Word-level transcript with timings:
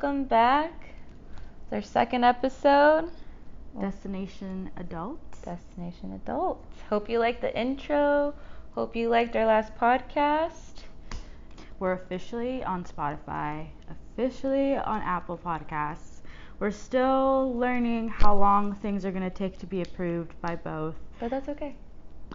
welcome 0.00 0.22
back. 0.22 0.90
It's 1.64 1.72
our 1.72 1.82
second 1.82 2.22
episode. 2.22 3.10
Destination 3.80 4.70
Adult. 4.76 5.18
Destination 5.44 6.12
Adults. 6.12 6.80
Hope 6.88 7.08
you 7.08 7.18
liked 7.18 7.40
the 7.40 7.52
intro. 7.58 8.32
Hope 8.76 8.94
you 8.94 9.08
liked 9.08 9.34
our 9.34 9.44
last 9.44 9.74
podcast. 9.74 10.84
We're 11.80 11.94
officially 11.94 12.62
on 12.62 12.84
Spotify, 12.84 13.66
officially 13.90 14.76
on 14.76 15.02
Apple 15.02 15.36
Podcasts. 15.36 16.20
We're 16.60 16.70
still 16.70 17.56
learning 17.56 18.06
how 18.06 18.36
long 18.36 18.76
things 18.76 19.04
are 19.04 19.10
going 19.10 19.28
to 19.28 19.36
take 19.36 19.58
to 19.58 19.66
be 19.66 19.82
approved 19.82 20.40
by 20.40 20.54
both. 20.54 20.94
But 21.18 21.30
that's 21.30 21.48
okay. 21.48 21.74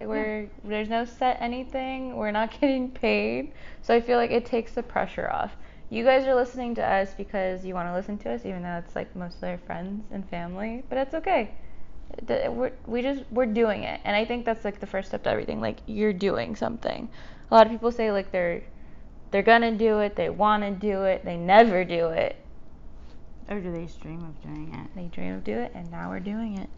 We're 0.02 0.49
there's 0.66 0.90
no 0.90 1.05
set 1.05 1.38
anything. 1.40 2.18
We're 2.18 2.32
not 2.32 2.52
getting 2.59 2.91
paid. 2.91 3.54
So 3.84 3.95
I 3.95 4.02
feel 4.02 4.18
like 4.18 4.32
it 4.32 4.45
takes 4.45 4.73
the 4.73 4.84
pressure 4.84 5.32
off. 5.32 5.55
You 5.94 6.04
guys 6.04 6.26
are 6.26 6.34
listening 6.34 6.74
to 6.76 6.84
us 6.84 7.13
because 7.13 7.63
you 7.63 7.76
want 7.76 7.88
to 7.88 7.94
listen 7.94 8.18
to 8.18 8.32
us, 8.32 8.48
even 8.48 8.63
though 8.63 8.82
it's 8.84 8.96
like 8.96 9.16
mostly 9.16 9.49
our 9.49 9.60
friends 9.60 10.04
and 10.10 10.27
family. 10.27 10.82
But 10.90 10.98
it's 10.98 11.13
okay. 11.13 11.52
We're, 12.27 12.72
we 12.88 13.04
just 13.04 13.22
we're 13.30 13.46
doing 13.46 13.84
it, 13.84 14.02
and 14.04 14.16
I 14.16 14.26
think 14.26 14.44
that's 14.44 14.66
like 14.66 14.80
the 14.80 14.88
first 14.88 15.10
step 15.10 15.21
to 15.26 15.30
everything. 15.30 15.62
Like 15.62 15.77
you're 15.86 16.12
doing 16.12 16.55
something. 16.55 17.08
A 17.52 17.54
lot 17.54 17.68
of 17.68 17.71
people 17.71 17.91
say 17.91 18.12
like 18.12 18.32
they're 18.32 18.64
they're 19.30 19.44
gonna 19.44 19.71
do 19.71 19.99
it, 19.99 20.16
they 20.16 20.32
want 20.32 20.64
to 20.64 20.71
do 20.71 21.04
it, 21.04 21.24
they 21.26 21.38
never 21.38 21.86
do 21.86 22.08
it. 22.08 22.38
Or 23.48 23.60
do 23.60 23.71
they 23.71 23.88
dream 24.02 24.24
of 24.24 24.41
doing 24.41 24.74
it? 24.74 24.96
They 24.96 25.05
dream 25.16 25.36
of 25.36 25.44
do 25.44 25.60
it, 25.60 25.74
and 25.76 25.91
now 25.91 26.10
we're 26.10 26.20
doing 26.20 26.58
it. 26.58 26.70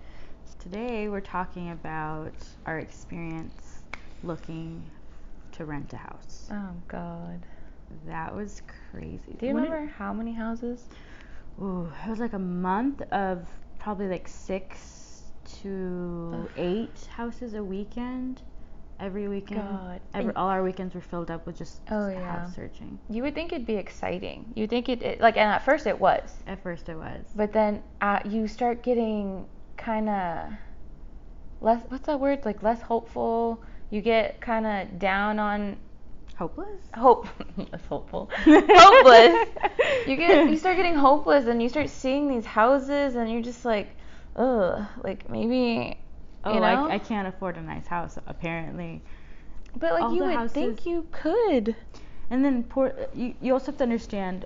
Today 0.60 1.08
we're 1.08 1.22
talking 1.22 1.72
about 1.72 2.34
our 2.66 2.80
experience 2.80 3.80
looking 4.24 4.84
to 5.54 5.64
rent 5.64 5.94
a 5.94 5.98
house. 5.98 6.50
Oh 6.52 6.74
God. 6.90 7.40
That 8.06 8.36
was 8.36 8.62
crazy. 8.92 9.36
Do 9.38 9.48
you 9.48 9.54
When 9.54 9.64
did- 9.64 9.72
remember 9.72 9.92
how 9.98 10.14
many 10.14 10.34
houses? 10.34 10.88
Ooh, 11.62 11.90
it 12.06 12.10
was 12.10 12.20
like 12.20 12.34
a 12.34 12.40
month 12.40 13.02
of 13.12 13.48
probably 13.80 14.08
like 14.08 14.28
six 14.28 15.24
to 15.62 16.32
Ugh. 16.44 16.50
eight 16.58 17.08
houses 17.16 17.54
a 17.54 17.64
weekend. 17.64 18.42
Every 19.00 19.28
weekend. 19.28 19.60
God. 19.62 20.00
Every, 20.14 20.34
all 20.36 20.48
our 20.48 20.64
weekends 20.64 20.96
were 20.96 21.02
filled 21.02 21.30
up 21.30 21.46
with 21.46 21.58
just 21.58 21.82
Oh, 21.92 22.06
house 22.08 22.14
yeah. 22.14 22.46
searching. 22.52 22.98
You 23.10 23.24
would 23.24 23.36
think 23.36 23.52
it'd 23.52 23.68
be 23.68 23.76
exciting. 23.76 24.52
You 24.56 24.68
think 24.68 24.88
it, 24.88 25.04
it 25.04 25.20
like, 25.20 25.36
and 25.36 25.50
at 25.50 25.64
first 25.66 25.86
it 25.86 26.00
was, 26.00 26.34
At 26.48 26.64
first 26.64 26.88
it 26.88 26.96
was. 26.96 27.26
but 27.36 27.52
then 27.52 27.84
uh, 28.02 28.20
you 28.26 28.48
start 28.48 28.84
getting 28.84 29.46
kind 29.76 30.08
of 30.10 30.50
less. 31.62 31.84
What's 31.90 32.06
that 32.06 32.20
word? 32.20 32.46
Like 32.46 32.64
less 32.64 32.82
hopeful. 32.82 33.62
You 33.90 34.02
get 34.02 34.40
kind 34.42 34.66
of 34.66 34.98
down 34.98 35.40
on 35.40 35.76
hopeless? 36.36 36.82
hope. 36.94 37.28
hopeful. 37.90 38.30
hopeless. 38.38 39.48
You 40.08 40.16
get 40.16 40.50
you 40.50 40.58
start 40.58 40.78
getting 40.78 40.96
hopeless, 41.10 41.46
and 41.48 41.62
you 41.62 41.70
start 41.70 41.90
seeing 41.90 42.28
these 42.28 42.46
houses, 42.46 43.16
and 43.16 43.32
you're 43.32 43.42
just 43.42 43.66
like, 43.66 43.90
ugh, 44.36 44.86
like 45.04 45.30
maybe. 45.30 45.98
Oh, 46.44 46.54
you 46.54 46.60
know? 46.60 46.88
I, 46.88 46.96
I 46.96 47.00
can't 47.00 47.28
afford 47.28 47.58
a 47.58 47.62
nice 47.62 47.88
house 47.88 48.20
apparently. 48.28 49.02
but 49.80 49.94
like 49.94 50.04
all 50.04 50.16
you 50.16 50.24
would 50.24 50.52
think 50.52 50.86
you 50.86 51.08
could. 51.12 51.76
And 52.30 52.46
then 52.46 52.64
poor, 52.64 52.94
you, 53.16 53.34
you 53.42 53.54
also 53.54 53.68
have 53.68 53.78
to 53.78 53.84
understand 53.84 54.46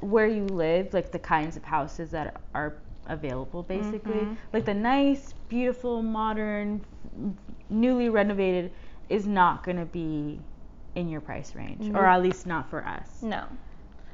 where 0.00 0.26
you 0.26 0.44
live, 0.46 0.92
like 0.94 1.12
the 1.12 1.18
kinds 1.18 1.56
of 1.56 1.64
houses 1.64 2.10
that 2.10 2.40
are 2.54 2.74
available, 3.06 3.62
basically. 3.62 4.14
Mhm. 4.14 4.36
Like 4.52 4.64
the 4.64 4.74
nice, 4.74 5.34
beautiful, 5.48 6.02
modern, 6.02 6.84
newly 7.70 8.08
renovated 8.08 8.72
is 9.08 9.26
not 9.26 9.64
going 9.64 9.76
to 9.78 9.86
be 9.86 10.40
in 10.94 11.08
your 11.08 11.20
price 11.20 11.54
range, 11.54 11.86
or 11.88 11.92
mm-hmm. 11.92 11.96
at 12.04 12.22
least 12.22 12.46
not 12.46 12.68
for 12.70 12.84
us. 12.84 13.22
No. 13.22 13.44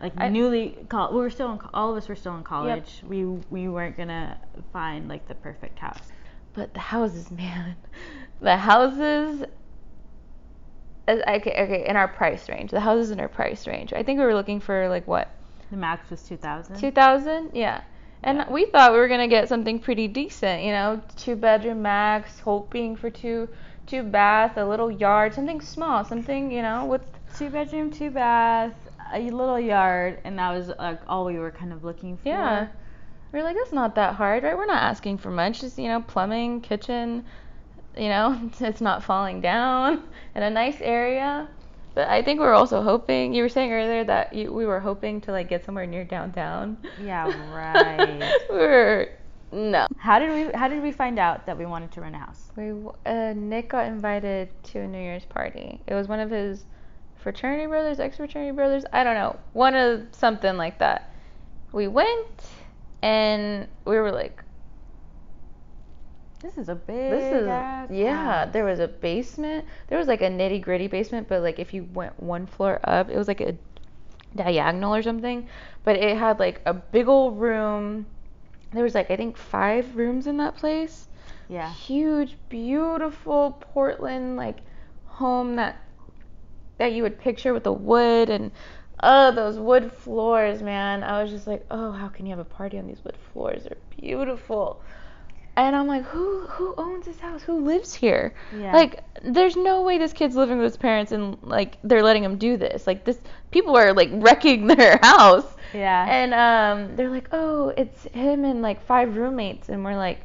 Like 0.01 0.13
I- 0.17 0.29
newly, 0.29 0.77
col- 0.89 1.13
we 1.13 1.19
were 1.19 1.31
still 1.31 1.53
in, 1.53 1.61
all 1.73 1.91
of 1.91 1.97
us 1.97 2.09
were 2.09 2.17
still 2.17 2.37
in 2.37 2.43
college. 2.43 3.03
We 3.07 3.25
we 3.25 3.69
weren't 3.69 3.97
gonna 3.97 4.39
find 4.73 5.09
like 5.09 5.27
the 5.29 5.35
perfect 5.37 5.79
house. 5.79 6.13
But 6.53 6.75
the 6.75 6.81
houses, 6.81 7.31
man, 7.31 7.77
the 8.41 8.57
houses. 8.57 9.45
Okay, 11.09 11.27
okay, 11.29 11.85
in 11.87 11.97
our 11.97 12.09
price 12.09 12.49
range, 12.49 12.71
the 12.71 12.81
houses 12.81 13.11
in 13.11 13.21
our 13.21 13.29
price 13.29 13.67
range. 13.67 13.93
I 13.93 14.03
think 14.03 14.19
we 14.19 14.25
were 14.25 14.35
looking 14.35 14.59
for 14.59 14.89
like 14.89 15.07
what, 15.07 15.29
The 15.71 15.77
max 15.77 16.09
was 16.11 16.23
two 16.23 16.37
thousand. 16.39 16.79
two 16.79 16.91
thousand? 16.91 17.51
Yeah. 17.55 17.83
And 18.23 18.39
Yeah. 18.39 18.51
we 18.51 18.65
thought 18.65 18.93
we 18.93 18.99
were 18.99 19.09
gonna 19.09 19.29
get 19.29 19.49
something 19.49 19.79
pretty 19.79 20.09
decent, 20.09 20.63
you 20.63 20.73
know, 20.73 21.03
two 21.17 21.37
bedroom 21.37 21.83
max, 21.83 22.41
hoping 22.41 22.97
for 22.97 23.11
two, 23.11 23.49
two 23.87 24.03
bath, 24.03 24.57
a 24.57 24.65
little 24.65 24.91
yard, 24.91 25.35
something 25.35 25.61
small, 25.61 26.05
something, 26.05 26.51
you 26.51 26.63
know, 26.63 26.85
with 26.87 27.03
Two 27.37 27.51
bedroom, 27.51 27.91
two 27.91 28.11
bath, 28.11 28.75
a 29.13 29.19
little 29.19 29.59
yard, 29.59 30.21
and 30.23 30.39
that 30.39 30.53
was 30.53 30.69
like 30.79 31.01
all 31.09 31.25
we 31.25 31.37
were 31.37 31.51
kind 31.51 31.73
of 31.73 31.83
looking 31.83 32.17
for. 32.17 32.29
yeah. 32.29 32.69
We 33.33 33.41
are 33.41 33.43
like, 33.43 33.57
that's 33.57 33.73
not 33.73 33.97
that 33.97 34.15
hard, 34.15 34.45
right? 34.45 34.57
We're 34.57 34.67
not 34.67 34.85
asking 34.85 35.19
for 35.19 35.33
much, 35.33 35.61
just 35.61 35.77
you 35.77 35.89
know, 35.89 36.01
plumbing, 36.01 36.61
kitchen, 36.61 37.25
you 37.97 38.09
know, 38.09 38.51
it's 38.61 38.81
not 38.81 39.03
falling 39.03 39.41
down 39.41 40.05
in 40.37 40.45
a 40.45 40.51
nice 40.51 40.81
area. 40.81 41.49
But 41.97 42.07
I 42.09 42.23
think 42.23 42.39
we 42.39 42.47
are 42.47 42.53
also 42.53 42.83
hoping. 42.83 43.35
You 43.35 43.43
were 43.43 43.49
saying 43.49 43.73
earlier 43.73 44.05
that 44.05 44.33
you, 44.33 44.53
we 44.53 44.65
were 44.65 44.79
hoping 44.81 45.21
to 45.23 45.33
like 45.33 45.49
get 45.49 45.65
somewhere 45.65 45.87
near 45.87 46.05
downtown. 46.05 46.77
Yeah, 46.97 47.33
right. 47.53 48.33
we 48.51 48.57
were 48.57 49.09
no. 49.53 49.87
How 49.99 50.19
did 50.19 50.31
we 50.31 50.53
How 50.59 50.69
did 50.69 50.83
we 50.83 50.93
find 50.93 51.19
out 51.19 51.47
that 51.47 51.57
we 51.57 51.67
wanted 51.67 51.93
to 51.93 52.01
rent 52.01 52.15
a 52.15 52.19
house? 52.19 52.51
We 52.57 52.73
uh, 53.07 53.35
Nick 53.37 53.71
got 53.71 53.87
invited 53.87 54.49
to 54.65 54.81
a 54.81 54.87
New 54.87 54.99
Year's 54.99 55.25
party. 55.25 55.81
It 55.87 55.95
was 55.95 56.09
one 56.09 56.21
of 56.21 56.31
his 56.31 56.65
fraternity 57.17 57.67
brothers, 57.67 58.01
ex 58.01 58.17
fraternity 58.17 58.53
brothers. 58.55 58.85
I 58.93 59.05
don't 59.05 59.15
know, 59.15 59.39
one 59.53 59.75
of 59.75 60.03
something 60.13 60.57
like 60.57 60.79
that. 60.79 61.11
We 61.73 61.89
went, 61.89 62.45
and 63.03 63.67
we 63.85 63.97
were 63.97 64.13
like, 64.13 64.43
This 66.45 66.59
is 66.59 66.69
a 66.69 66.75
big. 66.75 67.11
This 67.11 67.33
is 67.43 67.47
ass 67.49 67.89
yeah. 67.91 68.45
house. 68.45 68.53
There 68.53 68.67
was 68.67 68.79
a 68.79 68.89
basement. 68.89 69.65
There 69.89 69.99
was 69.99 70.07
like 70.07 70.21
a 70.21 70.29
nitty 70.29 70.61
gritty 70.61 70.89
basement, 70.89 71.27
but 71.27 71.43
like 71.43 71.59
if 71.59 71.73
you 71.73 71.89
went 71.95 72.23
one 72.23 72.47
floor 72.47 72.81
up, 72.85 73.09
it 73.09 73.17
was 73.17 73.29
like 73.29 73.41
a 73.41 73.57
diagonal 74.37 74.95
or 74.95 75.03
something. 75.03 75.49
But 75.85 75.97
it 75.97 76.17
had 76.19 76.39
like 76.39 76.61
a 76.67 76.75
big 76.75 77.09
old 77.09 77.41
room. 77.41 78.07
There 78.75 78.85
was 78.85 78.95
like 78.95 79.11
I 79.11 79.17
think 79.17 79.37
five 79.37 79.97
rooms 79.97 80.27
in 80.27 80.37
that 80.39 80.57
place. 80.57 81.09
Yeah. 81.49 81.73
Huge, 81.73 82.37
beautiful 82.49 83.57
Portland 83.61 84.37
like 84.37 84.59
home 85.07 85.57
that 85.57 85.81
that 86.79 86.93
you 86.93 87.03
would 87.03 87.19
picture 87.19 87.53
with 87.53 87.65
the 87.65 87.73
wood 87.73 88.31
and 88.31 88.51
oh 89.03 89.33
those 89.33 89.59
wood 89.59 89.93
floors, 89.93 90.63
man. 90.63 91.03
I 91.03 91.23
was 91.23 91.31
just 91.31 91.47
like, 91.47 91.65
oh, 91.71 91.93
how 91.93 92.09
can 92.09 92.27
you 92.27 92.31
have 92.31 92.39
a 92.39 92.45
party 92.45 92.79
on 92.79 92.87
these 92.87 93.03
wood 93.05 93.17
floors? 93.33 93.65
They're 93.65 93.77
beautiful. 94.01 94.81
And 95.57 95.77
I'm 95.77 95.87
like, 95.87 96.03
who 96.05 96.47
who 96.49 96.75
owns 96.77 97.07
this 97.07 97.21
house? 97.21 97.43
Who 97.43 97.65
lives 97.65 97.95
here? 97.95 98.35
Yeah. 98.59 98.73
Like, 98.73 99.05
there's 99.23 99.57
no 99.57 99.83
way 99.83 99.99
this 99.99 100.13
kid's 100.13 100.35
living 100.35 100.59
with 100.59 100.65
his 100.65 100.77
parents 100.77 101.13
and 101.13 101.39
like 101.43 101.79
they're 101.85 102.03
letting 102.03 102.25
him 102.25 102.39
do 102.39 102.57
this. 102.57 102.87
Like 102.89 103.05
this, 103.05 103.21
people 103.53 103.77
are 103.77 103.93
like 103.93 104.11
wrecking 104.15 104.67
their 104.77 104.99
house. 105.01 105.47
Yeah. 105.75 106.07
And 106.09 106.33
um, 106.35 106.97
they're 106.97 107.11
like, 107.11 107.29
oh, 107.33 107.73
it's 107.77 108.05
him 108.05 108.45
and 108.45 108.63
like 108.63 108.85
five 108.87 109.17
roommates, 109.17 109.69
and 109.69 109.85
we're 109.85 109.97
like, 109.97 110.21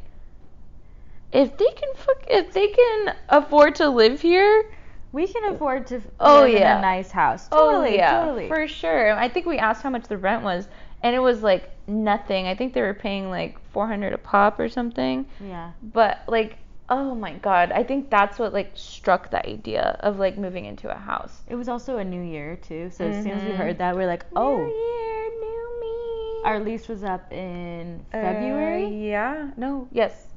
if 1.32 1.58
they 1.58 1.66
can 1.72 1.90
fuck, 1.96 2.24
if 2.28 2.54
they 2.54 2.68
can 2.68 3.16
afford 3.30 3.76
to 3.76 3.90
live 3.90 4.22
here, 4.22 4.66
we 5.12 5.28
can 5.28 5.54
afford 5.54 5.88
to 5.88 6.02
Oh, 6.20 6.42
live 6.42 6.56
in 6.56 6.62
yeah. 6.62 6.78
a 6.78 6.82
nice 6.82 7.12
house. 7.12 7.48
oh 7.52 7.72
Totally. 7.72 7.96
yeah, 7.98 8.20
Totally. 8.26 8.48
for 8.48 8.68
sure. 8.68 9.14
I 9.14 9.28
think 9.30 9.46
we 9.46 9.58
asked 9.58 9.82
how 9.84 9.90
much 9.90 10.08
the 10.08 10.18
rent 10.18 10.44
was, 10.44 10.68
and 11.04 11.16
it 11.16 11.20
was 11.20 11.42
like 11.44 11.70
nothing. 11.88 12.48
I 12.48 12.56
think 12.56 12.74
they 12.74 12.82
were 12.82 12.94
paying 12.94 13.30
like 13.30 13.60
400 13.72 14.14
a 14.14 14.18
pop 14.18 14.60
or 14.60 14.70
something. 14.70 15.26
yeah. 15.40 15.72
But 15.82 16.20
like, 16.28 16.58
oh 16.90 17.14
my 17.14 17.34
god, 17.34 17.72
I 17.72 17.84
think 17.84 18.10
that's 18.10 18.40
what 18.40 18.52
like 18.54 18.72
struck 18.74 19.30
the 19.30 19.48
idea 19.48 19.98
of 20.00 20.18
like 20.18 20.38
moving 20.38 20.66
into 20.66 20.90
a 20.90 20.96
house. 20.98 21.42
It 21.48 21.56
was 21.56 21.70
also 21.70 21.98
a 21.98 22.04
new 22.04 22.22
year 22.22 22.56
too. 22.56 22.90
So 22.92 23.06
as 23.06 23.24
soon 23.24 23.34
as 23.34 23.44
we 23.44 23.52
Mhm. 23.52 23.58
heard 23.58 23.78
that, 23.78 23.96
we 23.96 24.04
are 24.04 24.08
like, 24.08 24.26
oh, 24.36 24.58
New 24.58 24.64
year, 24.66 25.30
new 25.40 25.80
me. 25.82 26.29
Our 26.44 26.60
lease 26.60 26.88
was 26.88 27.04
up 27.04 27.32
in 27.32 28.00
Uh, 28.14 28.22
February. 28.22 28.88
yeah. 29.10 29.52
No. 29.58 29.88
Yes. 29.92 30.28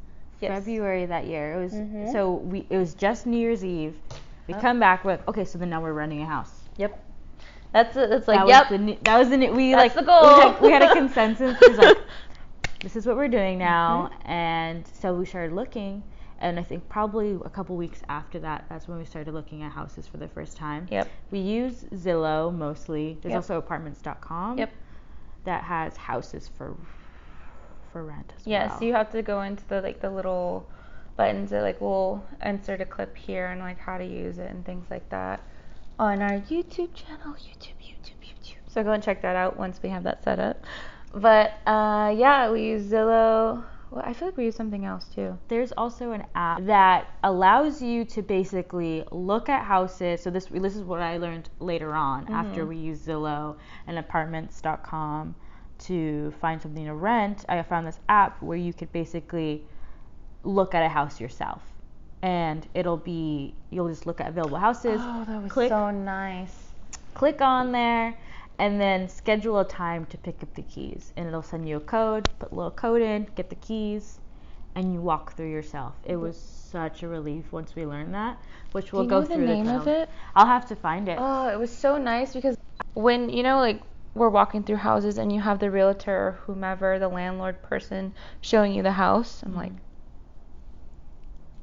Yes. 0.41 0.65
February 0.65 1.07
that 1.07 1.27
year. 1.27 1.55
It 1.55 1.63
was 1.63 1.73
Mhm. 1.75 2.13
so 2.13 2.33
we 2.33 2.67
it 2.71 2.77
was 2.77 2.95
just 2.95 3.27
New 3.27 3.37
Year's 3.39 3.65
Eve. 3.65 3.95
We 4.49 4.55
Oh. 4.55 4.59
come 4.61 4.81
back 4.81 5.05
with 5.05 5.21
okay, 5.29 5.45
so 5.45 5.59
then 5.59 5.71
now 5.71 5.81
we're 5.81 5.93
renting 5.93 6.23
a 6.23 6.27
house. 6.27 6.63
Yep. 6.77 6.99
That's 7.73 7.97
it. 7.97 8.11
That's 8.11 8.27
like 8.29 8.39
that 8.41 8.49
yep. 8.49 8.71
was 8.71 8.81
the 8.81 8.99
that 9.05 9.19
was 9.19 9.29
the 9.31 9.51
we 9.51 9.73
That's 9.73 9.95
like 9.95 9.95
the 9.95 10.03
goal. 10.03 10.23
We, 10.37 10.41
had, 10.43 10.61
we 10.61 10.71
had 10.73 10.83
a 10.83 10.93
consensus. 10.93 11.57
It 11.63 11.69
was 11.71 11.79
like 11.79 11.97
this 12.81 12.97
is 12.97 13.07
what 13.07 13.17
we're 13.17 13.29
doing 13.29 13.59
now, 13.59 14.11
Mm-hmm. 14.13 14.31
and 14.31 14.87
so 14.89 15.15
we 15.15 15.25
started 15.25 15.55
looking. 15.55 16.03
And 16.41 16.59
I 16.59 16.65
think 16.65 16.89
probably 16.89 17.39
a 17.45 17.49
couple 17.49 17.77
weeks 17.77 18.03
after 18.09 18.41
that, 18.41 18.65
that's 18.69 18.89
when 18.89 18.99
we 18.99 19.05
started 19.05 19.33
looking 19.33 19.63
at 19.63 19.71
houses 19.71 20.09
for 20.09 20.17
the 20.17 20.27
first 20.27 20.57
time. 20.57 20.89
Yep. 20.91 21.09
We 21.31 21.39
use 21.39 21.85
Zillow 21.95 22.53
mostly. 22.53 23.17
There's 23.23 23.31
Yep. 23.31 23.37
also 23.37 23.59
apartments.com. 23.59 24.59
Yep. 24.59 24.71
That 25.45 25.65
has 25.65 25.97
houses 25.97 26.49
for 26.57 26.77
for 27.93 28.05
rent 28.05 28.33
as 28.37 28.47
well. 28.47 28.53
Yes, 28.53 28.71
well. 28.73 28.85
you 28.85 28.93
have 28.95 29.11
to 29.13 29.23
go 29.23 29.43
into 29.43 29.67
the 29.69 29.81
like 29.81 30.01
the 30.01 30.11
little 30.11 30.67
buttons 31.17 31.51
that 31.51 31.63
like 31.63 31.81
will 31.81 32.25
insert 32.43 32.81
a 32.81 32.87
clip 32.87 33.17
here 33.17 33.47
and 33.47 33.61
like 33.61 33.79
how 33.79 33.99
to 33.99 34.05
use 34.05 34.39
it 34.39 34.51
and 34.51 34.65
things 34.65 34.87
like 34.91 35.09
that. 35.11 35.41
on 35.99 36.23
our 36.23 36.41
YouTube 36.41 36.95
channel. 36.95 37.35
YouTube, 37.35 37.79
YouTube, 37.83 38.19
YouTube. 38.23 38.57
So 38.69 38.83
go 38.83 38.93
and 38.93 39.03
check 39.03 39.23
that 39.23 39.37
out 39.37 39.57
once 39.57 39.81
we 39.83 39.91
have 39.91 40.05
that 40.05 40.25
set 40.25 40.39
up. 40.39 40.65
But 41.15 41.53
uh, 41.67 42.15
yeah, 42.17 42.51
we 42.51 42.63
use 42.63 42.85
Zillow. 42.91 43.63
Well, 43.93 44.03
I 44.07 44.15
feel 44.15 44.29
like 44.29 44.39
we 44.39 44.47
use 44.47 44.57
something 44.57 44.87
else 44.87 45.05
too. 45.15 45.37
There's 45.49 45.71
also 45.73 46.13
an 46.13 46.25
app 46.35 46.65
that 46.65 47.09
allows 47.23 47.83
you 47.83 48.07
to 48.07 48.23
basically 48.23 49.05
look 49.11 49.51
at 49.51 49.67
houses. 49.67 50.23
So 50.23 50.31
this 50.31 50.47
this 50.47 50.77
is 50.77 50.83
what 50.83 51.03
I 51.03 51.19
learned 51.19 51.51
later 51.61 51.95
on 51.95 52.25
mm-hmm. 52.25 52.33
after 52.33 52.65
we 52.65 52.79
used 52.79 53.07
Zillow 53.07 53.57
and 53.87 53.99
apartments.com 53.99 55.35
to 55.81 56.33
find 56.41 56.63
something 56.63 56.87
to 56.87 56.95
rent. 56.95 57.45
I 57.51 57.63
found 57.63 57.87
this 57.87 58.01
app 58.09 58.41
where 58.43 58.57
you 58.57 58.73
could 58.73 58.91
basically 58.93 59.63
look 60.43 60.75
at 60.75 60.83
a 60.83 60.89
house 60.89 61.21
yourself. 61.21 61.61
And 62.23 62.67
it'll 62.73 62.97
be 62.97 63.55
you'll 63.69 63.91
just 63.91 64.07
look 64.07 64.23
at 64.23 64.29
available 64.29 64.57
houses. 64.57 65.01
Oh, 65.03 65.25
that 65.29 65.43
was 65.43 65.53
click 65.53 65.69
so 65.69 65.91
nice. 65.91 66.57
click 67.13 67.43
on 67.43 67.73
there 67.73 68.17
and 68.63 68.81
then 68.81 69.09
schedule 69.09 69.59
a 69.59 69.65
time 69.65 70.07
to 70.07 70.19
pick 70.19 70.43
up 70.43 70.55
the 70.55 70.63
keys 70.63 71.13
and 71.17 71.27
it'll 71.29 71.43
send 71.43 71.69
you 71.69 71.77
a 71.77 71.81
code 71.81 72.29
put 72.39 72.53
a 72.53 72.55
little 72.55 72.71
code 72.71 73.03
in 73.03 73.27
get 73.35 73.51
the 73.51 73.57
keys 73.57 74.21
and 74.75 74.93
you 74.95 75.01
walk 75.01 75.37
through 75.37 75.51
yourself 75.51 75.95
it 76.05 76.17
was 76.17 76.37
such 76.41 77.03
a 77.03 77.09
relief 77.09 77.53
once 77.53 77.75
we 77.75 77.85
learned 77.85 78.15
that 78.15 78.39
which 78.73 78.93
we'll 78.93 79.03
Do 79.03 79.07
you 79.07 79.11
go 79.11 79.23
know 79.23 79.27
the 79.27 79.37
through 79.37 79.47
name 79.47 79.67
the 79.67 79.81
of 79.81 79.87
it? 79.89 80.09
i'll 80.37 80.47
have 80.47 80.67
to 80.69 80.77
find 80.77 81.09
it 81.09 81.19
Oh, 81.19 81.49
it 81.49 81.59
was 81.59 81.77
so 81.77 81.99
nice 81.99 82.33
because 82.35 82.57
when 82.95 83.29
you 83.31 83.43
know 83.43 83.59
like 83.59 83.83
we're 84.15 84.29
walking 84.29 84.63
through 84.63 84.77
houses 84.77 85.19
and 85.19 85.33
you 85.33 85.41
have 85.41 85.59
the 85.59 85.71
realtor 85.71 86.15
or 86.29 86.33
whomever, 86.47 86.99
the 86.99 87.09
landlord 87.09 87.63
person 87.63 88.13
showing 88.43 88.75
you 88.75 88.83
the 88.83 88.93
house. 88.93 89.43
I'm 89.43 89.55
like 89.57 89.73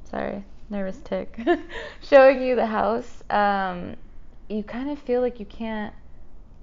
sorry, 0.10 0.44
nervous 0.69 1.00
tick. 1.04 1.40
showing 2.02 2.42
you 2.42 2.56
the 2.56 2.66
house. 2.66 3.24
Um, 3.30 3.95
you 4.50 4.63
kind 4.63 4.90
of 4.90 5.00
feel 5.00 5.22
like 5.22 5.40
you 5.40 5.45
can't 5.45 5.94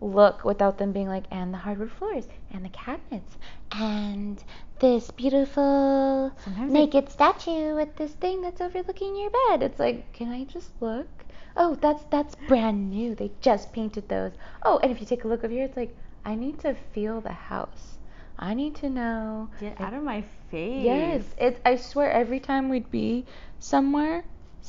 look 0.01 0.45
without 0.45 0.79
them 0.79 0.93
being 0.93 1.09
like, 1.09 1.25
and 1.31 1.53
the 1.53 1.59
hardwood 1.59 1.91
floors, 1.93 2.27
and 2.53 2.65
the 2.65 2.69
cabinets, 2.71 3.37
and 3.73 4.43
this 4.79 5.11
beautiful 5.11 6.33
Sometimes 6.45 6.73
naked 6.73 7.09
statue 7.11 7.75
with 7.75 7.97
this 7.97 8.13
thing 8.13 8.43
that's 8.43 8.61
overlooking 8.61 9.17
your 9.17 9.31
bed. 9.31 9.63
It's 9.63 9.79
like, 9.79 10.13
can 10.13 10.31
I 10.31 10.45
just 10.45 10.71
look? 10.81 11.09
Oh, 11.57 11.75
that's 11.77 12.05
that's 12.11 12.35
brand 12.47 12.91
new. 12.91 13.15
They 13.15 13.31
just 13.41 13.73
painted 13.73 14.09
those. 14.09 14.33
Oh, 14.63 14.79
and 14.83 14.93
if 14.93 15.01
you 15.01 15.07
take 15.07 15.25
a 15.25 15.29
look 15.29 15.43
over 15.45 15.53
here, 15.53 15.65
it's 15.65 15.77
like, 15.77 15.97
I 16.25 16.35
need 16.35 16.59
to 16.61 16.75
feel 16.93 17.21
the 17.21 17.33
house. 17.33 17.99
I 18.39 18.53
need 18.53 18.75
to 18.77 18.91
know. 18.91 19.49
get 19.59 19.81
out 19.81 19.95
of 19.95 20.03
my 20.03 20.23
face 20.51 20.85
Yes, 20.85 21.23
it. 21.39 21.59
I 21.65 21.77
swear, 21.77 22.11
every 22.11 22.41
time 22.41 22.69
we'd 22.69 22.91
be 22.91 23.25
somewhere, 23.59 24.25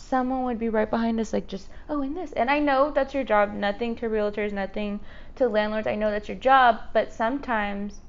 someone 0.10 0.44
would 0.44 0.60
be 0.60 0.70
right 0.70 0.90
behind 0.90 1.20
us, 1.20 1.34
like 1.34 1.48
just, 1.48 1.70
oh, 1.90 2.02
and 2.02 2.16
this. 2.16 2.32
And 2.32 2.50
I 2.50 2.60
know 2.60 2.92
that's 2.92 3.14
your 3.14 3.24
job. 3.24 3.54
Nothing 3.54 3.96
to 3.98 4.08
realtors, 4.08 4.54
nothing 4.54 5.00
to 5.36 5.48
landlords. 5.48 5.88
I 5.88 5.96
know 5.96 6.12
that's 6.12 6.30
your 6.30 6.38
job, 6.38 6.80
but 6.94 7.12
sometimes 7.12 8.00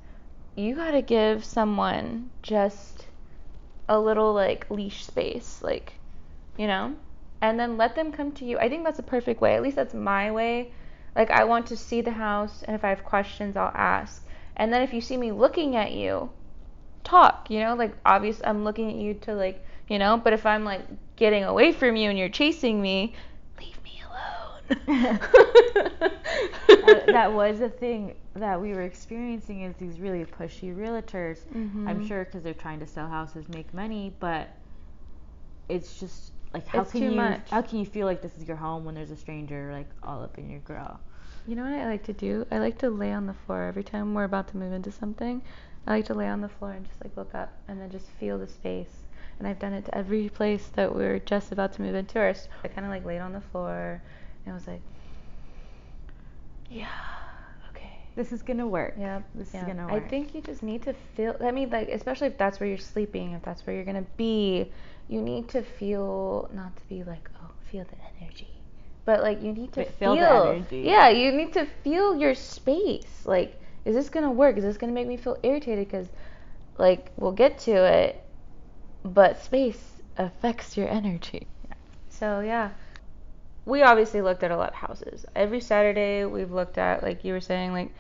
you 0.55 0.75
gotta 0.75 1.03
give 1.03 1.45
someone 1.45 2.31
just 2.43 3.07
a 3.89 3.99
little 3.99 4.33
like 4.33 4.71
leash 4.71 5.05
space, 5.05 5.61
like, 5.63 5.95
you 6.57 6.67
know, 6.67 6.95
and 7.41 7.59
then 7.59 7.77
let 7.77 7.95
them 7.95 8.13
come 8.13 8.33
to 8.33 8.45
you. 8.45 8.59
I 8.59 8.69
think 8.69 8.85
that's 8.85 8.99
a 8.99 9.05
perfect 9.05 9.41
way. 9.41 9.55
At 9.55 9.63
least 9.63 9.77
that's 9.77 9.95
my 9.95 10.31
way. 10.31 10.73
Like 11.17 11.31
I 11.31 11.45
want 11.45 11.67
to 11.69 11.77
see 11.77 12.01
the 12.01 12.13
house, 12.13 12.63
and 12.63 12.75
if 12.77 12.85
I 12.85 12.91
have 12.91 13.05
questions, 13.05 13.57
I'll 13.57 13.73
ask. 13.75 14.25
And 14.57 14.73
then 14.73 14.83
if 14.83 14.93
you 14.93 15.01
see 15.01 15.17
me 15.17 15.33
looking 15.33 15.77
at 15.77 15.93
you, 15.93 16.31
talk, 17.03 17.51
you 17.51 17.61
know, 17.61 17.75
like 17.75 17.95
obvious 18.05 18.41
I'm 18.45 18.65
looking 18.65 18.91
at 18.91 18.97
you 18.97 19.15
to 19.15 19.35
like, 19.35 19.65
you 19.89 19.99
know, 19.99 20.17
but 20.17 20.33
if 20.33 20.45
I'm 20.47 20.65
like 20.65 20.83
getting 21.17 21.45
away 21.45 21.73
from 21.73 21.97
you 21.97 22.11
and 22.11 22.19
you're 22.19 22.29
chasing 22.29 22.81
me, 22.81 23.15
leave 23.59 23.79
me 23.85 24.01
alone. 24.07 25.19
that, 26.69 27.05
that 27.07 27.33
was 27.33 27.61
a 27.61 27.69
thing 27.69 28.15
that 28.35 28.61
we 28.61 28.73
were 28.73 28.83
experiencing 28.83 29.63
is 29.63 29.75
these 29.77 29.99
really 29.99 30.25
pushy 30.25 30.75
realtors 30.77 31.39
i'm 31.87 32.01
Mhm. 32.01 32.07
sure 32.07 32.25
because 32.25 32.43
they're 32.45 32.55
trying 32.55 32.79
to 32.79 32.87
sell 32.87 33.09
houses 33.09 33.49
make 33.49 33.73
money 33.75 34.13
but 34.21 34.49
it's 35.69 35.99
just 35.99 36.33
like 36.55 36.67
how 36.67 36.83
It's 36.83 36.93
can 36.93 37.01
too 37.01 37.11
you 37.11 37.17
much. 37.17 37.51
how 37.51 37.63
can 37.63 37.79
you 37.79 37.87
feel 37.87 38.07
like 38.07 38.23
this 38.23 38.37
is 38.39 38.47
your 38.47 38.57
home 38.57 38.85
when 38.85 38.95
there's 38.95 39.11
a 39.11 39.17
stranger 39.17 39.71
like 39.73 39.89
all 40.03 40.23
up 40.23 40.39
in 40.39 40.49
your 40.51 40.61
grill 40.61 40.99
You 41.47 41.57
know 41.57 41.65
what 41.65 41.73
I 41.73 41.87
like 41.87 42.05
to 42.05 42.13
do? 42.13 42.47
I 42.51 42.59
like 42.59 42.79
to 42.79 42.91
lay 42.91 43.13
on 43.13 43.27
the 43.27 43.33
floor 43.35 43.65
every 43.65 43.83
time 43.85 44.15
we're 44.15 44.25
about 44.25 44.49
to 44.49 44.57
move 44.59 44.73
into 44.73 44.93
something. 44.93 45.41
I 45.87 45.93
like 45.97 46.05
to 46.07 46.15
lay 46.15 46.29
on 46.29 46.43
the 46.43 46.49
floor 46.49 46.73
and 46.73 46.87
just 46.87 47.03
like 47.03 47.17
look 47.17 47.35
up 47.35 47.51
and 47.69 47.81
then 47.81 47.89
just 47.91 48.07
feel 48.21 48.39
the 48.39 48.47
space. 48.47 48.95
And 49.39 49.47
I've 49.47 49.59
done 49.59 49.73
it 49.73 49.85
to 49.87 49.95
every 49.97 50.29
place 50.29 50.69
that 50.75 50.95
we're 50.95 51.21
just 51.21 51.53
about 51.53 51.73
to 51.75 51.83
move 51.83 51.95
into. 51.95 52.19
I 52.21 52.69
kind 52.69 52.85
of 52.87 52.91
like 52.91 53.05
laid 53.05 53.21
on 53.21 53.33
the 53.33 53.41
floor 53.41 54.03
and 54.45 54.53
I 54.53 54.55
was 54.55 54.67
like, 54.67 54.83
yeah, 56.71 56.89
okay. 57.71 57.99
this 58.17 58.33
is 58.33 58.43
gonna 58.43 58.67
work 58.67 58.95
Yep. 58.99 59.25
this 59.35 59.55
yeah. 59.55 59.61
is 59.61 59.67
gonna 59.67 59.89
work. 59.89 60.05
I 60.05 60.09
think 60.09 60.35
you 60.35 60.41
just 60.41 60.63
need 60.63 60.83
to 60.83 60.93
feel. 61.15 61.37
I 61.41 61.51
mean, 61.53 61.71
like 61.71 61.89
especially 61.89 62.27
if 62.29 62.39
that's 62.39 62.61
where 62.61 62.69
you're 62.69 62.79
sleeping, 62.79 63.33
if 63.33 63.43
that's 63.43 63.67
where 63.67 63.75
you're 63.77 63.85
gonna 63.85 64.07
be, 64.17 64.71
you 65.09 65.23
need 65.23 65.49
to 65.51 65.63
feel 65.63 66.51
not 66.53 66.77
to 66.77 66.83
be 66.89 67.05
like, 67.05 67.31
oh, 67.43 67.51
feel 67.71 67.85
the 67.85 67.97
energy, 68.21 68.49
but 69.05 69.23
like 69.23 69.43
you 69.43 69.53
need 69.53 69.73
to 69.75 69.81
But 69.85 69.95
feel 69.95 70.17
the 70.17 70.29
energy. 70.29 70.81
Yeah, 70.81 71.09
you 71.09 71.33
need 71.33 71.53
to 71.55 71.67
feel 71.85 72.17
your 72.17 72.35
space. 72.35 73.23
Like, 73.25 73.61
is 73.85 73.95
this 73.95 74.09
gonna 74.11 74.31
work? 74.33 74.57
Is 74.59 74.65
this 74.65 74.77
gonna 74.77 74.93
make 74.93 75.07
me 75.07 75.17
feel 75.17 75.39
irritated? 75.43 75.87
Because, 75.89 76.09
like, 76.79 77.13
we'll 77.17 77.33
get 77.33 77.59
to 77.61 77.73
it, 77.73 78.23
but 79.05 79.43
space 79.43 80.01
affects 80.17 80.77
your 80.77 80.89
energy. 80.89 81.47
So 82.09 82.41
yeah. 82.41 82.71
We 83.65 83.83
obviously 83.83 84.23
looked 84.23 84.43
at 84.43 84.51
a 84.51 84.57
lot 84.57 84.71
of 84.71 84.75
houses. 84.77 85.27
Every 85.37 85.61
Saturday 85.61 86.25
we've 86.25 86.51
looked 86.51 86.79
at, 86.79 87.03
like 87.03 87.23
you 87.23 87.35
were 87.35 87.41
saying, 87.41 87.73
like 87.73 87.91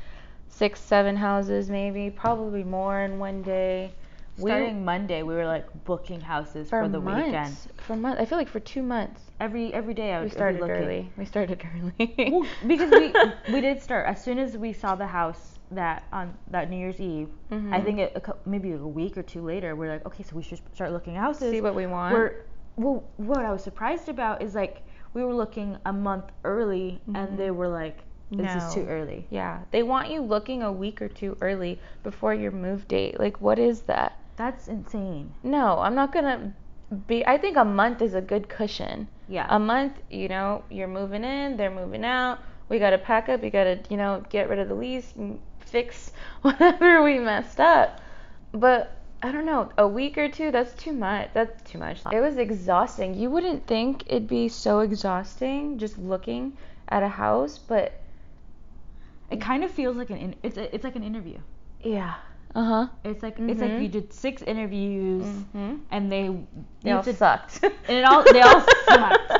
six, 0.49 0.81
seven 0.81 1.14
houses 1.14 1.69
maybe, 1.69 2.09
probably 2.11 2.64
more 2.64 3.00
in 3.00 3.19
one 3.19 3.43
day. 3.43 3.93
We- 4.38 4.50
starting 4.50 4.85
monday 4.85 5.25
we 5.25 5.35
were 5.35 5.47
like 5.47 5.67
booking 5.85 6.21
houses 6.21 6.71
for, 6.71 6.88
the 6.88 7.00
months. 7.00 7.26
weekend 7.26 7.57
For 7.78 7.97
months. 7.97 8.21
I 8.21 8.25
feel 8.25 8.38
like 8.38 8.49
for 8.49 8.61
two 8.61 8.83
months. 8.85 9.21
every 9.40 9.75
every 9.75 9.95
day 9.95 10.12
i 10.12 10.21
would 10.21 10.26
We 10.26 10.31
started 10.31 10.61
looking. 10.61 10.76
early. 10.76 11.12
We 11.19 11.25
started 11.25 11.61
early. 11.75 12.31
well, 12.31 12.47
because 12.67 12.88
we 12.93 13.12
we 13.52 13.61
did 13.61 13.83
start 13.83 14.07
as 14.07 14.23
soon 14.23 14.38
as 14.38 14.57
we 14.57 14.73
saw 14.73 14.95
the 14.95 15.09
house 15.09 15.48
that 15.70 16.04
on 16.12 16.34
that 16.50 16.70
New 16.70 16.76
Year's 16.78 17.00
Eve. 17.00 17.28
I 17.50 17.54
Mhm. 17.54 17.84
think 17.84 17.98
it, 17.98 18.12
a, 18.16 18.34
maybe 18.48 18.72
a 18.72 18.76
week 18.78 19.16
or 19.18 19.22
two 19.22 19.42
later, 19.42 19.76
we're 19.76 19.90
like, 19.92 20.06
okay, 20.06 20.22
so 20.22 20.37
we 20.37 20.42
should 20.42 20.60
start 20.75 20.92
looking 20.92 21.14
houses. 21.14 21.50
See 21.50 21.60
what 21.60 21.75
we 21.75 21.87
want. 21.87 22.14
We're 22.14 22.32
well, 22.76 23.02
what 23.16 23.44
I 23.44 23.50
was 23.50 23.62
surprised 23.64 24.08
about 24.08 24.40
is 24.40 24.54
like 24.54 24.82
we 25.14 25.25
were 25.25 25.34
looking 25.34 25.76
a 25.84 25.92
month 25.92 26.26
early, 26.44 27.00
Mhm. 27.08 27.16
and 27.16 27.38
they 27.38 27.50
were 27.50 27.68
like, 27.68 27.98
this 28.30 28.54
is 28.62 28.75
too 28.75 28.87
early. 28.87 29.26
Yeah, 29.30 29.60
they 29.70 29.82
want 29.82 30.10
you 30.10 30.20
looking 30.20 30.62
a 30.62 30.70
week 30.70 31.00
or 31.02 31.08
two 31.08 31.37
early 31.40 31.80
before 32.02 32.34
your 32.34 32.52
move 32.52 32.87
date. 32.87 33.18
Like, 33.18 33.40
what 33.40 33.58
is 33.58 33.82
that? 33.82 34.12
That's 34.37 34.68
insane. 34.68 35.32
No, 35.42 35.78
I'm 35.80 35.94
not 35.94 36.12
gonna 36.12 36.52
be. 37.06 37.26
I 37.26 37.37
think 37.38 37.56
a 37.56 37.64
month 37.64 38.00
is 38.02 38.14
a 38.14 38.20
good 38.20 38.48
cushion. 38.48 39.08
Yeah. 39.28 39.46
A 39.50 39.58
month, 39.58 39.94
you 40.10 40.28
know, 40.28 40.62
you're 40.70 40.88
moving 40.88 41.25
in, 41.25 41.56
they're 41.56 41.70
moving 41.70 42.04
out. 42.04 42.38
We 42.68 42.78
gotta 42.78 42.98
pack 42.98 43.28
up. 43.28 43.42
We 43.42 43.50
gotta, 43.50 43.80
you 43.88 43.96
know, 43.96 44.22
get 44.28 44.48
rid 44.48 44.58
of 44.58 44.68
the 44.68 44.75
lease, 44.75 45.14
fix 45.70 46.12
whatever 46.42 47.02
we 47.02 47.18
messed 47.18 47.60
up. 47.60 48.00
But 48.52 48.92
I 49.22 49.32
don't 49.32 49.46
know, 49.46 49.70
a 49.76 49.87
week 49.87 50.16
or 50.16 50.28
two, 50.28 50.50
that's 50.50 50.72
too 50.75 50.92
much. 50.92 51.30
That's 51.34 51.70
too 51.70 51.78
much. 51.78 52.00
It 52.12 52.20
was 52.20 52.37
exhausting. 52.38 53.14
You 53.14 53.30
wouldn't 53.30 53.66
think 53.66 54.04
it'd 54.06 54.28
be 54.28 54.48
so 54.48 54.80
exhausting 54.80 55.78
just 55.78 55.98
looking 55.98 56.56
at 56.88 57.02
a 57.02 57.08
house, 57.08 57.58
but 57.58 57.92
it 59.30 59.40
kind 59.40 59.64
of 59.64 59.70
feels 59.70 59.96
like 59.96 60.10
an 60.10 60.16
in, 60.16 60.34
it's 60.42 60.56
a, 60.56 60.72
it's 60.75 60.84
like 60.84 60.96
an 60.96 61.02
interview. 61.02 61.38
yeah. 61.82 62.14
Uh 62.54 62.64
huh. 62.64 62.87
It's 63.04 63.22
like 63.22 63.38
it's 63.38 63.60
like 63.60 63.72
Mhm. 63.72 63.82
you 63.82 63.88
did 63.88 64.10
six 64.10 64.40
interviews, 64.40 65.26
hmm 65.52 65.75
and 65.90 66.10
they 66.10 66.28
They 66.82 66.90
you 66.90 66.96
all 66.96 67.02
to- 67.02 67.12
sucked. 67.12 67.62
and 67.62 67.72
it 67.98 68.04
all 68.04 68.25
they 68.25 68.40
all 68.40 68.62
sucked. 68.87 69.32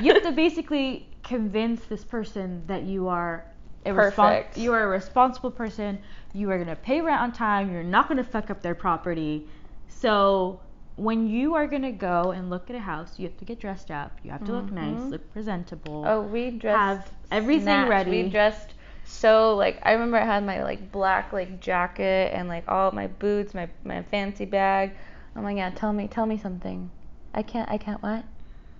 You 0.00 0.14
have 0.14 0.22
to 0.22 0.30
basically 0.30 1.08
convince 1.24 1.84
this 1.86 2.04
person 2.04 2.62
that 2.68 2.84
you 2.84 3.08
are 3.08 3.44
a 3.90 4.44
you 4.56 4.72
are 4.72 4.84
a 4.84 4.88
responsible 4.88 5.50
person. 5.50 5.98
You 6.32 6.50
are 6.50 6.58
gonna 6.58 6.76
pay 6.76 7.00
rent 7.00 7.20
on 7.20 7.32
time. 7.32 7.72
You're 7.72 7.82
not 7.82 8.08
gonna 8.08 8.24
fuck 8.24 8.50
up 8.50 8.62
their 8.62 8.74
property. 8.74 9.46
So 9.88 10.60
when 10.96 11.26
you 11.28 11.54
are 11.54 11.66
gonna 11.66 11.92
go 11.92 12.30
and 12.32 12.50
look 12.50 12.70
at 12.70 12.76
a 12.76 12.80
house, 12.80 13.18
you 13.18 13.26
have 13.26 13.36
to 13.38 13.44
get 13.44 13.60
dressed 13.60 13.90
up. 13.90 14.18
You 14.22 14.30
have 14.30 14.44
to 14.44 14.52
look 14.52 14.70
nice, 14.72 14.98
Mhm. 14.98 15.10
look 15.10 15.32
presentable. 15.32 16.04
Oh, 16.06 16.22
we 16.22 16.50
dressed 16.50 16.76
Have 16.78 17.10
everything 17.30 17.64
snatched. 17.64 17.90
ready. 17.90 18.22
We 18.24 18.28
dressed 18.30 18.74
so 19.04 19.54
like 19.54 19.78
I 19.84 19.92
remember 19.92 20.16
I 20.16 20.24
had 20.24 20.44
my 20.44 20.62
like 20.62 20.90
black 20.90 21.32
like 21.32 21.60
jacket 21.60 22.32
and 22.34 22.48
like 22.48 22.64
all 22.68 22.90
my 22.92 23.06
boots, 23.06 23.54
my 23.54 23.68
my 23.84 24.02
fancy 24.02 24.44
bag. 24.46 24.92
I'm 25.34 25.44
like, 25.44 25.56
yeah, 25.58 25.70
tell 25.70 25.92
me, 25.92 26.08
tell 26.08 26.24
me 26.26 26.38
something. 26.38 26.90
I 27.34 27.42
can't, 27.42 27.70
I 27.70 27.76
can't 27.76 28.02
what? 28.02 28.24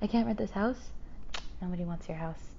I 0.01 0.07
can't 0.07 0.27
rent 0.27 0.39
this 0.39 0.53
house. 0.53 0.91
Nobody 1.61 1.85
wants 1.85 2.09
your 2.09 2.17
house. 2.17 2.51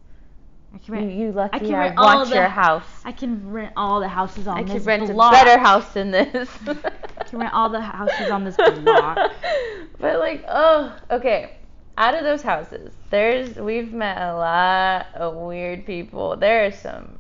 I 0.74 0.78
can 0.80 0.94
You, 0.94 1.00
rent, 1.00 1.12
you 1.14 1.32
lucky. 1.32 1.56
I, 1.56 1.60
can 1.60 1.72
rent 1.74 2.30
the- 2.30 2.36
your 2.36 2.48
house. 2.48 2.84
I 3.06 3.12
can 3.12 3.52
rent 3.52 3.74
all 3.78 4.00
the 4.00 4.08
houses 4.08 4.48
on 4.48 4.66
this 4.66 4.66
block. 4.66 4.76
I 4.76 4.78
could 4.78 4.86
rent 4.86 5.12
block. 5.14 5.34
a 5.34 5.46
better 5.46 5.58
house 5.60 5.94
than 5.94 6.12
this. 6.12 6.50
I 6.68 7.24
can 7.24 7.40
rent 7.40 7.54
all 7.54 7.70
the 7.70 7.82
houses 7.82 8.30
on 8.30 8.44
this 8.44 8.56
block. 8.56 9.32
but 10.00 10.20
like, 10.20 10.44
oh, 10.48 10.96
okay. 11.10 11.58
out 11.98 12.14
of 12.14 12.24
those 12.24 12.42
houses, 12.42 12.94
there's 13.10 13.56
we've 13.56 13.94
met 13.94 14.18
a 14.18 14.36
lot 14.36 15.08
of 15.16 15.36
weird 15.36 15.86
people. 15.86 16.36
There 16.36 16.66
are 16.66 16.72
some 16.72 17.18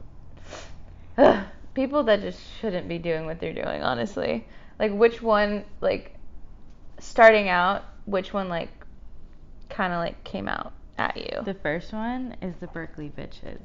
people 1.73 2.03
that 2.03 2.21
just 2.21 2.39
shouldn't 2.59 2.87
be 2.87 2.97
doing 2.97 3.25
what 3.25 3.39
they're 3.39 3.53
doing, 3.53 3.81
honestly. 3.81 4.45
Like 4.77 4.91
which 4.91 5.21
one 5.21 5.63
like 5.81 6.13
starting 6.99 7.49
out, 7.49 7.83
which 8.05 8.33
one 8.33 8.49
like 8.49 8.69
kind 9.69 9.93
of 9.93 9.99
like 9.99 10.23
came 10.23 10.47
out 10.47 10.73
at 10.97 11.17
you? 11.17 11.41
The 11.43 11.53
first 11.53 11.93
one 11.93 12.35
is 12.41 12.55
the 12.59 12.67
Berkeley 12.67 13.11
bitches. 13.17 13.59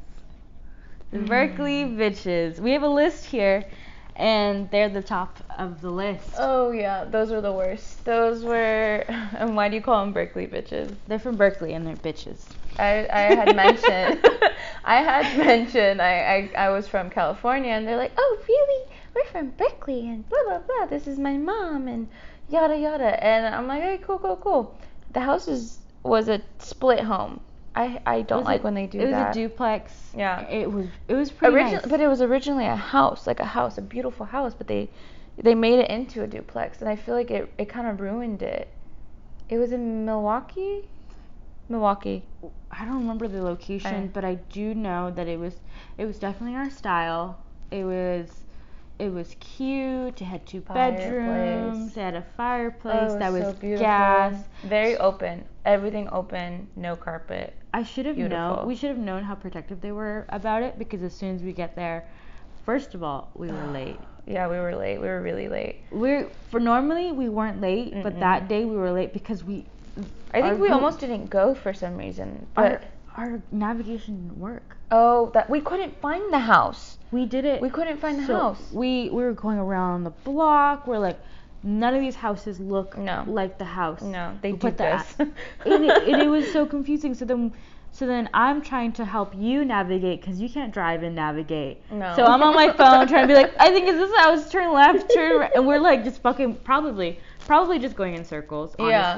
The 1.10 1.18
mm. 1.18 1.26
Berkeley 1.26 1.84
bitches. 1.84 2.58
We 2.58 2.72
have 2.72 2.82
a 2.82 2.88
list 2.88 3.24
here, 3.24 3.64
and 4.16 4.70
they're 4.70 4.88
the 4.88 5.02
top 5.02 5.38
of 5.58 5.80
the 5.80 5.90
list. 5.90 6.34
Oh 6.38 6.70
yeah, 6.70 7.04
those 7.04 7.30
were 7.30 7.40
the 7.40 7.52
worst. 7.52 8.04
Those 8.04 8.44
were 8.44 9.04
and 9.08 9.56
why 9.56 9.68
do 9.68 9.76
you 9.76 9.82
call 9.82 10.04
them 10.04 10.12
Berkeley 10.12 10.46
bitches? 10.46 10.94
They're 11.06 11.18
from 11.18 11.36
Berkeley 11.36 11.72
and 11.74 11.86
they're 11.86 11.96
bitches. 11.96 12.44
I, 12.78 13.06
I 13.12 13.20
had 13.34 13.56
mentioned 13.56 14.26
I 14.84 14.96
had 14.96 15.38
mentioned 15.46 16.02
I, 16.02 16.50
I 16.56 16.66
I 16.66 16.68
was 16.70 16.88
from 16.88 17.10
California 17.10 17.72
and 17.72 17.86
they're 17.86 17.96
like, 17.96 18.12
Oh 18.16 18.38
really? 18.48 18.86
We're 19.14 19.30
from 19.30 19.50
Berkeley 19.50 20.08
and 20.08 20.28
blah 20.28 20.38
blah 20.46 20.58
blah. 20.58 20.86
This 20.86 21.06
is 21.06 21.18
my 21.18 21.36
mom 21.36 21.88
and 21.88 22.08
yada 22.48 22.78
yada 22.78 23.22
and 23.24 23.54
I'm 23.54 23.66
like, 23.66 23.82
Hey, 23.82 23.98
cool, 23.98 24.18
cool, 24.18 24.36
cool. 24.36 24.78
The 25.12 25.20
house 25.20 25.48
is 25.48 25.78
was 26.02 26.28
a 26.28 26.40
split 26.58 27.00
home. 27.00 27.40
I 27.74 28.00
I 28.04 28.22
don't 28.22 28.44
like 28.44 28.60
a- 28.60 28.64
when 28.64 28.74
they 28.74 28.86
do 28.86 28.98
that. 28.98 29.04
It 29.04 29.06
was 29.10 29.14
that. 29.14 29.30
a 29.30 29.34
duplex. 29.34 30.12
Yeah. 30.16 30.40
It 30.48 30.70
was 30.70 30.86
it 31.08 31.14
was 31.14 31.30
pretty 31.30 31.54
Origin- 31.54 31.72
nice. 31.74 31.86
But 31.86 32.00
it 32.00 32.08
was 32.08 32.20
originally 32.20 32.66
a 32.66 32.76
house, 32.76 33.26
like 33.26 33.40
a 33.40 33.46
house, 33.46 33.78
a 33.78 33.82
beautiful 33.82 34.26
house, 34.26 34.54
but 34.54 34.66
they 34.66 34.90
they 35.38 35.54
made 35.54 35.78
it 35.78 35.88
into 35.88 36.22
a 36.22 36.26
duplex 36.26 36.80
and 36.80 36.88
I 36.90 36.96
feel 36.96 37.14
like 37.14 37.30
it, 37.30 37.50
it 37.56 37.68
kind 37.68 37.86
of 37.86 38.00
ruined 38.00 38.42
it. 38.42 38.68
It 39.48 39.58
was 39.58 39.72
in 39.72 40.04
Milwaukee? 40.04 40.88
Milwaukee. 41.68 42.24
I 42.70 42.84
don't 42.84 42.98
remember 42.98 43.28
the 43.28 43.42
location, 43.42 44.04
I- 44.04 44.06
but 44.08 44.24
I 44.24 44.34
do 44.34 44.74
know 44.74 45.10
that 45.10 45.26
it 45.28 45.38
was 45.38 45.60
it 45.96 46.04
was 46.04 46.18
definitely 46.18 46.56
our 46.56 46.68
style. 46.70 47.38
It 47.70 47.84
was 47.84 48.41
it 49.02 49.12
was 49.12 49.34
cute. 49.40 50.22
It 50.22 50.24
had 50.24 50.46
two 50.46 50.60
Fireplace. 50.60 51.04
bedrooms. 51.06 51.96
It 51.96 52.00
had 52.00 52.14
a 52.14 52.18
oh, 52.18 52.24
fireplace 52.36 53.10
Oh, 53.10 53.18
that 53.18 53.32
was 53.32 53.42
so 53.42 53.52
beautiful. 53.54 53.84
gas. 53.84 54.44
Very 54.62 54.96
open. 54.98 55.44
Everything 55.64 56.08
open, 56.12 56.68
no 56.76 56.94
carpet. 56.94 57.52
I 57.74 57.82
should 57.82 58.06
have 58.06 58.16
known. 58.16 58.64
We 58.64 58.76
should 58.76 58.90
have 58.90 58.98
known 58.98 59.24
how 59.24 59.34
protective 59.34 59.80
they 59.80 59.90
were 59.90 60.24
about 60.28 60.62
it 60.62 60.78
because 60.78 61.02
as 61.02 61.12
soon 61.16 61.34
as 61.34 61.42
we 61.42 61.52
get 61.52 61.74
there, 61.74 62.08
first 62.64 62.94
of 62.94 63.02
all, 63.02 63.30
we 63.34 63.48
were 63.48 63.66
late. 63.68 63.98
Yeah, 64.24 64.46
we 64.46 64.56
were 64.56 64.76
late. 64.76 64.98
We 64.98 65.08
were 65.08 65.20
really 65.20 65.48
late. 65.48 65.80
We're 65.90 66.30
for 66.48 66.60
normally 66.60 67.10
we 67.10 67.28
weren't 67.28 67.60
late, 67.60 67.92
but 68.04 68.14
Mm-mm. 68.14 68.20
that 68.20 68.46
day 68.46 68.64
we 68.64 68.76
were 68.76 68.92
late 68.92 69.12
because 69.12 69.42
we. 69.42 69.66
I 70.32 70.42
think 70.42 70.60
we 70.60 70.68
almost 70.68 71.00
didn't 71.00 71.28
go 71.28 71.56
for 71.56 71.74
some 71.74 71.96
reason. 71.96 72.46
But 72.54 72.72
our 72.72 72.80
navigation 73.50 74.16
didn't 74.28 74.38
work. 74.38 74.76
oh, 74.90 75.30
that 75.34 75.48
we 75.48 75.60
couldn't 75.60 75.98
find 76.00 76.32
the 76.32 76.38
house. 76.38 76.98
We 77.10 77.26
did 77.26 77.44
it. 77.44 77.60
We 77.60 77.70
couldn't 77.70 77.98
find 77.98 78.18
the 78.20 78.26
So 78.26 78.34
house. 78.38 78.62
We 78.72 79.08
we 79.10 79.22
were 79.22 79.32
going 79.32 79.58
around 79.58 80.04
the 80.04 80.10
block. 80.10 80.86
We're 80.86 80.98
like, 80.98 81.18
none 81.62 81.94
of 81.94 82.00
these 82.00 82.16
houses 82.16 82.58
look 82.60 82.96
No. 82.98 83.24
like 83.26 83.58
the 83.58 83.64
house. 83.64 84.02
No, 84.02 84.36
they 84.42 84.52
We 84.52 84.58
put 84.58 84.76
duped 84.76 84.78
the 84.78 84.94
us. 84.94 85.14
and, 85.18 85.84
it, 85.84 86.08
and 86.08 86.22
it 86.22 86.28
was 86.28 86.50
so 86.52 86.66
confusing. 86.66 87.14
So 87.14 87.24
then, 87.24 87.52
so 87.92 88.06
then 88.06 88.28
I'm 88.32 88.62
trying 88.62 88.92
to 88.92 89.04
help 89.04 89.34
you 89.36 89.64
navigate 89.64 90.20
because 90.22 90.40
you 90.40 90.48
can't 90.48 90.72
drive 90.72 91.02
and 91.02 91.14
navigate. 91.14 91.82
No. 91.90 92.14
So 92.16 92.24
I'm 92.24 92.42
on 92.42 92.54
my 92.54 92.72
phone 92.72 93.06
trying 93.06 93.28
to 93.28 93.28
be 93.28 93.34
like, 93.34 93.52
I 93.60 93.70
think 93.70 93.86
it's 93.88 93.98
this 93.98 94.16
house. 94.16 94.50
Turn 94.50 94.72
left, 94.72 95.12
turn 95.14 95.38
right, 95.40 95.52
and 95.54 95.66
we're 95.66 95.78
like 95.80 96.02
just 96.04 96.22
fucking 96.22 96.56
probably 96.64 97.18
probably 97.40 97.78
just 97.78 97.94
going 97.96 98.14
in 98.14 98.24
circles. 98.24 98.74
Yeah. 98.78 99.16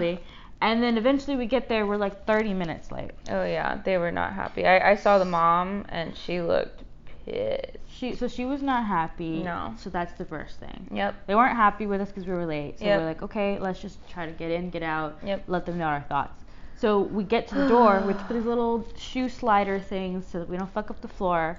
And 0.65 0.83
then 0.83 0.97
eventually 0.97 1.37
we 1.37 1.45
get 1.45 1.69
there. 1.69 1.87
We're 1.87 1.99
like 1.99 2.25
30 2.25 2.55
minutes 2.55 2.91
late. 2.91 3.11
Oh 3.29 3.45
yeah, 3.45 3.83
they 3.85 3.99
were 3.99 4.11
not 4.11 4.33
happy. 4.33 4.67
I, 4.67 4.93
I 4.93 4.97
saw 4.97 5.19
the 5.19 5.27
mom 5.27 5.85
and 5.91 6.17
she 6.17 6.41
looked 6.41 6.85
pissed. 7.27 7.77
She 7.87 8.17
so 8.17 8.29
she 8.29 8.47
was 8.47 8.63
not 8.63 8.87
happy. 8.87 9.43
No. 9.43 9.75
So 9.77 9.91
that's 9.91 10.15
the 10.15 10.25
first 10.25 10.59
thing. 10.59 10.89
Yep. 10.91 11.15
They 11.27 11.35
weren't 11.35 11.55
happy 11.55 11.87
with 11.87 12.01
us 12.01 12.09
because 12.09 12.27
we 12.27 12.33
were 12.33 12.47
late. 12.47 12.79
So 12.79 12.87
Yep. 12.87 13.01
we're 13.01 13.07
like, 13.07 13.23
okay, 13.23 13.59
let's 13.59 13.79
just 13.81 13.99
try 14.09 14.25
to 14.25 14.33
get 14.33 14.51
in, 14.51 14.71
get 14.71 14.83
out, 14.83 15.19
Yep. 15.23 15.45
let 15.49 15.67
them 15.67 15.77
know 15.77 15.85
our 15.85 16.01
thoughts. 16.09 16.43
So 16.77 17.01
we 17.01 17.25
get 17.25 17.47
to 17.49 17.55
the 17.57 17.69
door, 17.77 18.01
which 18.01 18.17
put 18.17 18.33
these 18.35 18.45
little 18.47 18.87
shoe 18.97 19.29
slider 19.29 19.79
things 19.79 20.27
so 20.27 20.39
that 20.39 20.49
we 20.49 20.57
don't 20.57 20.73
fuck 20.73 20.91
up 20.91 21.01
the 21.03 21.09
floor. 21.09 21.59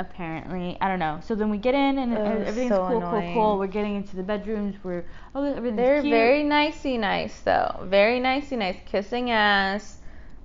Apparently, 0.00 0.76
I 0.80 0.88
don't 0.88 0.98
know. 0.98 1.20
So 1.22 1.34
then 1.36 1.50
we 1.50 1.58
get 1.58 1.74
in 1.74 1.98
and 1.98 2.16
Ugh, 2.16 2.42
everything's 2.46 2.70
so 2.70 2.86
cool, 2.88 3.02
cool, 3.02 3.20
annoying. 3.20 3.34
cool. 3.34 3.58
We're 3.58 3.66
getting 3.68 3.96
into 3.96 4.16
the 4.16 4.22
bedrooms. 4.22 4.76
We're 4.82 5.04
oh, 5.34 5.44
everything's 5.44 5.76
They're 5.76 6.00
cute. 6.00 6.10
very 6.10 6.42
nicey 6.42 6.98
nice 6.98 7.40
though. 7.40 7.80
Very 7.84 8.18
nicey 8.18 8.56
nice. 8.56 8.78
Kissing 8.86 9.30
ass. 9.30 9.98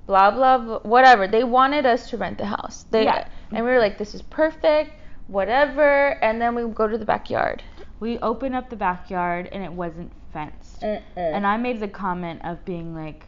Blah 0.08 0.32
blah 0.32 0.58
blah. 0.60 0.80
Whatever. 0.80 1.28
They 1.28 1.44
wanted 1.44 1.86
us 1.86 2.10
to 2.10 2.18
rent 2.18 2.38
the 2.38 2.46
house. 2.46 2.86
They, 2.92 3.06
Yeah. 3.06 3.28
And 3.54 3.66
we 3.66 3.72
were 3.72 3.80
like, 3.80 3.98
this 3.98 4.14
is 4.14 4.22
perfect. 4.22 4.92
Whatever. 5.28 6.22
And 6.24 6.42
then 6.42 6.54
we 6.56 6.64
go 6.74 6.88
to 6.88 6.98
the 6.98 7.06
backyard. 7.06 7.64
We 8.00 8.20
open 8.20 8.54
up 8.54 8.70
the 8.70 8.76
backyard 8.76 9.50
and 9.52 9.64
it 9.64 9.72
wasn't 9.72 10.12
fenced. 10.34 10.84
And 10.84 11.02
And 11.16 11.48
I 11.48 11.58
made 11.58 11.80
the 11.80 11.88
comment 11.88 12.42
of 12.44 12.64
being 12.66 12.94
like, 12.96 13.28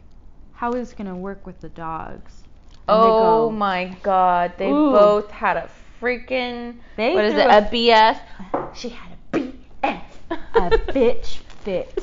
how 0.52 0.74
is 0.74 0.92
it 0.92 0.98
gonna 0.98 1.16
work 1.16 1.46
with 1.46 1.60
the 1.60 1.68
dogs? 1.70 2.42
And 2.88 3.02
Oh 3.02 3.48
go, 3.48 3.50
my 3.50 3.96
god. 4.02 4.54
They 4.58 4.70
Ooh. 4.70 4.92
both 4.92 5.30
had 5.30 5.56
a 5.56 5.68
freaking 6.00 6.76
They 6.96 7.14
what 7.14 7.24
is 7.24 7.34
it? 7.34 7.46
a- 7.46 7.58
A 7.58 7.62
BS. 7.62 8.20
She 8.74 8.88
had 8.90 9.12
a 9.32 9.38
BS. 9.38 10.02
a 10.30 10.70
bitch 10.92 11.38
fit. 11.64 11.98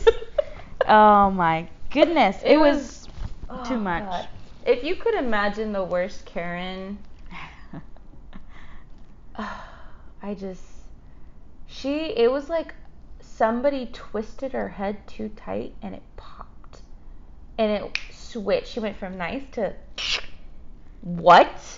Oh 0.88 1.30
my 1.32 1.68
goodness, 1.92 2.38
it, 2.44 2.54
It 2.54 2.58
was, 2.58 2.76
was- 2.78 3.08
oh, 3.50 3.64
too 3.66 3.76
Oh, 3.76 3.80
much. 3.80 4.04
God. 4.04 4.28
If 4.66 4.84
you 4.84 4.96
could 4.96 5.14
imagine 5.16 5.72
the 5.72 5.84
worst 5.84 6.26
Karen, 6.26 6.98
I 9.38 10.34
just 10.34 10.64
she 11.68 12.14
it 12.16 12.32
was 12.32 12.50
like 12.50 12.74
somebody 13.20 13.90
twisted 13.94 14.54
her 14.54 14.70
head 14.70 15.06
too 15.08 15.30
tight 15.36 15.74
and 15.82 15.94
it 15.94 16.04
popped. 16.18 16.82
And 17.58 17.72
it 17.72 17.98
switched. 18.12 18.68
She 18.68 18.80
went 18.80 18.98
from 18.98 19.18
nice 19.18 19.44
to 19.54 19.74
what? 21.02 21.75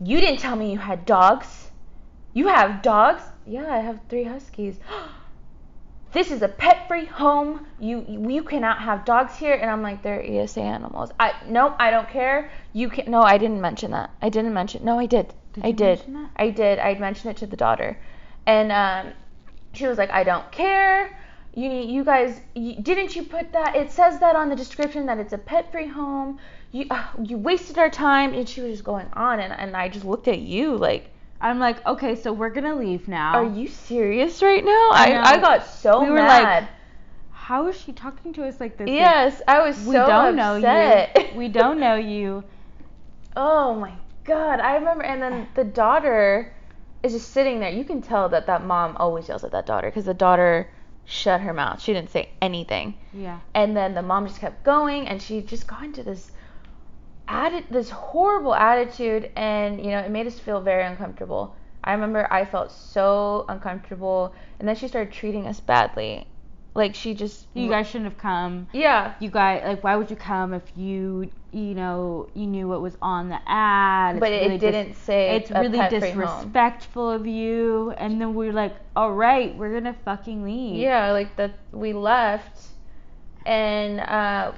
You 0.00 0.20
didn't 0.20 0.40
tell 0.40 0.56
me 0.56 0.72
you 0.72 0.78
had 0.78 1.06
dogs. 1.06 1.70
You 2.34 2.48
have 2.48 2.82
dogs? 2.82 3.22
Yeah, 3.46 3.72
I 3.72 3.78
have 3.78 4.00
three 4.08 4.24
huskies. 4.24 4.78
this 6.12 6.30
is 6.30 6.42
a 6.42 6.48
pet-free 6.48 7.06
home. 7.06 7.66
You 7.80 8.04
you 8.08 8.42
cannot 8.42 8.78
have 8.80 9.04
dogs 9.04 9.36
here. 9.36 9.54
And 9.54 9.70
I'm 9.70 9.82
like, 9.82 10.02
they're 10.02 10.22
ESA 10.22 10.60
animals. 10.60 11.10
I 11.18 11.32
no, 11.48 11.74
I 11.78 11.90
don't 11.90 12.08
care. 12.08 12.50
You 12.72 12.90
can 12.90 13.10
no, 13.10 13.22
I 13.22 13.38
didn't 13.38 13.60
mention 13.60 13.90
that. 13.92 14.10
I 14.20 14.28
didn't 14.28 14.52
mention. 14.52 14.84
No, 14.84 14.98
I 14.98 15.06
did. 15.06 15.32
Did 15.54 15.64
I 15.64 15.70
did. 15.70 16.02
I 16.36 16.50
did. 16.50 16.78
I'd 16.78 17.00
mentioned 17.00 17.30
it 17.30 17.38
to 17.38 17.46
the 17.46 17.56
daughter, 17.56 17.98
and 18.46 18.70
um, 18.72 19.12
she 19.72 19.86
was 19.86 19.96
like, 19.96 20.10
I 20.10 20.24
don't 20.24 20.50
care. 20.52 21.18
You 21.56 21.70
you 21.70 22.04
guys, 22.04 22.38
you, 22.54 22.74
didn't 22.82 23.16
you 23.16 23.22
put 23.22 23.50
that? 23.54 23.74
It 23.74 23.90
says 23.90 24.20
that 24.20 24.36
on 24.36 24.50
the 24.50 24.56
description 24.56 25.06
that 25.06 25.16
it's 25.16 25.32
a 25.32 25.38
pet-free 25.38 25.86
home. 25.88 26.38
You 26.70 26.84
uh, 26.90 27.06
you 27.24 27.38
wasted 27.38 27.78
our 27.78 27.88
time, 27.88 28.34
and 28.34 28.46
she 28.46 28.60
was 28.60 28.72
just 28.72 28.84
going 28.84 29.08
on, 29.14 29.40
and 29.40 29.54
and 29.54 29.74
I 29.74 29.88
just 29.88 30.04
looked 30.04 30.28
at 30.28 30.40
you 30.40 30.76
like, 30.76 31.10
I'm 31.40 31.58
like, 31.58 31.84
okay, 31.86 32.14
so 32.14 32.30
we're 32.30 32.50
gonna 32.50 32.74
leave 32.76 33.08
now. 33.08 33.32
are 33.32 33.46
you 33.46 33.68
serious 33.68 34.42
right 34.42 34.62
now? 34.62 34.90
I 34.92 35.12
I. 35.12 35.32
I 35.32 35.38
got 35.38 35.66
so 35.66 36.04
We 36.04 36.10
were 36.10 36.18
like, 36.18 36.42
mad. 36.42 36.68
How 37.30 37.68
is 37.68 37.80
she 37.80 37.92
talking 37.92 38.34
to 38.34 38.46
us 38.46 38.60
like 38.60 38.76
this? 38.76 38.86
Like, 38.86 38.94
yes, 38.94 39.40
I 39.48 39.66
was 39.66 39.78
we 39.78 39.94
so 39.94 40.06
don't 40.06 40.38
upset. 40.38 41.16
know 41.16 41.22
you. 41.22 41.28
We 41.38 41.48
don't 41.48 41.80
know 41.80 41.96
you. 41.96 42.44
Oh 43.34 43.74
my 43.74 43.94
god, 44.24 44.60
I 44.60 44.74
remember. 44.74 45.04
And 45.04 45.22
then 45.22 45.48
the 45.54 45.64
daughter 45.64 46.52
is 47.02 47.12
just 47.14 47.30
sitting 47.30 47.60
there. 47.60 47.70
You 47.70 47.84
can 47.84 48.02
tell 48.02 48.28
that 48.28 48.46
that 48.46 48.62
mom 48.62 48.94
always 48.98 49.26
yells 49.26 49.42
at 49.42 49.52
that 49.52 49.64
daughter 49.64 49.88
because 49.88 50.04
the 50.04 50.12
daughter 50.12 50.68
shut 51.06 51.40
her 51.40 51.54
mouth. 51.54 51.80
She 51.80 51.92
didn't 51.92 52.10
say 52.10 52.28
anything. 52.42 52.94
Yeah. 53.12 53.40
And 53.54 53.76
then 53.76 53.94
the 53.94 54.02
mom 54.02 54.26
just 54.26 54.40
kept 54.40 54.64
going, 54.64 55.08
and 55.08 55.22
she 55.22 55.40
just 55.40 55.66
got 55.66 55.82
into 55.82 56.02
this 56.02 56.32
added 57.28 57.64
this 57.70 57.90
horrible 57.90 58.54
attitude, 58.54 59.30
and 59.36 59.80
you 59.80 59.90
know 59.90 60.00
it 60.00 60.10
made 60.10 60.26
us 60.26 60.38
feel 60.38 60.60
very 60.60 60.84
uncomfortable. 60.84 61.56
I 61.82 61.92
remember 61.92 62.26
I 62.30 62.44
felt 62.44 62.72
so 62.72 63.44
uncomfortable, 63.48 64.34
and 64.58 64.68
then 64.68 64.76
she 64.76 64.88
started 64.88 65.12
treating 65.12 65.46
us 65.46 65.60
badly. 65.60 66.26
Like 66.76 66.94
she 66.94 67.14
just 67.14 67.46
You 67.54 67.68
guys 67.68 67.86
shouldn't 67.86 68.10
have 68.10 68.18
come. 68.18 68.68
yeah 68.72 69.14
You 69.18 69.30
guys, 69.30 69.62
like, 69.64 69.82
why 69.82 69.96
would 69.96 70.10
you 70.10 70.16
come 70.16 70.52
if 70.52 70.62
you, 70.76 71.30
you 71.50 71.74
know, 71.74 72.28
you 72.34 72.46
knew 72.46 72.68
what 72.68 72.82
was 72.82 72.96
on 73.00 73.30
the 73.30 73.40
ad? 73.46 74.16
It's 74.16 74.20
but 74.20 74.32
it, 74.32 74.42
really 74.42 74.58
didn't 74.58 74.94
say 74.94 75.36
it's 75.36 75.50
really 75.50 75.80
disrespectful 75.88 77.10
of 77.10 77.26
you. 77.26 77.92
And 77.96 78.20
then 78.20 78.34
we're 78.34 78.52
like, 78.52 78.74
all 78.94 79.12
right, 79.12 79.56
we're 79.56 79.72
gonna 79.72 79.96
fucking 80.04 80.44
leave. 80.44 80.76
Yeah, 80.76 81.12
like 81.12 81.34
that 81.36 81.54
we 81.72 81.92
left, 81.92 82.66
and 83.46 84.00
uh, 84.00 84.52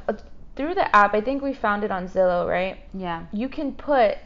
through 0.57 0.75
the 0.75 0.95
app, 0.97 1.15
I 1.15 1.21
think 1.21 1.43
we 1.43 1.53
found 1.53 1.85
it 1.85 1.91
on 1.91 2.09
Zillow, 2.09 2.49
right? 2.49 2.79
Yeah. 2.93 3.27
You 3.33 3.49
can 3.49 3.73
put 3.73 4.19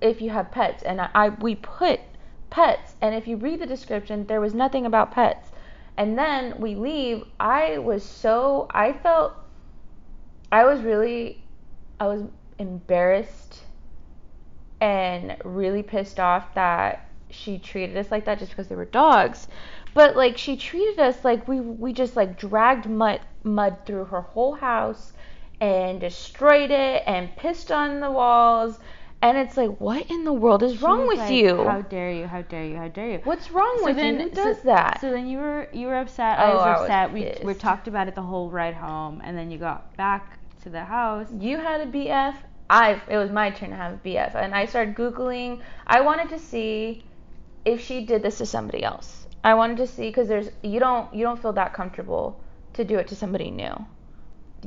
if 0.00 0.20
you 0.20 0.30
have 0.30 0.50
pets, 0.50 0.82
and 0.82 1.00
I, 1.00 1.08
I 1.14 1.28
we 1.28 1.54
put 1.54 2.00
pets, 2.50 2.94
and 3.02 3.14
if 3.14 3.26
you 3.28 3.36
read 3.36 3.60
the 3.60 3.66
description, 3.66 4.26
there 4.26 4.40
was 4.40 4.54
nothing 4.54 4.86
about 4.86 5.10
pets, 5.12 5.50
and 5.96 6.18
then 6.18 6.54
we 6.58 6.74
leave. 6.74 7.24
I 7.40 7.78
was 7.78 8.04
so 8.04 8.68
I 8.70 8.92
felt 8.92 9.34
I 10.52 10.64
was 10.64 10.80
really, 10.82 11.42
I 11.98 12.06
was 12.06 12.22
embarrassed 12.58 13.62
and 14.80 15.36
really 15.44 15.82
pissed 15.82 16.20
off 16.20 16.54
that 16.54 17.08
she 17.30 17.58
treated 17.58 17.96
us 17.96 18.10
like 18.10 18.24
that 18.26 18.38
just 18.38 18.52
because 18.52 18.68
they 18.68 18.76
were 18.76 18.84
dogs. 18.84 19.48
But 19.94 20.16
like 20.16 20.38
she 20.38 20.56
treated 20.56 20.98
us 21.00 21.24
like 21.24 21.48
we 21.48 21.60
we 21.60 21.92
just 21.92 22.16
like 22.16 22.38
dragged 22.38 22.86
mud 22.86 23.20
mud 23.42 23.78
through 23.86 24.04
her 24.06 24.20
whole 24.20 24.54
house 24.54 25.12
and 25.60 26.00
destroyed 26.00 26.70
it 26.70 27.02
and 27.06 27.34
pissed 27.36 27.72
on 27.72 28.00
the 28.00 28.10
walls. 28.10 28.78
And 29.26 29.36
it's 29.38 29.56
like, 29.56 29.76
what 29.78 30.08
in 30.08 30.22
the 30.24 30.32
world 30.32 30.62
is 30.62 30.78
She 30.78 30.84
wrong 30.84 31.00
was 31.00 31.08
with 31.08 31.18
like, 31.18 31.32
you? 31.32 31.64
How 31.64 31.82
dare 31.82 32.12
you? 32.12 32.26
How 32.28 32.42
dare 32.42 32.64
you? 32.64 32.76
How 32.76 32.88
dare 32.88 33.10
you? 33.10 33.20
What's 33.24 33.50
wrong 33.50 33.76
So 33.80 33.86
with 33.86 33.96
then- 33.96 34.20
you? 34.20 34.28
Who 34.28 34.34
so- 34.36 34.44
does 34.44 34.62
that? 34.62 35.00
So 35.00 35.10
then 35.10 35.26
you 35.26 35.38
were 35.38 35.68
you 35.72 35.88
were 35.88 35.96
upset. 35.98 36.38
I 36.38 36.52
Oh, 36.52 36.54
was 36.54 36.62
I 36.64 36.70
was 36.72 36.80
upset. 36.82 37.12
we 37.12 37.34
we 37.44 37.54
talked 37.54 37.88
about 37.88 38.06
it 38.08 38.14
the 38.14 38.22
whole 38.22 38.50
ride 38.50 38.74
home, 38.74 39.20
and 39.24 39.36
then 39.36 39.50
you 39.50 39.58
got 39.58 39.96
back 39.96 40.38
to 40.62 40.68
the 40.70 40.84
house. 40.84 41.26
you 41.32 41.56
had 41.58 41.80
a 41.80 41.86
BF. 41.86 42.34
I 42.70 43.00
it 43.08 43.16
was 43.16 43.30
my 43.30 43.50
turn 43.50 43.70
to 43.70 43.76
have 43.76 43.92
a 43.94 44.00
BF, 44.08 44.34
and 44.36 44.54
I 44.54 44.66
started 44.66 44.94
googling. 44.94 45.60
I 45.86 46.00
wanted 46.02 46.28
to 46.30 46.38
see 46.38 47.04
if 47.64 47.80
she 47.84 48.04
did 48.04 48.22
this 48.22 48.38
to 48.38 48.46
somebody 48.46 48.82
else. 48.84 49.26
I 49.42 49.54
wanted 49.54 49.76
to 49.78 49.86
see 49.88 50.06
because 50.08 50.28
there's 50.28 50.50
you 50.62 50.78
don't 50.80 51.12
you 51.14 51.24
don't 51.24 51.40
feel 51.42 51.52
that 51.54 51.72
comfortable 51.74 52.38
to 52.74 52.84
do 52.84 52.96
it 52.98 53.08
to 53.08 53.16
somebody 53.16 53.50
new. 53.50 53.74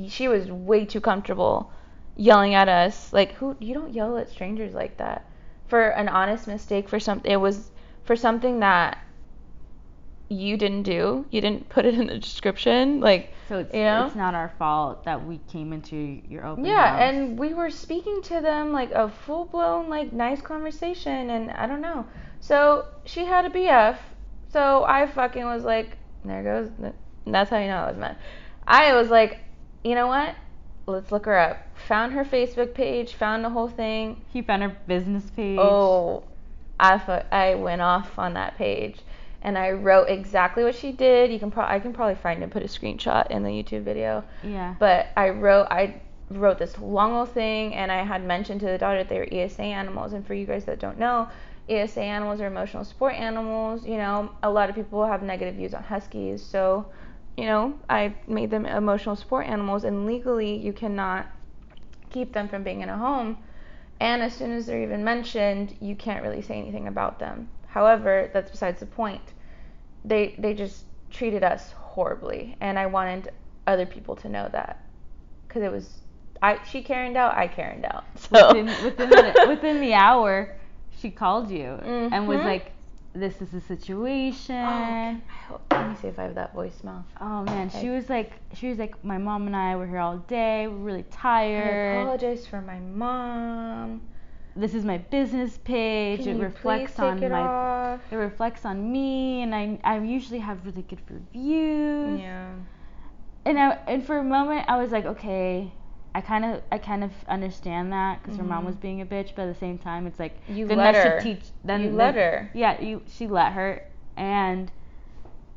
She 0.08 0.28
was 0.28 0.50
way 0.50 0.84
too 0.84 1.00
comfortable 1.00 1.70
yelling 2.16 2.54
at 2.54 2.68
us 2.68 3.12
like 3.12 3.32
who 3.32 3.56
you 3.60 3.72
don't 3.74 3.92
yell 3.92 4.16
at 4.18 4.28
strangers 4.28 4.74
like 4.74 4.96
that 4.98 5.24
for 5.68 5.88
an 5.90 6.08
honest 6.08 6.46
mistake 6.46 6.88
for 6.88 7.00
something 7.00 7.30
it 7.30 7.36
was 7.36 7.70
for 8.04 8.16
something 8.16 8.60
that 8.60 8.98
you 10.28 10.56
didn't 10.56 10.84
do 10.84 11.24
you 11.30 11.40
didn't 11.40 11.68
put 11.68 11.84
it 11.84 11.94
in 11.94 12.06
the 12.06 12.18
description 12.18 13.00
like 13.00 13.32
So 13.48 13.58
it's 13.60 13.74
You 13.74 13.82
know? 13.82 14.06
it's 14.06 14.14
not 14.14 14.34
our 14.34 14.48
fault 14.58 15.04
that 15.04 15.26
we 15.26 15.38
came 15.50 15.72
into 15.72 15.96
your 16.28 16.46
open 16.46 16.64
Yeah, 16.64 16.86
house. 16.88 17.00
and 17.00 17.38
we 17.38 17.52
were 17.54 17.70
speaking 17.70 18.22
to 18.24 18.40
them 18.40 18.72
like 18.72 18.92
a 18.92 19.08
full 19.08 19.46
blown, 19.46 19.88
like 19.90 20.12
nice 20.12 20.40
conversation, 20.40 21.30
and 21.30 21.50
I 21.50 21.66
don't 21.66 21.80
know. 21.80 22.06
So 22.38 22.84
she 23.06 23.24
had 23.24 23.44
a 23.44 23.50
BF. 23.50 23.96
So 24.52 24.84
I 24.84 25.06
fucking 25.08 25.44
was 25.44 25.64
like, 25.64 25.96
there 26.24 26.44
goes. 26.44 26.70
th- 26.80 26.94
That's 27.26 27.50
how 27.50 27.58
you 27.58 27.66
know 27.66 27.78
I 27.78 27.88
was 27.88 27.96
mad. 27.96 28.16
I 28.68 28.94
was 28.94 29.08
like, 29.10 29.40
you 29.82 29.96
know 29.96 30.06
what? 30.06 30.36
Let's 30.90 31.10
look 31.12 31.26
her 31.26 31.38
up. 31.38 31.58
Found 31.88 32.12
her 32.12 32.24
Facebook 32.24 32.74
page. 32.74 33.14
Found 33.14 33.44
the 33.44 33.50
whole 33.50 33.68
thing. 33.68 34.20
he 34.32 34.42
found 34.42 34.62
her 34.62 34.76
business 34.86 35.30
page. 35.30 35.58
Oh, 35.60 36.24
I 36.78 36.98
fu- 36.98 37.26
I 37.30 37.54
went 37.54 37.80
off 37.82 38.18
on 38.18 38.34
that 38.34 38.56
page, 38.56 39.00
and 39.42 39.56
I 39.58 39.70
wrote 39.72 40.08
exactly 40.08 40.64
what 40.64 40.74
she 40.74 40.92
did. 40.92 41.30
You 41.32 41.38
can 41.38 41.50
pro- 41.50 41.64
I 41.64 41.78
can 41.80 41.92
probably 41.92 42.14
find 42.16 42.42
and 42.42 42.50
put 42.50 42.62
a 42.62 42.66
screenshot 42.66 43.30
in 43.30 43.42
the 43.42 43.50
YouTube 43.50 43.82
video. 43.82 44.24
yeah. 44.42 44.74
But 44.78 45.08
I 45.16 45.30
wrote 45.30 45.66
I 45.70 46.00
wrote 46.30 46.58
this 46.58 46.78
long 46.78 47.12
old 47.12 47.28
thing 47.30 47.74
and 47.74 47.90
I 47.90 48.04
had 48.04 48.24
mentioned 48.24 48.60
to 48.60 48.66
the 48.66 48.78
daughter 48.78 48.98
that 48.98 49.08
they 49.08 49.18
were 49.18 49.26
ESA 49.32 49.62
animals 49.62 50.12
and 50.12 50.24
for 50.24 50.32
you 50.34 50.46
guys 50.46 50.64
that 50.66 50.78
don't 50.78 50.96
know, 50.96 51.28
ESA 51.68 52.00
animals 52.00 52.40
are 52.40 52.46
emotional 52.46 52.84
support 52.84 53.14
animals. 53.14 53.84
You 53.84 53.96
know, 53.96 54.30
a 54.42 54.48
lot 54.50 54.68
of 54.70 54.76
people 54.76 55.04
have 55.04 55.22
negative 55.24 55.56
views 55.56 55.74
on 55.74 55.82
huskies, 55.82 56.40
so 56.42 56.86
you 57.36 57.46
know, 57.46 57.74
I 57.88 58.14
made 58.26 58.50
them 58.50 58.66
emotional 58.66 59.16
support 59.16 59.46
animals 59.46 59.84
and 59.84 60.06
legally 60.06 60.56
you 60.56 60.72
cannot 60.72 61.26
keep 62.10 62.32
them 62.32 62.48
from 62.48 62.62
being 62.62 62.82
in 62.82 62.88
a 62.88 62.98
home. 62.98 63.38
And 64.00 64.22
as 64.22 64.34
soon 64.34 64.52
as 64.52 64.66
they're 64.66 64.82
even 64.82 65.04
mentioned, 65.04 65.76
you 65.80 65.94
can't 65.94 66.22
really 66.22 66.42
say 66.42 66.58
anything 66.58 66.88
about 66.88 67.18
them. 67.18 67.48
However, 67.66 68.30
that's 68.32 68.50
besides 68.50 68.80
the 68.80 68.86
point. 68.86 69.34
They 70.04 70.34
they 70.38 70.54
just 70.54 70.84
treated 71.10 71.44
us 71.44 71.72
horribly, 71.72 72.56
and 72.60 72.78
I 72.78 72.86
wanted 72.86 73.30
other 73.66 73.84
people 73.86 74.16
to 74.16 74.28
know 74.28 74.48
that 74.52 74.82
because 75.46 75.62
it 75.62 75.70
was 75.70 76.00
I 76.42 76.58
she 76.64 76.82
Karened 76.82 77.16
out, 77.16 77.36
I 77.36 77.46
Karened 77.46 77.84
out. 77.84 78.04
So 78.16 78.48
within 78.48 78.66
within 78.84 79.10
the, 79.10 79.46
within 79.48 79.80
the 79.80 79.94
hour, 79.94 80.56
she 80.98 81.10
called 81.10 81.50
you 81.50 81.78
mm-hmm. 81.82 82.12
and 82.12 82.26
was 82.26 82.40
like, 82.40 82.72
"This 83.12 83.42
is 83.42 83.50
the 83.50 83.60
situation." 83.60 84.54
Oh, 84.54 84.68
I 84.68 85.20
hope- 85.48 85.62
let 85.72 85.88
me 85.90 85.96
see 85.96 86.08
if 86.08 86.18
I 86.18 86.22
have 86.24 86.34
that 86.36 86.54
voicemail. 86.54 87.02
Oh 87.20 87.42
man, 87.42 87.68
she 87.70 87.88
was 87.90 88.08
like, 88.08 88.32
she 88.54 88.68
was 88.68 88.78
like, 88.78 89.02
my 89.04 89.18
mom 89.18 89.46
and 89.46 89.56
I 89.56 89.74
were 89.76 89.86
here 89.86 89.98
all 89.98 90.18
day. 90.18 90.68
We're 90.68 90.76
really 90.76 91.00
I 91.00 91.04
tired. 91.10 92.02
apologize 92.02 92.46
for 92.46 92.60
my 92.60 92.78
mom. 92.78 94.02
This 94.56 94.74
is 94.74 94.84
my 94.84 94.98
business 94.98 95.58
page. 95.58 96.24
Can 96.24 96.40
it 96.40 96.42
reflects 96.42 96.98
on 96.98 97.22
it 97.22 97.30
my. 97.30 97.40
off? 97.40 98.00
It 98.12 98.16
reflects 98.16 98.64
on 98.64 98.92
me, 98.92 99.42
and 99.42 99.54
I 99.54 99.78
I 99.84 99.98
usually 99.98 100.40
have 100.40 100.64
really 100.66 100.82
good 100.82 101.00
reviews. 101.08 102.20
Yeah. 102.20 102.52
And 103.44 103.58
I 103.58 103.78
and 103.86 104.04
for 104.04 104.18
a 104.18 104.24
moment 104.24 104.66
I 104.68 104.76
was 104.76 104.90
like, 104.92 105.06
okay, 105.06 105.72
I 106.14 106.20
kind 106.20 106.44
of 106.44 106.62
I 106.72 106.78
kind 106.78 107.04
of 107.04 107.12
understand 107.28 107.92
that 107.92 108.20
because 108.22 108.36
her 108.36 108.42
mom 108.44 108.64
Mhm. 108.64 108.66
was 108.66 108.76
being 108.76 109.00
a 109.00 109.06
bitch, 109.06 109.30
but 109.36 109.42
at 109.42 109.54
the 109.54 109.58
same 109.60 109.78
time 109.78 110.06
it's 110.06 110.18
like 110.18 110.36
You 110.48 110.66
then 110.66 110.78
let 110.78 110.94
her. 110.94 111.20
should 111.20 111.22
teach. 111.22 111.50
Then 111.64 111.82
You 111.82 111.90
let 111.90 112.14
her. 112.16 112.50
Yeah, 112.52 112.80
you 112.80 113.02
she 113.06 113.28
let 113.28 113.52
her, 113.52 113.82
and 114.16 114.70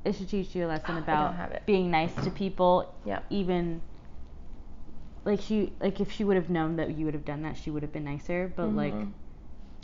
it 0.06 0.14
should 0.16 0.30
teach 0.30 0.56
you 0.56 0.66
a 0.66 0.68
lesson 0.68 0.96
don't 0.96 1.04
about 1.04 1.66
being 1.66 1.90
nice 1.90 2.14
to 2.24 2.30
people, 2.30 2.94
Yep. 3.06 3.24
even. 3.30 3.82
Like 5.26 5.40
she, 5.40 5.72
like 5.80 6.02
if 6.02 6.12
she 6.12 6.24
would 6.26 6.36
have 6.36 6.50
known 6.50 6.76
that 6.76 6.98
you 6.98 7.06
would 7.06 7.14
have 7.14 7.24
done 7.26 7.44
that, 7.44 7.56
she 7.58 7.72
would 7.72 7.82
have 7.82 7.94
been 7.94 8.04
nicer. 8.04 8.52
But 8.56 8.76
like, 8.76 8.94
Mhm. 8.94 9.12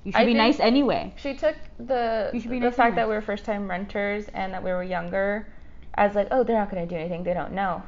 you 0.04 0.12
should 0.12 0.22
I 0.22 0.26
be 0.26 0.34
nice 0.34 0.60
anyway. 0.60 1.14
She 1.16 1.34
took 1.34 1.56
the 1.80 2.30
You 2.34 2.42
should 2.42 2.52
be 2.52 2.60
the 2.60 2.66
nice 2.66 2.76
fact 2.76 2.88
anyway. 2.92 2.96
that 3.04 3.08
we 3.10 3.16
were 3.16 3.22
first 3.22 3.46
time 3.46 3.70
renters 3.70 4.28
and 4.34 4.54
that 4.54 4.62
we 4.62 4.70
were 4.72 4.84
younger 4.84 5.48
as 5.96 6.14
like, 6.14 6.28
oh, 6.32 6.44
they're 6.44 6.58
not 6.58 6.70
gonna 6.70 6.86
do 6.86 6.96
anything. 6.98 7.24
They 7.24 7.34
don't 7.34 7.54
know. 7.54 7.82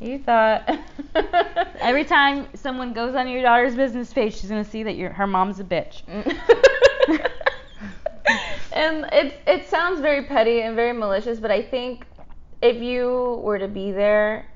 You 0.00 0.18
thought. 0.18 0.68
Every 1.80 2.04
time 2.04 2.48
someone 2.54 2.92
goes 2.92 3.14
on 3.14 3.28
your 3.28 3.42
daughter's 3.42 3.74
business 3.74 4.12
page, 4.12 4.36
she's 4.36 4.50
gonna 4.50 4.64
see 4.64 4.82
that 4.84 4.96
your 4.96 5.10
her 5.10 5.26
mom's 5.26 5.60
a 5.60 5.64
bitch. 5.64 6.02
and 8.72 9.06
it 9.12 9.40
it 9.46 9.68
sounds 9.68 10.00
very 10.00 10.24
petty 10.24 10.60
and 10.62 10.76
very 10.76 10.92
malicious, 10.92 11.40
but 11.40 11.50
I 11.50 11.62
think 11.62 12.04
if 12.62 12.76
you 12.82 13.40
were 13.42 13.58
to 13.58 13.68
be 13.68 13.92
there 13.92 14.46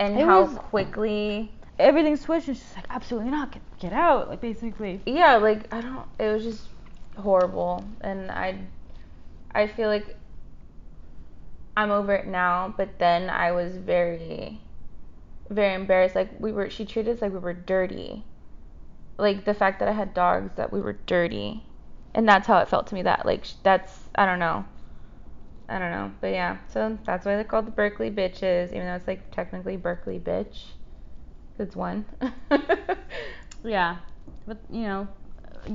and 0.00 0.18
It 0.18 0.24
how 0.24 0.42
was- 0.44 0.54
quickly 0.58 1.52
Everything 1.78 2.16
switched, 2.16 2.48
and 2.48 2.56
she's 2.56 2.74
like, 2.74 2.86
absolutely 2.90 3.30
not, 3.30 3.52
get, 3.52 3.62
get 3.78 3.92
out, 3.92 4.28
like 4.28 4.40
basically. 4.40 5.00
yeah, 5.06 5.36
like 5.36 5.72
I 5.72 5.80
don't 5.80 6.04
it 6.18 6.26
was 6.32 6.42
just 6.42 6.62
horrible 7.16 7.84
and 8.00 8.30
I 8.32 8.58
I 9.54 9.68
feel 9.68 9.88
like 9.88 10.16
I'm 11.78 11.90
over 11.92 12.14
it 12.14 12.26
now, 12.26 12.74
but 12.76 12.98
then 12.98 13.30
I 13.30 13.52
was 13.52 13.76
very 13.78 14.60
very 15.50 15.74
embarrassed 15.74 16.14
like 16.16 16.30
we 16.40 16.52
were 16.52 16.70
she 16.70 16.84
treated 16.84 17.16
us 17.16 17.22
like 17.22 17.32
we 17.32 17.38
were 17.38 17.54
dirty. 17.54 18.24
Like 19.18 19.44
the 19.44 19.54
fact 19.54 19.80
that 19.80 19.88
I 19.88 19.92
had 19.92 20.14
dogs 20.14 20.52
that 20.56 20.72
we 20.72 20.80
were 20.80 20.98
dirty. 21.06 21.64
And 22.14 22.28
that's 22.28 22.46
how 22.48 22.58
it 22.58 22.68
felt 22.68 22.86
to 22.88 22.94
me 22.94 23.02
that 23.02 23.26
like 23.26 23.46
that's 23.62 24.08
I 24.16 24.26
don't 24.26 24.38
know. 24.40 24.66
I 25.68 25.78
don't 25.78 25.90
know. 25.92 26.12
But 26.20 26.28
yeah, 26.32 26.58
so 26.68 26.98
that's 27.04 27.26
why 27.26 27.34
they're 27.36 27.44
called 27.44 27.66
the 27.66 27.70
Berkeley 27.72 28.10
bitches 28.10 28.68
even 28.72 28.86
though 28.86 28.94
it's 28.96 29.06
like 29.08 29.30
technically 29.30 29.76
Berkeley 29.76 30.18
bitch. 30.20 30.64
It's 31.58 31.76
one. 31.76 32.06
Yeah, 33.64 33.98
but 34.46 34.58
you 34.70 34.82
know, 34.82 35.08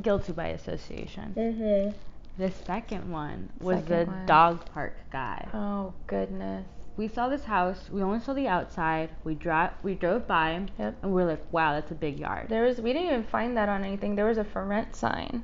guilty 0.01 0.33
by 0.33 0.47
association. 0.47 1.35
mhm. 1.35 1.93
The 2.37 2.51
second 2.51 3.11
one 3.11 3.49
was 3.59 3.77
Second 3.79 3.99
the 3.99 4.05
one. 4.11 4.25
dog 4.25 4.65
park 4.73 4.95
guy. 5.11 5.47
Oh 5.53 5.93
goodness. 6.07 6.65
We 6.97 7.07
saw 7.07 7.27
this 7.29 7.43
house. 7.43 7.89
We 7.91 8.01
only 8.03 8.19
saw 8.19 8.33
the 8.33 8.47
outside. 8.47 9.09
We 9.23 9.33
drove. 9.35 9.71
We 9.81 9.95
drove 9.95 10.27
by, 10.27 10.65
Yep. 10.77 10.95
and 11.03 11.13
we 11.13 11.21
are 11.23 11.25
like, 11.25 11.43
"Wow, 11.51 11.73
that's 11.73 11.91
a 11.91 11.95
big 11.95 12.19
yard." 12.19 12.49
There 12.49 12.63
was 12.63 12.79
we 12.81 12.93
didn't 12.93 13.07
even 13.07 13.23
find 13.23 13.57
that 13.57 13.69
on 13.69 13.83
anything. 13.83 14.15
There 14.15 14.25
was 14.27 14.37
a 14.37 14.43
for 14.43 14.63
rent 14.65 14.95
sign. 14.95 15.43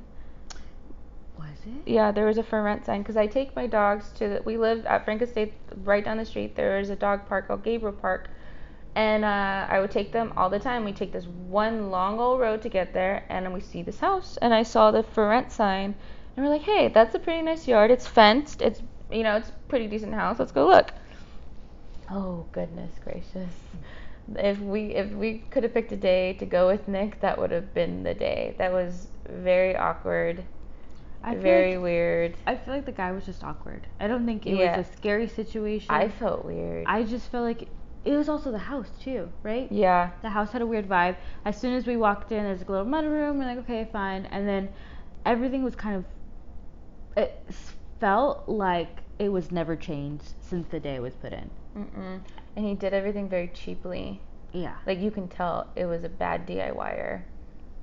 was 1.38 1.48
it? 1.66 1.88
Yeah, 1.90 2.12
there 2.12 2.26
was 2.26 2.38
a 2.38 2.42
for 2.42 2.62
rent 2.62 2.84
sign 2.86 3.02
because 3.02 3.16
I 3.16 3.26
take 3.26 3.56
my 3.56 3.66
dogs 3.66 4.10
to 4.12 4.28
the. 4.28 4.42
We 4.44 4.56
live 4.58 4.84
at 4.86 5.04
Frank 5.04 5.22
Estate, 5.22 5.54
right 5.84 6.04
down 6.04 6.18
the 6.18 6.24
street. 6.24 6.54
There 6.54 6.78
is 6.78 6.90
a 6.90 6.96
dog 6.96 7.26
park 7.26 7.48
called 7.48 7.62
Gabriel 7.64 7.94
Park, 7.96 8.28
and 8.94 9.24
uh, 9.24 9.66
I 9.68 9.80
would 9.80 9.90
take 9.90 10.12
them 10.12 10.32
all 10.36 10.50
the 10.50 10.58
time. 10.60 10.84
We 10.84 10.92
take 10.92 11.12
this 11.12 11.26
one 11.26 11.90
long 11.90 12.20
old 12.20 12.40
road 12.40 12.62
to 12.62 12.68
get 12.68 12.92
there, 12.92 13.24
and 13.28 13.44
then 13.46 13.52
we 13.52 13.60
see 13.60 13.82
this 13.82 13.98
house, 14.00 14.36
and 14.42 14.52
I 14.54 14.62
saw 14.62 14.90
the 14.90 15.02
for 15.02 15.28
rent 15.28 15.50
sign, 15.50 15.94
and 16.40 16.48
we're 16.48 16.54
like, 16.54 16.62
hey, 16.62 16.88
that's 16.88 17.14
a 17.14 17.18
pretty 17.18 17.42
nice 17.42 17.68
yard. 17.68 17.90
It's 17.90 18.06
fenced. 18.06 18.62
It's 18.62 18.80
you 19.12 19.22
know, 19.22 19.36
it's 19.36 19.50
a 19.50 19.54
pretty 19.68 19.86
decent 19.88 20.14
house. 20.14 20.38
Let's 20.38 20.52
go 20.52 20.66
look. 20.66 20.92
Oh 22.10 22.46
goodness 22.52 22.92
gracious. 23.04 23.52
If 24.36 24.58
we 24.60 24.94
if 24.94 25.10
we 25.12 25.38
could 25.50 25.64
have 25.64 25.74
picked 25.74 25.92
a 25.92 25.96
day 25.96 26.32
to 26.34 26.46
go 26.46 26.66
with 26.68 26.88
Nick, 26.88 27.20
that 27.20 27.38
would 27.38 27.50
have 27.50 27.74
been 27.74 28.02
the 28.04 28.14
day. 28.14 28.54
That 28.56 28.72
was 28.72 29.08
very 29.28 29.76
awkward, 29.76 30.42
I 31.22 31.34
very 31.34 31.74
like, 31.74 31.82
weird. 31.82 32.36
I 32.46 32.56
feel 32.56 32.72
like 32.74 32.86
the 32.86 32.92
guy 32.92 33.12
was 33.12 33.26
just 33.26 33.44
awkward. 33.44 33.86
I 33.98 34.06
don't 34.06 34.24
think 34.24 34.46
it 34.46 34.56
Yeah. 34.56 34.78
was 34.78 34.86
a 34.86 34.92
scary 34.96 35.28
situation. 35.28 35.88
I 35.90 36.08
felt 36.08 36.44
weird. 36.44 36.86
I 36.86 37.02
just 37.02 37.30
felt 37.30 37.44
like 37.44 37.68
it 38.04 38.16
was 38.16 38.30
also 38.30 38.50
the 38.50 38.58
house 38.58 38.88
too, 39.02 39.28
right? 39.42 39.70
yeah. 39.70 40.10
The 40.22 40.30
house 40.30 40.52
had 40.52 40.62
a 40.62 40.66
weird 40.66 40.88
vibe. 40.88 41.16
As 41.44 41.60
soon 41.60 41.74
as 41.74 41.86
we 41.86 41.98
walked 41.98 42.32
in, 42.32 42.44
there's 42.44 42.62
a 42.62 42.70
little 42.70 42.86
mud 42.86 43.04
room. 43.04 43.38
We're 43.38 43.44
like, 43.44 43.58
okay, 43.58 43.86
fine. 43.92 44.24
And 44.26 44.48
then 44.48 44.70
everything 45.26 45.62
was 45.62 45.76
kind 45.76 45.96
of. 45.96 46.04
It 47.16 47.42
felt 47.98 48.48
like 48.48 48.98
it 49.18 49.28
was 49.30 49.50
never 49.52 49.76
changed 49.76 50.32
since 50.40 50.66
the 50.68 50.80
day 50.80 50.94
it 50.96 51.02
was 51.02 51.14
put 51.14 51.32
in. 51.32 51.50
Mm-mm. 51.76 52.20
And 52.56 52.64
he 52.66 52.74
did 52.74 52.92
everything 52.94 53.28
very 53.28 53.48
cheaply. 53.48 54.20
Yeah. 54.52 54.76
Like 54.86 54.98
you 55.00 55.10
can 55.10 55.28
tell 55.28 55.66
it 55.76 55.84
was 55.86 56.02
a 56.04 56.08
bad 56.08 56.46
DIYer. 56.46 57.22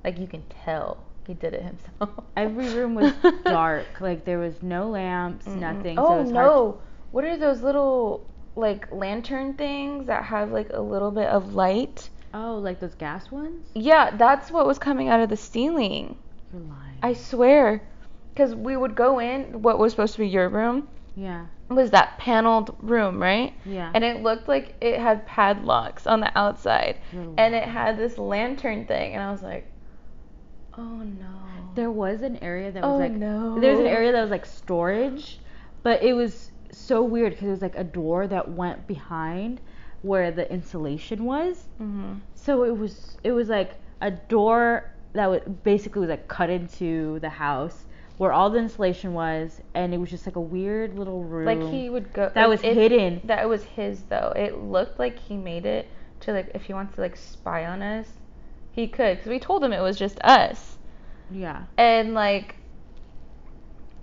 Like 0.04 0.18
you 0.18 0.26
can 0.26 0.42
tell 0.64 0.98
he 1.26 1.34
did 1.34 1.54
it 1.54 1.62
himself. 1.62 2.24
Every 2.36 2.68
room 2.74 2.94
was 2.94 3.12
dark. 3.44 3.86
Like 4.00 4.24
there 4.24 4.38
was 4.38 4.62
no 4.62 4.88
lamps, 4.90 5.46
Mm-mm. 5.46 5.58
nothing. 5.60 5.98
Oh, 5.98 6.04
so 6.06 6.12
Oh 6.12 6.16
was 6.22 6.24
hard 6.24 6.26
to- 6.26 6.32
no! 6.32 6.80
What 7.10 7.24
are 7.24 7.36
those 7.36 7.62
little 7.62 8.26
like 8.56 8.90
lantern 8.92 9.54
things 9.54 10.06
that 10.06 10.24
have 10.24 10.50
like 10.50 10.70
a 10.72 10.80
little 10.80 11.10
bit 11.10 11.28
of 11.28 11.54
light? 11.54 12.10
oh, 12.34 12.56
like 12.58 12.78
those 12.80 12.94
gas 12.94 13.30
ones? 13.30 13.66
Yeah, 13.74 14.14
that's 14.16 14.50
what 14.50 14.66
was 14.66 14.78
coming 14.78 15.08
out 15.08 15.20
of 15.20 15.30
the 15.30 15.36
ceiling. 15.36 16.18
You're 16.52 16.62
lying. 16.62 16.98
I 17.02 17.12
swear. 17.14 17.82
Because 18.38 18.54
we 18.54 18.76
would 18.76 18.94
go 18.94 19.18
in, 19.18 19.62
what 19.62 19.80
was 19.80 19.90
supposed 19.90 20.12
to 20.12 20.20
be 20.20 20.28
your 20.28 20.48
room 20.48 20.86
yeah. 21.16 21.46
was 21.68 21.90
that 21.90 22.18
paneled 22.18 22.76
room, 22.78 23.20
right? 23.20 23.52
Yeah. 23.64 23.90
And 23.92 24.04
it 24.04 24.22
looked 24.22 24.46
like 24.46 24.76
it 24.80 25.00
had 25.00 25.26
padlocks 25.26 26.06
on 26.06 26.20
the 26.20 26.38
outside. 26.38 26.98
And 27.36 27.52
it 27.52 27.64
had 27.64 27.98
this 27.98 28.16
lantern 28.16 28.86
thing. 28.86 29.14
And 29.14 29.24
I 29.24 29.32
was 29.32 29.42
like, 29.42 29.66
oh 30.76 31.02
no. 31.02 31.26
There 31.74 31.90
was 31.90 32.22
an 32.22 32.36
area 32.36 32.70
that 32.70 32.84
was 32.84 32.92
oh 32.92 32.96
like 32.96 33.10
no. 33.10 33.58
there 33.58 33.72
was 33.72 33.80
an 33.80 33.86
area 33.86 34.12
that 34.12 34.22
was 34.22 34.30
like 34.30 34.46
storage, 34.46 35.40
but 35.82 36.00
it 36.04 36.12
was 36.12 36.52
so 36.70 37.02
weird 37.02 37.32
because 37.32 37.48
it 37.48 37.50
was 37.50 37.62
like 37.62 37.76
a 37.76 37.84
door 37.84 38.28
that 38.28 38.48
went 38.48 38.86
behind 38.86 39.60
where 40.02 40.30
the 40.30 40.48
insulation 40.52 41.24
was. 41.24 41.66
hmm 41.78 42.14
So 42.36 42.62
it 42.62 42.78
was 42.78 43.16
it 43.24 43.32
was 43.32 43.48
like 43.48 43.72
a 44.00 44.12
door 44.12 44.92
that 45.14 45.28
would 45.28 45.64
basically 45.64 46.02
was 46.02 46.10
like 46.10 46.28
cut 46.28 46.50
into 46.50 47.18
the 47.18 47.30
house 47.30 47.86
where 48.18 48.32
all 48.32 48.50
the 48.50 48.58
insulation 48.58 49.14
was, 49.14 49.60
and 49.74 49.94
it 49.94 49.98
was 49.98 50.10
just 50.10 50.26
like 50.26 50.36
a 50.36 50.40
weird 50.40 50.98
little 50.98 51.22
room. 51.24 51.46
Like 51.46 51.62
he 51.72 51.88
would 51.88 52.12
go. 52.12 52.30
that 52.34 52.36
like, 52.36 52.48
was 52.48 52.62
it- 52.62 52.74
hidden. 52.74 53.20
That 53.24 53.48
was 53.48 53.64
his 53.64 54.02
though. 54.04 54.32
It 54.36 54.58
looked 54.58 54.98
like 54.98 55.18
he 55.18 55.36
made 55.36 55.64
it 55.66 55.88
to 56.20 56.32
like 56.32 56.50
if 56.54 56.62
he 56.64 56.74
wants 56.74 56.94
to 56.96 57.00
like 57.00 57.16
spy 57.16 57.64
on 57.66 57.80
us, 57.82 58.06
he 58.72 58.86
could. 58.88 59.16
Because 59.18 59.30
we 59.30 59.38
told 59.38 59.62
him 59.64 59.72
it 59.72 59.80
was 59.80 59.96
just 59.96 60.18
us. 60.22 60.76
Yeah. 61.30 61.64
And 61.76 62.14
like 62.14 62.56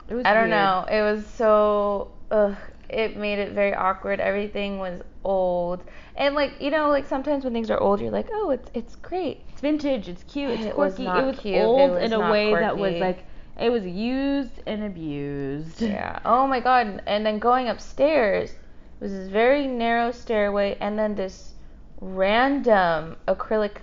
It 0.08 0.14
was 0.16 0.26
I 0.26 0.34
don't 0.34 0.50
weird. 0.50 0.52
know. 0.52 0.86
It 0.90 1.02
was 1.02 1.26
so 1.26 2.12
ugh. 2.32 2.56
It 2.88 3.18
made 3.18 3.40
it 3.40 3.52
very 3.54 3.74
awkward. 3.74 4.20
Everything 4.20 4.78
was 4.78 5.02
old, 5.24 5.84
and 6.16 6.36
like 6.36 6.62
you 6.62 6.70
know, 6.70 6.90
like 6.90 7.08
sometimes 7.08 7.44
when 7.44 7.52
things 7.52 7.72
are 7.72 7.80
old, 7.80 8.00
you're 8.00 8.12
like, 8.12 8.28
oh, 8.32 8.52
it's 8.52 8.70
it's 8.76 8.96
great. 8.96 9.42
It's 9.50 9.60
vintage. 9.60 10.08
It's 10.08 10.24
cute. 10.24 10.52
It's 10.52 10.66
It 10.66 10.78
was 10.78 10.94
quirky. 10.94 11.04
not 11.06 11.24
it 11.24 11.26
was 11.26 11.40
cute, 11.40 11.56
it 11.56 11.64
old 11.64 11.92
was 11.92 12.04
in 12.04 12.14
a 12.14 12.32
way 12.32 12.54
that 12.54 12.78
was 12.78 12.94
like 12.96 13.26
it 13.60 13.70
was 13.70 13.86
used 13.86 14.62
and 14.66 14.84
abused. 14.84 15.82
Yeah. 15.82 16.20
Oh 16.26 16.48
my 16.48 16.60
god. 16.60 17.02
And 17.06 17.26
then 17.26 17.40
going 17.40 17.70
upstairs 17.70 18.54
was 19.00 19.12
this 19.12 19.30
very 19.30 19.68
narrow 19.68 20.12
stairway, 20.12 20.78
and 20.80 20.98
then 20.98 21.16
this 21.16 21.54
random 22.02 23.16
acrylic 23.28 23.78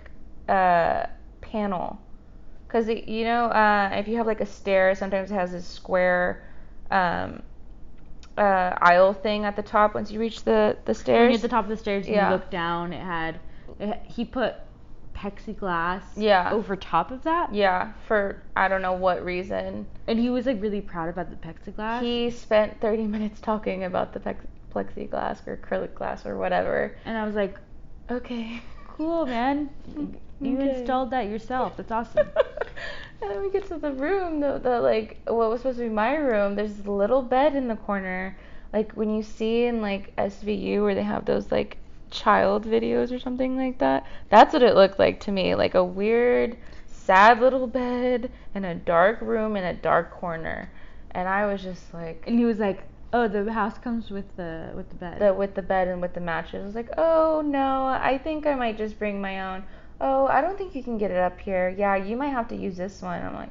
uh, 0.48 1.06
panel. 1.40 1.98
Cause 2.68 2.88
you 2.88 3.24
know, 3.24 3.46
uh, 3.46 3.90
if 3.92 4.08
you 4.08 4.16
have 4.16 4.26
like 4.26 4.40
a 4.40 4.46
stair, 4.46 4.94
sometimes 4.94 5.30
it 5.30 5.35
has 5.35 5.52
this 5.52 5.66
square 5.66 6.42
um, 6.90 7.42
uh, 8.38 8.74
aisle 8.80 9.12
thing 9.12 9.44
at 9.44 9.56
the 9.56 9.62
top 9.62 9.94
once 9.94 10.11
you 10.11 10.18
reach 10.18 10.42
the 10.44 10.76
the 10.87 10.90
When 10.92 10.94
stairs. 10.94 11.28
you're 11.28 11.35
at 11.37 11.42
the 11.42 11.48
top 11.48 11.64
of 11.64 11.68
the 11.68 11.76
stairs, 11.76 12.08
Yeah. 12.08 12.28
you 12.28 12.35
look 12.35 12.50
down. 12.50 12.92
It 12.94 13.02
had, 13.02 13.40
it, 13.78 14.00
he 14.06 14.24
put 14.24 14.54
plexiglass 15.22 16.02
Yeah. 16.16 16.50
over 16.52 16.76
top 16.76 17.11
of 17.11 17.22
that, 17.22 17.54
Yeah, 17.54 17.92
for 18.06 18.42
I 18.56 18.68
don't 18.68 18.82
know 18.82 18.92
what 18.94 19.24
reason. 19.24 19.87
and 20.06 20.18
he 20.18 20.30
was 20.30 20.46
like 20.46 20.61
really 20.61 20.80
proud 20.80 21.08
about 21.08 21.30
the 21.30 21.37
plexiglass. 21.37 22.00
He 22.00 22.30
spent 22.30 22.80
30 22.80 23.06
minutes 23.06 23.40
talking 23.40 23.85
about 23.85 24.12
the 24.12 24.20
plex- 24.20 24.46
plexiglass 24.74 25.46
or 25.46 25.56
acrylic 25.56 25.94
glass 25.94 26.26
or 26.26 26.37
whatever. 26.37 26.96
and 27.04 27.16
I 27.16 27.24
was 27.24 27.35
like, 27.35 27.56
Okay. 28.11 28.61
cool, 28.88 29.26
man. 29.26 29.70
You 30.40 30.58
Okay. 30.58 30.80
installed 30.80 31.11
that 31.12 31.28
yourself. 31.28 31.76
That's 31.76 31.92
awesome. 31.92 32.26
and 33.22 33.30
then 33.30 33.42
we 33.42 33.52
get 33.52 33.68
to 33.68 33.78
the 33.78 33.92
room, 33.92 34.40
the, 34.40 34.58
the 34.58 34.80
like 34.80 35.22
what 35.28 35.48
was 35.50 35.61
supposed 35.61 35.78
to 35.78 35.85
be 35.85 35.88
my 35.88 36.16
room. 36.16 36.56
There's 36.56 36.74
this 36.74 36.87
little 36.88 37.22
bed 37.22 37.54
in 37.54 37.68
the 37.68 37.76
corner, 37.76 38.37
like 38.72 38.90
when 38.94 39.14
you 39.14 39.22
see 39.22 39.66
in 39.66 39.80
like 39.80 40.12
SVU 40.16 40.82
where 40.82 40.96
they 40.96 41.04
have 41.04 41.24
those 41.26 41.52
like 41.52 41.76
child 42.12 42.64
videos 42.64 43.11
or 43.11 43.18
something 43.18 43.57
like 43.57 43.79
that. 43.79 44.07
That's 44.29 44.53
what 44.53 44.62
it 44.62 44.77
looked 44.77 44.98
like 44.98 45.18
to 45.20 45.33
me, 45.33 45.55
like 45.55 45.75
a 45.75 45.85
weird, 45.85 46.57
sad 46.87 47.40
little 47.40 47.66
bed 47.66 48.31
in 48.55 48.64
a 48.64 48.75
dark 48.75 49.20
room 49.20 49.57
in 49.57 49.64
a 49.64 49.75
dark 49.75 50.12
corner. 50.12 50.70
And 51.11 51.29
I 51.29 51.46
was 51.46 51.62
just 51.62 51.92
like, 51.92 52.22
and 52.27 52.38
he 52.38 52.44
was 52.44 52.59
like, 52.59 52.85
oh, 53.12 53.29
the 53.29 53.53
house 53.53 53.79
comes 53.79 54.11
with 54.11 54.37
the 54.37 54.70
with 54.75 54.88
the 54.88 54.94
bed. 54.96 55.20
the 55.20 55.35
with 55.35 55.55
the 55.55 55.62
bed 55.62 55.88
and 55.88 56.01
with 56.01 56.14
the 56.14 56.20
mattress. 56.20 56.62
I 56.62 56.66
was 56.66 56.75
like, 56.75 56.90
oh 56.96 57.42
no, 57.44 57.87
I 57.87 58.20
think 58.22 58.46
I 58.46 58.55
might 58.55 58.79
just 58.79 58.98
bring 58.98 59.20
my 59.20 59.55
own. 59.55 59.64
Oh, 60.01 60.27
I 60.27 60.40
don't 60.40 60.57
think 60.59 60.75
you 60.75 60.83
can 60.83 60.98
get 60.98 61.11
it 61.11 61.18
up 61.18 61.38
here. 61.40 61.75
Yeah, 61.77 61.96
you 61.96 62.16
might 62.16 62.31
have 62.31 62.48
to 62.48 62.57
use 62.57 62.77
this 62.77 63.03
one. 63.03 63.22
I'm 63.22 63.35
like, 63.35 63.51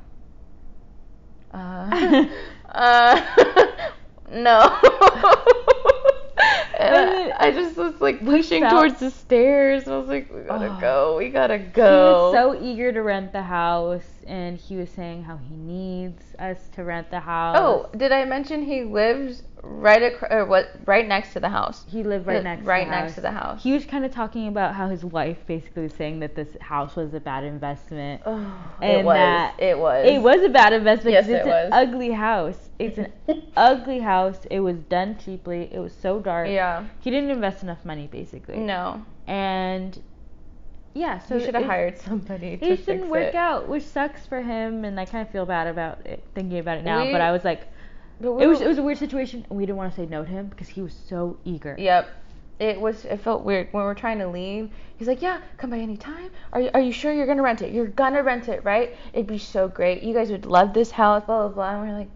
uh, 1.54 2.26
uh, 2.70 3.92
no. 4.32 5.86
and 6.80 7.34
I, 7.40 7.52
just 7.52 7.78
was 7.78 8.00
like 8.02 8.24
pushing 8.24 8.62
felt- 8.62 8.74
towards 8.74 9.00
the 9.00 9.12
stairs. 9.12 9.88
I 9.88 9.98
was 9.98 10.08
like, 10.08 10.32
we 10.34 10.42
gotta 10.42 10.68
Oh. 10.76 10.80
go, 10.80 11.18
we 11.18 11.30
gotta 11.30 11.58
go. 11.60 12.32
was 12.32 12.34
so 12.34 12.62
eager 12.64 12.92
to 12.92 13.02
rent 13.02 13.32
the 13.34 13.42
house, 13.44 14.04
and 14.28 14.58
he 14.58 14.76
was 14.76 14.90
saying 14.90 15.24
how 15.24 15.38
he 15.38 15.56
needs 15.56 16.24
us 16.40 16.58
to 16.76 16.84
rent 16.84 17.10
the 17.10 17.18
oh, 17.18 17.22
house. 17.22 17.58
Oh, 17.60 17.90
did 17.98 18.12
I 18.12 18.26
mention 18.26 18.64
he 18.64 18.84
lives 18.84 19.44
right 19.64 20.02
across, 20.02 20.32
or 20.32 20.46
what, 20.46 20.70
right 20.86 21.08
next 21.08 21.34
to 21.34 21.40
the 21.40 21.50
house? 21.50 21.86
He 21.88 22.04
lived 22.04 22.28
right 22.28 22.44
next 22.44 22.64
right 22.64 22.84
to 22.84 22.86
the 22.86 22.92
next 22.92 23.04
house. 23.04 23.16
to 23.16 23.22
the 23.22 23.32
house. 23.32 23.64
He 23.64 23.72
was 23.74 23.86
kind 23.86 24.06
of 24.06 24.12
talking 24.12 24.48
about 24.48 24.76
how 24.76 24.90
his 24.90 25.04
wife 25.04 25.46
basically 25.46 25.84
was 25.84 25.94
saying 25.94 26.20
that 26.20 26.36
this 26.36 26.50
house 26.62 26.96
was 26.96 27.14
a 27.14 27.20
bad 27.20 27.44
investment. 27.44 28.22
Oh, 28.26 28.40
it 28.82 28.86
And 28.86 29.06
was. 29.06 29.16
that 29.16 29.60
it 29.60 29.78
was. 29.78 30.08
It 30.08 30.22
was 30.22 30.42
a 30.42 30.50
bad 30.50 30.74
investment 30.74 31.14
Yes, 31.14 31.28
it's 31.28 31.46
it 31.46 31.52
an 31.52 31.74
ugly 31.74 32.12
house. 32.12 32.70
It's 32.80 32.98
an 32.98 33.12
ugly 33.58 34.00
house. 34.00 34.40
It 34.50 34.60
was 34.60 34.78
done 34.84 35.18
cheaply. 35.24 35.70
It 35.72 35.80
was 35.80 35.94
so 35.94 36.20
dark. 36.20 36.48
Yeah. 36.48 36.86
He 37.00 37.12
didn't 37.12 37.30
invest 37.30 37.64
enough 37.64 37.84
money 37.86 38.08
basically. 38.12 38.58
No. 38.58 39.06
And 39.28 40.02
yeah, 40.94 41.20
so 41.20 41.36
you 41.36 41.46
should 41.46 41.56
have 41.56 41.66
hired 41.66 41.98
somebody 41.98 42.58
to 42.58 42.66
It 42.66 42.86
didn't 42.86 43.10
work 43.10 43.30
it. 43.30 43.36
out, 43.36 43.68
which 43.68 43.84
sucks 43.84 44.26
for 44.26 44.42
him, 44.42 44.84
and 44.86 45.00
I 45.00 45.06
kind 45.06 45.26
of 45.26 45.32
feel 45.32 45.46
bad 45.46 45.68
about 45.68 46.06
it 46.06 46.24
thinking 46.36 46.60
about 46.60 46.78
it 46.80 46.84
now. 46.84 47.06
We- 47.06 47.12
but 47.12 47.22
I 47.22 47.32
was 47.32 47.44
like, 47.44 47.68
But 48.20 48.34
we 48.34 48.44
it 48.44 48.48
was 48.48 48.62
it 48.62 48.68
was 48.68 48.78
a 48.78 48.84
weird 48.84 48.98
situation, 48.98 49.46
and 49.50 49.58
we 49.58 49.66
didn't 49.66 49.78
want 49.78 49.94
to 49.94 50.02
say 50.02 50.06
no 50.06 50.24
to 50.24 50.30
him 50.30 50.48
because 50.48 50.68
he 50.68 50.82
was 50.82 50.94
so 51.08 51.38
eager. 51.46 51.76
Yep. 51.78 52.10
It 52.60 52.80
was. 52.80 53.06
It 53.06 53.18
felt 53.22 53.44
weird 53.44 53.70
when 53.72 53.84
we're 53.86 53.96
trying 53.96 54.20
to 54.20 54.28
leave. 54.28 54.70
He's 54.98 55.08
like, 55.08 55.22
"Yeah, 55.24 55.40
come 55.58 55.72
by 55.72 55.80
any 55.80 55.98
time. 55.98 56.30
Are 56.54 56.62
you 56.62 56.70
Are 56.76 56.80
you 56.80 56.92
sure 56.92 57.12
you're 57.12 57.26
gonna 57.26 57.42
rent 57.42 57.64
it? 57.64 57.74
You're 57.74 57.88
gonna 57.88 58.22
rent 58.22 58.50
it, 58.50 58.64
right? 58.64 58.96
It'd 59.14 59.26
be 59.26 59.40
so 59.40 59.68
great. 59.68 60.04
You 60.04 60.14
guys 60.14 60.30
would 60.30 60.46
love 60.46 60.72
this 60.74 60.92
house. 60.92 61.24
Blah 61.26 61.48
blah 61.48 61.56
blah." 61.56 61.72
And 61.72 61.90
we're 61.90 61.98
like, 61.98 62.10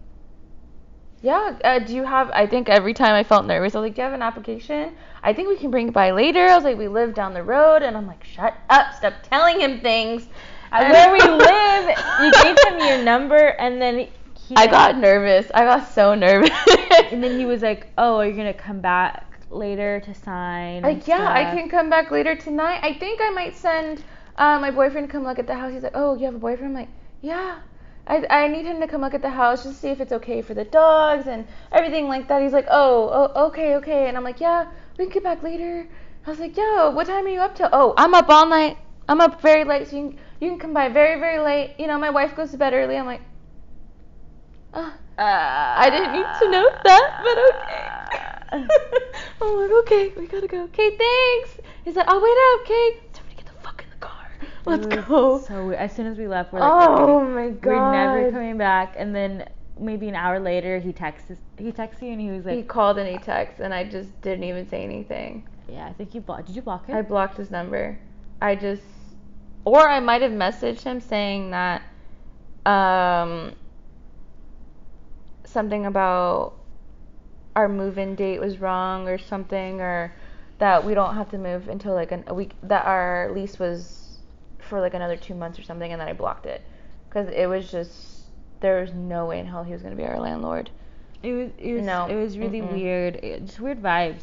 "Yeah. 1.26 1.44
Uh, 1.64 1.78
do 1.86 1.92
you 1.98 2.04
have?" 2.14 2.30
I 2.42 2.46
think 2.52 2.68
every 2.68 2.94
time 3.02 3.14
I 3.20 3.24
felt 3.32 3.44
nervous, 3.46 3.74
I 3.74 3.78
was 3.80 3.86
like, 3.86 3.94
"Do 3.96 4.00
you 4.02 4.04
have 4.08 4.12
an 4.20 4.22
application? 4.30 4.82
I 5.28 5.32
think 5.34 5.48
we 5.48 5.56
can 5.62 5.70
bring 5.70 5.88
it 5.88 5.94
by 6.02 6.08
later." 6.22 6.42
I 6.52 6.54
was 6.54 6.64
like, 6.64 6.78
"We 6.84 6.88
live 7.00 7.14
down 7.20 7.34
the 7.34 7.42
road," 7.42 7.82
and 7.82 7.96
I'm 7.96 8.06
like, 8.06 8.24
"Shut 8.24 8.54
up! 8.76 8.86
Stop 8.98 9.14
telling 9.22 9.60
him 9.60 9.80
things." 9.80 10.28
And- 10.72 10.92
Where 10.92 11.10
we 11.12 11.20
live, 11.20 11.84
you 12.22 12.28
gave 12.42 12.56
him 12.66 12.76
your 12.88 13.00
number, 13.12 13.42
and 13.64 13.80
then 13.82 13.94
he. 14.46 14.54
I 14.56 14.66
got 14.66 14.96
nervous. 14.98 15.50
I 15.54 15.64
got 15.64 15.82
so 15.88 16.14
nervous. 16.14 16.50
And 17.12 17.22
then 17.22 17.38
he 17.38 17.44
was 17.44 17.62
like, 17.62 17.82
"Oh, 17.98 18.16
are 18.18 18.26
you 18.26 18.36
gonna 18.36 18.54
come 18.68 18.80
back 18.80 19.24
later 19.50 20.00
to 20.06 20.12
sign?" 20.14 20.82
Like, 20.82 21.06
yeah, 21.06 21.28
I 21.28 21.44
can 21.56 21.68
come 21.68 21.88
back 21.90 22.10
later 22.10 22.34
tonight. 22.34 22.80
I 22.82 22.92
think 23.02 23.20
I 23.22 23.30
might 23.30 23.54
send 23.56 24.02
uh, 24.38 24.58
my 24.58 24.70
boyfriend 24.70 25.08
to 25.08 25.12
come 25.12 25.24
look 25.24 25.38
at 25.38 25.46
the 25.46 25.54
house. 25.54 25.72
He's 25.72 25.82
like, 25.82 25.92
oh, 25.94 26.16
you 26.16 26.24
have 26.26 26.34
a 26.34 26.38
boyfriend? 26.38 26.76
I'm 26.76 26.80
like, 26.82 26.88
yeah. 27.20 27.60
I, 28.06 28.24
I 28.30 28.48
need 28.48 28.64
him 28.66 28.80
to 28.80 28.86
come 28.86 29.00
look 29.00 29.14
at 29.14 29.22
the 29.22 29.30
house 29.30 29.64
just 29.64 29.76
to 29.76 29.80
see 29.80 29.88
if 29.88 30.00
it's 30.00 30.12
okay 30.12 30.42
for 30.42 30.54
the 30.54 30.64
dogs 30.64 31.26
and 31.26 31.46
everything 31.72 32.08
like 32.08 32.28
that. 32.28 32.42
He's 32.42 32.52
like, 32.52 32.66
oh, 32.70 33.32
oh, 33.34 33.46
okay, 33.46 33.76
okay. 33.76 34.08
And 34.08 34.16
I'm 34.16 34.24
like, 34.24 34.40
yeah, 34.40 34.66
we 34.98 35.06
can 35.06 35.12
get 35.12 35.22
back 35.22 35.42
later. 35.42 35.88
I 36.26 36.30
was 36.30 36.38
like, 36.38 36.56
yo, 36.56 36.90
what 36.90 37.06
time 37.06 37.26
are 37.26 37.28
you 37.28 37.40
up 37.40 37.54
till? 37.54 37.68
Oh, 37.72 37.94
I'm 37.96 38.14
up 38.14 38.28
all 38.28 38.46
night. 38.46 38.78
I'm 39.08 39.20
up 39.20 39.40
very 39.40 39.64
late, 39.64 39.88
so 39.88 39.96
you 39.96 40.08
can, 40.10 40.18
you 40.40 40.48
can 40.50 40.58
come 40.58 40.72
by 40.72 40.88
very, 40.88 41.18
very 41.20 41.38
late. 41.38 41.74
You 41.78 41.86
know, 41.86 41.98
my 41.98 42.10
wife 42.10 42.34
goes 42.36 42.50
to 42.50 42.56
bed 42.56 42.74
early. 42.74 42.96
I'm 42.96 43.06
like, 43.06 43.22
ah. 44.74 44.96
I 45.18 45.88
didn't 45.90 46.12
need 46.12 46.26
to 46.40 46.50
know 46.50 46.68
that, 46.84 47.20
but 47.24 47.38
okay. 47.54 47.92
I'm 49.42 49.56
like, 49.56 49.70
okay, 49.82 50.12
we 50.16 50.26
gotta 50.26 50.46
go. 50.46 50.64
Okay, 50.64 50.96
thanks. 50.96 51.58
He's 51.84 51.96
like, 51.96 52.08
I'll 52.08 52.22
wait 52.22 52.36
up, 52.54 52.60
okay? 52.62 53.00
Time 53.12 53.24
to 53.30 53.36
get 53.36 53.46
the 53.46 53.60
fuck 53.62 53.82
in 53.82 53.90
the 53.90 53.96
car. 53.96 54.28
Let's 54.66 54.86
It 54.86 55.06
go. 55.06 55.38
So 55.38 55.66
weird. 55.66 55.78
as 55.78 55.94
soon 55.94 56.06
as 56.06 56.18
we 56.18 56.26
left, 56.26 56.52
we're 56.52 56.60
like, 56.60 56.72
oh 56.72 57.24
my 57.24 57.50
god. 57.50 57.70
we're 57.70 57.92
never 57.92 58.30
coming 58.32 58.58
back. 58.58 58.94
And 58.96 59.14
then 59.14 59.48
maybe 59.78 60.08
an 60.08 60.14
hour 60.14 60.40
later, 60.40 60.78
he 60.78 60.92
texts 60.92 61.32
he 61.58 61.72
texts 61.72 62.02
you, 62.02 62.10
and 62.10 62.20
he 62.20 62.30
was 62.30 62.44
like, 62.44 62.56
He 62.56 62.62
called 62.62 62.98
and 62.98 63.08
he 63.08 63.16
texted, 63.16 63.60
and 63.60 63.72
I 63.72 63.84
just 63.84 64.20
didn't 64.22 64.44
even 64.44 64.68
say 64.68 64.82
anything. 64.82 65.46
"Yeah, 65.68 65.86
I 65.86 65.92
think 65.92 66.14
you 66.14 66.20
blocked. 66.20 66.46
Did 66.46 66.56
you 66.56 66.62
block 66.62 66.86
him?" 66.86 66.96
I 66.96 67.02
blocked 67.02 67.36
his 67.36 67.50
number. 67.50 67.98
I 68.40 68.54
just, 68.54 68.82
or 69.64 69.88
I 69.88 70.00
might 70.00 70.22
have 70.22 70.32
messaged 70.32 70.82
him 70.82 71.00
saying 71.00 71.50
that, 71.52 71.82
um, 72.66 73.52
something 75.44 75.86
about 75.86 76.54
our 77.54 77.68
move-in 77.68 78.14
date 78.14 78.40
was 78.40 78.58
wrong 78.58 79.08
or 79.08 79.16
something, 79.16 79.80
or 79.80 80.12
that 80.58 80.84
we 80.84 80.94
don't 80.94 81.14
have 81.14 81.30
to 81.30 81.38
move 81.38 81.68
until 81.68 81.94
like 81.94 82.12
an, 82.12 82.24
a 82.26 82.34
week. 82.34 82.52
That 82.62 82.84
our 82.84 83.30
lease 83.32 83.58
was 83.58 83.95
for 84.66 84.80
like 84.80 84.94
another 84.94 85.16
two 85.16 85.34
months 85.34 85.58
or 85.58 85.62
something, 85.62 85.92
and 85.92 86.00
then 86.00 86.08
I 86.08 86.12
blocked 86.12 86.46
it 86.46 86.62
because 87.08 87.28
it 87.30 87.46
was 87.46 87.70
just 87.70 88.22
there 88.60 88.80
was 88.80 88.92
no 88.92 89.26
way 89.26 89.38
in 89.38 89.46
hell 89.46 89.62
he 89.64 89.72
was 89.72 89.82
gonna 89.82 89.96
be 89.96 90.04
our 90.04 90.18
landlord. 90.20 90.70
It 91.22 91.32
was 91.32 91.50
it 91.58 91.74
was 91.74 91.84
No. 91.86 92.06
it 92.06 92.14
was 92.16 92.38
really 92.38 92.60
Mm-mm. 92.60 92.72
weird. 92.72 93.16
It, 93.16 93.46
just 93.46 93.60
weird 93.60 93.82
vibes. 93.82 94.22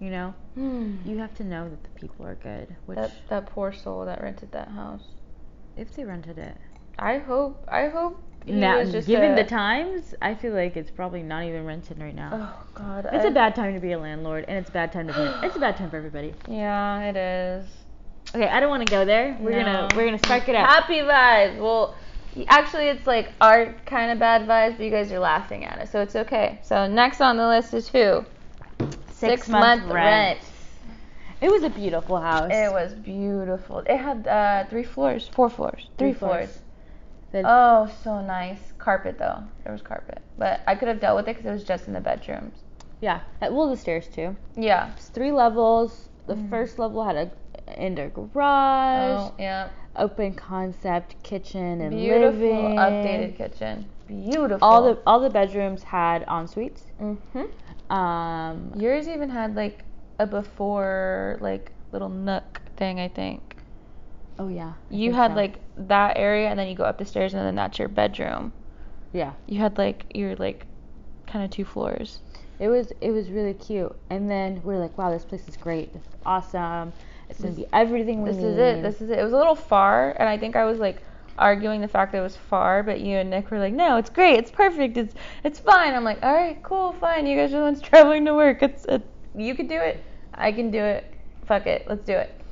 You 0.00 0.10
know? 0.10 0.34
You 0.56 0.98
You 1.04 1.18
have 1.18 1.34
to 1.36 1.44
know 1.44 1.68
that 1.68 1.82
the 1.82 1.90
people 1.90 2.26
are 2.26 2.34
good. 2.36 2.74
Which 2.86 2.96
that 2.98 3.12
that 3.28 3.46
poor 3.46 3.72
soul 3.72 4.04
that 4.06 4.22
rented 4.22 4.52
that 4.52 4.68
house. 4.68 5.04
if 5.76 5.94
they 5.94 6.04
rented 6.04 6.38
it. 6.38 6.56
I 6.98 7.18
hope 7.18 7.64
I 7.68 7.88
hope 7.88 8.22
he 8.44 8.52
Now 8.52 8.78
was 8.78 8.92
just 8.92 9.08
given 9.08 9.32
a- 9.32 9.36
the 9.36 9.44
times, 9.44 10.14
I 10.20 10.34
feel 10.34 10.52
like 10.52 10.76
it's 10.76 10.90
probably 10.90 11.22
not 11.22 11.44
even 11.44 11.64
rented 11.64 11.98
right 12.00 12.14
now. 12.14 12.30
Oh 12.32 12.66
God. 12.74 13.08
It's 13.12 13.24
a 13.24 13.28
a 13.28 13.30
bad 13.32 13.54
time 13.54 13.74
to 13.74 13.80
be 13.80 13.92
a 13.92 13.98
landlord 13.98 14.44
and 14.46 14.58
it's 14.58 14.68
a 14.68 14.72
bad 14.72 14.92
time 14.92 15.06
to 15.08 15.12
be 15.14 15.46
it's 15.46 15.56
a 15.56 15.60
bad 15.60 15.76
time 15.76 15.90
for 15.90 15.96
everybody. 15.96 16.34
Yeah, 16.48 17.00
it 17.08 17.16
is. 17.16 17.66
Okay, 18.34 18.48
I 18.48 18.58
don't 18.60 18.70
want 18.70 18.86
to 18.86 18.90
go 18.90 19.04
there. 19.04 19.36
We're 19.40 19.52
gonna 19.52 19.88
we're 19.94 20.06
gonna 20.06 20.18
spark 20.18 20.48
it 20.48 20.56
up. 20.56 20.68
Happy 20.68 20.98
vibes. 20.98 21.58
Well, 21.58 21.94
actually, 22.48 22.86
it's 22.88 23.06
like 23.06 23.32
our 23.40 23.74
kind 23.86 24.10
of 24.10 24.18
bad 24.18 24.48
vibes, 24.48 24.76
but 24.76 24.84
you 24.84 24.90
guys 24.90 25.12
are 25.12 25.20
laughing 25.20 25.64
at 25.64 25.78
it, 25.78 25.88
so 25.88 26.00
it's 26.00 26.16
okay. 26.16 26.58
So 26.64 26.86
next 26.88 27.20
on 27.20 27.36
the 27.36 27.46
list 27.46 27.72
is 27.74 27.88
who? 27.88 28.24
Six 29.12 29.48
month 29.48 29.82
month 29.82 29.92
rent. 29.92 30.40
It 31.40 31.48
was 31.50 31.62
a 31.62 31.70
beautiful 31.70 32.20
house. 32.20 32.50
It 32.52 32.72
was 32.72 32.94
beautiful. 32.94 33.80
It 33.80 33.96
had 33.98 34.26
uh, 34.26 34.64
three 34.68 34.82
floors, 34.84 35.28
four 35.28 35.48
floors, 35.48 35.88
three, 35.98 36.10
Three 36.10 36.18
floors. 36.18 36.58
floors. 37.30 37.44
Oh, 37.46 37.92
so 38.02 38.20
nice. 38.20 38.72
Carpet 38.78 39.18
though. 39.18 39.42
There 39.62 39.72
was 39.72 39.82
carpet, 39.82 40.18
but 40.38 40.60
I 40.66 40.74
could 40.74 40.88
have 40.88 41.00
dealt 41.00 41.16
with 41.16 41.28
it 41.28 41.36
because 41.36 41.46
it 41.46 41.52
was 41.52 41.64
just 41.64 41.86
in 41.86 41.92
the 41.92 42.00
bedrooms. 42.00 42.56
yeah. 43.00 43.20
uh, 43.42 43.48
Well, 43.52 43.68
the 43.70 43.76
stairs 43.76 44.08
too. 44.08 44.36
Yeah. 44.56 44.92
It's 44.96 45.08
three 45.08 45.30
levels. 45.32 46.08
The 46.26 46.34
Mhm. 46.34 46.48
first 46.50 46.78
level 46.78 47.04
had 47.04 47.16
a 47.16 47.30
indoor 47.80 48.08
garage, 48.08 49.20
Oh, 49.20 49.34
yeah. 49.38 49.68
open 49.96 50.34
concept 50.34 51.22
kitchen 51.22 51.80
and 51.80 51.90
Beautiful 51.90 52.30
living. 52.40 52.76
updated 52.76 53.36
kitchen. 53.36 53.86
Beautiful. 54.06 54.66
All 54.66 54.82
the 54.84 54.98
all 55.06 55.20
the 55.20 55.30
bedrooms 55.30 55.82
had 55.84 56.24
en 56.28 56.46
suites. 56.46 56.90
Mhm. 57.00 57.48
Um, 57.94 58.72
Yours 58.76 59.08
even 59.08 59.28
had 59.30 59.54
like 59.54 59.84
a 60.18 60.26
before 60.26 61.38
like 61.40 61.72
little 61.92 62.08
nook 62.08 62.60
thing, 62.76 62.98
I 63.00 63.08
think. 63.08 63.56
oh 64.38 64.48
yeah. 64.48 64.72
I 64.90 64.94
You 64.94 65.12
had 65.12 65.30
so. 65.32 65.36
like 65.36 65.60
that 65.76 66.16
area 66.16 66.48
and 66.48 66.58
then 66.58 66.68
you 66.68 66.74
go 66.74 66.84
up 66.84 66.98
the 66.98 67.04
stairs 67.04 67.34
and 67.34 67.44
then 67.46 67.54
that's 67.54 67.78
your 67.78 67.88
bedroom. 67.88 68.52
yeah. 69.12 69.32
You 69.46 69.60
had 69.60 69.78
like 69.78 70.06
your 70.14 70.34
like 70.36 70.66
kind 71.26 71.44
of 71.44 71.50
two 71.50 71.64
floors. 71.64 72.20
It 72.64 72.68
was 72.68 72.94
it 73.02 73.10
was 73.10 73.28
really 73.28 73.52
cute. 73.52 73.94
And 74.08 74.30
then 74.30 74.62
we 74.64 74.74
are 74.74 74.78
like, 74.78 74.96
wow, 74.96 75.10
this 75.10 75.22
place 75.22 75.46
is 75.46 75.54
great. 75.58 75.92
This 75.92 76.00
is 76.00 76.08
awesome. 76.24 76.94
It's 77.28 77.38
gonna 77.38 77.52
be 77.52 77.66
everything 77.74 78.22
we 78.22 78.30
This 78.30 78.38
need. 78.38 78.46
is 78.46 78.56
it. 78.58 78.82
This 78.82 79.00
is 79.02 79.10
it. 79.10 79.18
It 79.18 79.22
was 79.22 79.34
a 79.34 79.36
little 79.36 79.54
far 79.54 80.16
and 80.18 80.26
I 80.26 80.38
think 80.38 80.56
I 80.56 80.64
was 80.64 80.78
like 80.78 81.02
arguing 81.38 81.82
the 81.82 81.88
fact 81.88 82.12
that 82.12 82.20
it 82.20 82.22
was 82.22 82.36
far, 82.36 82.82
but 82.82 83.00
you 83.00 83.18
and 83.18 83.28
Nick 83.28 83.50
were 83.50 83.58
like, 83.58 83.74
"No, 83.74 83.98
it's 83.98 84.08
great. 84.08 84.38
It's 84.38 84.50
perfect. 84.50 84.96
It's 84.96 85.14
it's 85.42 85.58
fine." 85.58 85.92
I'm 85.92 86.04
like, 86.04 86.22
"All 86.22 86.32
right, 86.32 86.62
cool, 86.62 86.92
fine. 86.92 87.26
You 87.26 87.36
guys 87.36 87.52
are 87.52 87.58
the 87.58 87.64
ones 87.64 87.82
traveling 87.90 88.24
to 88.24 88.32
work. 88.34 88.62
It's 88.62 88.86
it, 88.86 89.02
you 89.36 89.54
could 89.54 89.68
do 89.68 89.78
it. 89.78 90.02
I 90.32 90.50
can 90.50 90.70
do 90.70 90.82
it. 90.82 91.04
Fuck 91.44 91.66
it. 91.66 91.86
Let's 91.86 92.04
do 92.06 92.14
it." 92.14 92.43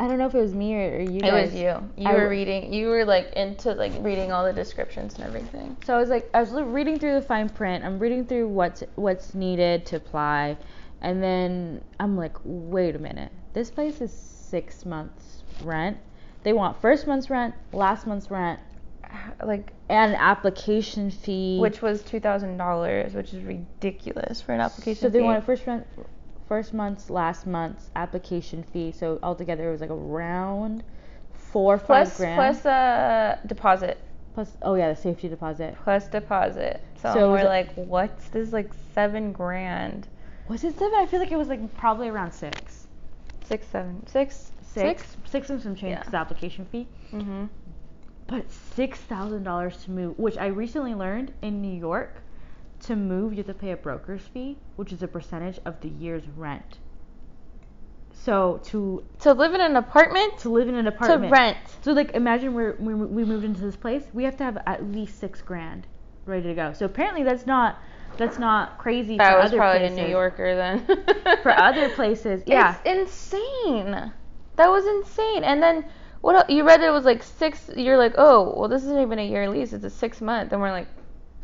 I 0.00 0.06
don't 0.06 0.18
know 0.18 0.26
if 0.26 0.34
it 0.34 0.40
was 0.40 0.54
me 0.54 0.74
or, 0.74 0.96
or 0.96 1.00
you 1.00 1.16
It 1.18 1.22
guys. 1.22 1.50
was 1.50 1.54
you. 1.60 1.90
You 1.96 2.08
I 2.08 2.14
were 2.14 2.28
reading. 2.28 2.72
You 2.72 2.88
were 2.88 3.04
like 3.04 3.32
into 3.32 3.72
like 3.72 3.92
reading 4.00 4.30
all 4.32 4.44
the 4.44 4.52
descriptions 4.52 5.16
and 5.16 5.24
everything. 5.24 5.76
So 5.84 5.96
I 5.96 5.98
was 5.98 6.08
like, 6.08 6.30
I 6.34 6.40
was 6.40 6.52
reading 6.52 6.98
through 6.98 7.14
the 7.14 7.22
fine 7.22 7.48
print. 7.48 7.84
I'm 7.84 7.98
reading 7.98 8.24
through 8.24 8.48
what's 8.48 8.84
what's 8.94 9.34
needed 9.34 9.86
to 9.86 9.96
apply, 9.96 10.56
and 11.00 11.20
then 11.22 11.82
I'm 11.98 12.16
like, 12.16 12.36
wait 12.44 12.94
a 12.94 12.98
minute. 13.00 13.32
This 13.54 13.70
place 13.70 14.00
is 14.00 14.12
six 14.12 14.86
months 14.86 15.42
rent. 15.64 15.96
They 16.44 16.52
want 16.52 16.80
first 16.80 17.06
month's 17.08 17.28
rent, 17.28 17.54
last 17.72 18.06
month's 18.06 18.30
rent, 18.30 18.60
Like, 19.44 19.72
and 19.88 20.12
an 20.12 20.20
application 20.20 21.10
fee. 21.10 21.58
which 21.58 21.82
was 21.82 22.02
two 22.02 22.20
thousand 22.20 22.56
dollars, 22.56 23.14
which 23.14 23.34
is 23.34 23.42
ridiculous 23.42 24.40
for 24.40 24.52
an 24.52 24.60
application. 24.60 24.94
Fee. 24.94 25.00
So 25.00 25.08
they 25.08 25.18
fee. 25.18 25.24
wanted 25.24 25.42
first 25.44 25.66
rent, 25.66 25.86
first 26.48 26.72
month's, 26.74 27.10
last 27.10 27.46
month's 27.46 27.90
application 27.96 28.62
fee. 28.62 28.90
So 28.92 29.18
altogether 29.22 29.68
it 29.68 29.72
was 29.72 29.80
like 29.80 29.90
around 29.90 30.82
four 31.32 31.74
or 31.74 31.78
five 31.78 31.86
plus 32.06 32.16
grand. 32.16 32.36
plus 32.36 32.66
uh 32.66 33.38
deposit 33.46 33.98
plus 34.34 34.56
oh 34.62 34.74
yeah, 34.74 34.88
the 34.90 34.96
safety 34.96 35.28
deposit. 35.28 35.76
plus 35.84 36.08
deposit. 36.08 36.80
So, 36.96 37.12
So 37.12 37.30
we're 37.30 37.44
like, 37.44 37.72
what's 37.74 38.28
this? 38.28 38.52
Like 38.52 38.70
seven 38.94 39.32
grand, 39.32 40.08
Was 40.48 40.64
it 40.64 40.74
seven? 40.78 40.94
I 40.98 41.06
feel 41.06 41.20
like 41.20 41.32
it 41.32 41.36
was 41.38 41.48
like 41.48 41.74
probably 41.76 42.08
around 42.08 42.32
six. 42.32 42.86
six, 43.44 43.66
seven, 43.66 44.06
six, 44.06 44.52
Six, 44.62 45.16
six 45.24 45.50
and 45.50 45.60
some 45.60 45.74
change 45.74 45.98
Yeah. 46.12 46.20
application 46.20 46.66
fee. 46.66 46.86
Mm-hmm. 47.12 47.46
But 48.26 48.50
six 48.50 48.98
thousand 49.00 49.42
dollars 49.44 49.76
to 49.84 49.90
move, 49.90 50.18
which 50.18 50.36
I 50.36 50.46
recently 50.48 50.94
learned 50.94 51.32
in 51.42 51.62
New 51.62 51.74
York, 51.76 52.22
to 52.80 52.96
move 52.96 53.32
you 53.32 53.38
have 53.38 53.46
to 53.46 53.54
pay 53.54 53.72
a 53.72 53.76
broker's 53.76 54.22
fee, 54.22 54.56
which 54.76 54.92
is 54.92 55.02
a 55.02 55.08
percentage 55.08 55.58
of 55.64 55.80
the 55.80 55.88
year's 55.88 56.22
rent. 56.36 56.78
So 58.12 58.60
to 58.64 59.04
To 59.20 59.32
live 59.32 59.54
in 59.54 59.60
an 59.60 59.76
apartment, 59.76 60.38
to 60.38 60.48
live 60.50 60.68
in 60.68 60.74
an 60.74 60.86
apartment, 60.86 61.22
to 61.24 61.28
rent. 61.40 61.56
So 61.82 61.92
like 61.92 62.12
imagine 62.12 62.54
we're, 62.54 62.74
we 62.78 62.94
we 62.94 63.24
moved 63.24 63.44
into 63.44 63.60
this 63.60 63.76
place, 63.76 64.04
we 64.12 64.24
have 64.24 64.36
to 64.38 64.44
have 64.44 64.58
at 64.66 64.84
least 64.84 65.18
six 65.18 65.40
grand 65.40 65.86
ready 66.26 66.42
to 66.48 66.54
go. 66.54 66.72
So 66.72 66.84
apparently 66.86 67.22
that's 67.22 67.46
not 67.46 67.78
that's 68.16 68.38
not 68.38 68.78
crazy 68.78 69.16
That 69.16 69.32
for 69.32 69.38
was 69.38 69.46
other 69.46 69.56
probably 69.58 69.80
places. 69.80 69.98
a 69.98 70.02
New 70.02 70.08
Yorker 70.08 70.56
then. 70.56 70.86
For 71.42 71.52
other 71.52 71.88
places, 71.90 72.42
yeah. 72.46 72.76
It's 72.84 73.14
insane. 73.32 74.12
That 74.56 74.68
was 74.68 74.84
insane. 74.86 75.44
And 75.44 75.62
then 75.62 75.84
what 76.20 76.34
el 76.34 76.54
you 76.56 76.64
read 76.66 76.80
it 76.80 76.90
was 76.90 77.04
like 77.04 77.22
six 77.22 77.70
you're 77.76 77.96
like, 77.96 78.14
"Oh, 78.18 78.54
well 78.58 78.68
this 78.68 78.82
isn't 78.82 78.98
even 79.00 79.20
a 79.20 79.26
year 79.26 79.48
lease. 79.48 79.72
It's 79.72 79.84
a 79.84 79.90
6 79.90 80.20
month." 80.20 80.52
And 80.52 80.60
we're 80.60 80.72
like, 80.72 80.88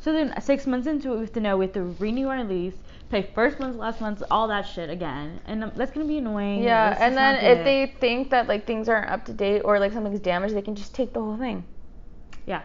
So 0.04 0.12
then 0.12 0.38
six 0.42 0.66
months 0.66 0.86
into 0.86 1.12
it, 1.12 1.14
we 1.14 1.20
have 1.22 1.32
to 1.32 1.40
know 1.40 1.56
we 1.56 1.64
have 1.64 1.72
to 1.72 1.96
renew 1.98 2.28
our 2.28 2.44
lease, 2.44 2.74
pay 3.08 3.22
first 3.34 3.58
month, 3.58 3.76
last 3.76 4.02
month, 4.02 4.22
all 4.30 4.48
that 4.48 4.68
shit 4.68 4.90
again, 4.90 5.40
and 5.46 5.64
um, 5.64 5.72
that's 5.76 5.92
gonna 5.92 6.04
be 6.04 6.18
annoying. 6.18 6.62
yeah, 6.62 6.90
That's 6.90 7.00
and 7.00 7.16
then 7.16 7.36
if 7.42 7.64
they 7.64 7.86
think 8.00 8.28
that 8.28 8.46
like 8.46 8.66
things 8.66 8.86
aren't 8.90 9.10
up 9.10 9.24
to 9.24 9.32
date 9.32 9.60
or 9.60 9.80
like 9.80 9.94
something's 9.94 10.20
damaged, 10.20 10.54
they 10.54 10.60
can 10.60 10.74
just 10.74 10.94
take 10.94 11.14
the 11.14 11.20
whole 11.22 11.38
thing. 11.38 11.64
yeah, 12.44 12.60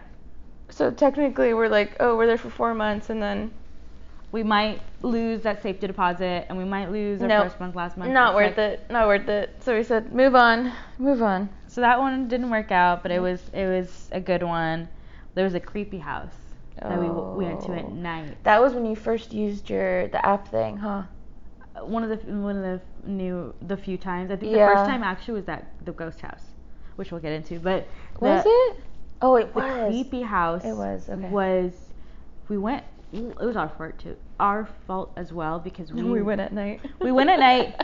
So 0.68 0.92
technically 0.92 1.54
we're 1.54 1.70
like, 1.70 1.96
"Oh, 2.02 2.18
we're 2.18 2.28
there 2.28 2.38
for 2.38 2.50
4 2.50 2.74
months 2.74 3.10
and 3.10 3.22
then 3.24 3.52
we 4.34 4.44
might 4.44 4.82
lose 5.02 5.42
that 5.44 5.64
safety 5.64 5.88
deposit, 5.88 6.46
and 6.50 6.58
we 6.58 6.66
might 6.66 6.92
lose 6.92 7.22
our 7.22 7.28
Nope. 7.30 7.44
first 7.46 7.60
month, 7.62 7.74
last 7.74 7.96
month. 7.96 8.12
not 8.12 8.32
It's 8.32 8.36
worth 8.36 8.58
like- 8.58 8.80
it. 8.82 8.92
Not 8.92 9.08
worth 9.08 9.30
it." 9.30 9.56
So 9.64 9.78
we 9.78 9.84
said, 9.84 10.12
"Move 10.14 10.36
on. 10.36 10.74
Move 10.98 11.24
on." 11.24 11.48
So 11.68 11.80
that 11.80 12.00
one 12.00 12.28
didn't 12.28 12.50
work 12.50 12.70
out, 12.74 13.02
but 13.02 13.12
it 13.14 13.22
was 13.22 13.50
it 13.54 13.66
was 13.66 14.10
a 14.12 14.20
good 14.20 14.44
one. 14.44 14.90
There 15.36 15.46
was 15.46 15.54
a 15.56 15.60
creepy 15.62 16.00
house 16.00 16.36
that 16.82 17.00
we, 17.00 17.08
w- 17.08 17.38
went 17.38 17.62
to 17.62 17.74
at 17.74 17.86
Oh. 17.86 17.90
night. 17.90 18.38
That 18.44 18.62
was 18.62 18.74
when 18.74 18.86
you 18.86 18.96
first 18.96 19.34
used 19.34 19.70
your 19.70 20.08
the 20.08 20.26
app 20.26 20.48
thing, 20.48 20.78
huh? 20.78 21.04
Uh, 21.76 21.86
One 21.86 22.04
of 22.04 22.10
the 22.10 22.18
one 22.34 22.56
of 22.58 22.64
the 22.64 22.82
new 23.10 23.54
the 23.62 23.78
few 23.78 23.98
times 23.98 24.32
I 24.32 24.36
think 24.36 24.52
the 24.54 24.58
first 24.60 24.86
time 24.86 25.04
actually 25.04 25.36
was 25.36 25.46
that 25.46 25.72
the 25.86 25.92
ghost 25.92 26.22
house, 26.22 26.44
which 26.96 27.12
we'll 27.12 27.22
get 27.22 27.34
into. 27.34 27.60
But 27.60 27.88
Was 28.20 28.44
the- 28.44 28.50
it? 28.50 28.78
Oh, 29.22 29.36
it 29.36 29.54
was 29.54 29.64
the 29.66 29.82
was. 29.82 29.88
creepy 29.90 30.22
house 30.22 30.64
It 30.66 30.76
was, 30.78 31.10
okay. 31.10 31.30
was 31.30 31.94
we 32.48 32.58
went 32.58 32.84
it 33.12 33.36
was 33.40 33.58
our 33.58 33.68
fault 33.70 33.98
too 33.98 34.16
our 34.40 34.66
fault 34.88 35.12
as 35.18 35.34
well 35.34 35.60
because 35.60 35.92
we 35.92 36.02
We 36.18 36.22
went 36.22 36.40
at 36.40 36.54
night. 36.54 36.80
we 37.02 37.12
went 37.12 37.30
at 37.30 37.40
night 37.40 37.76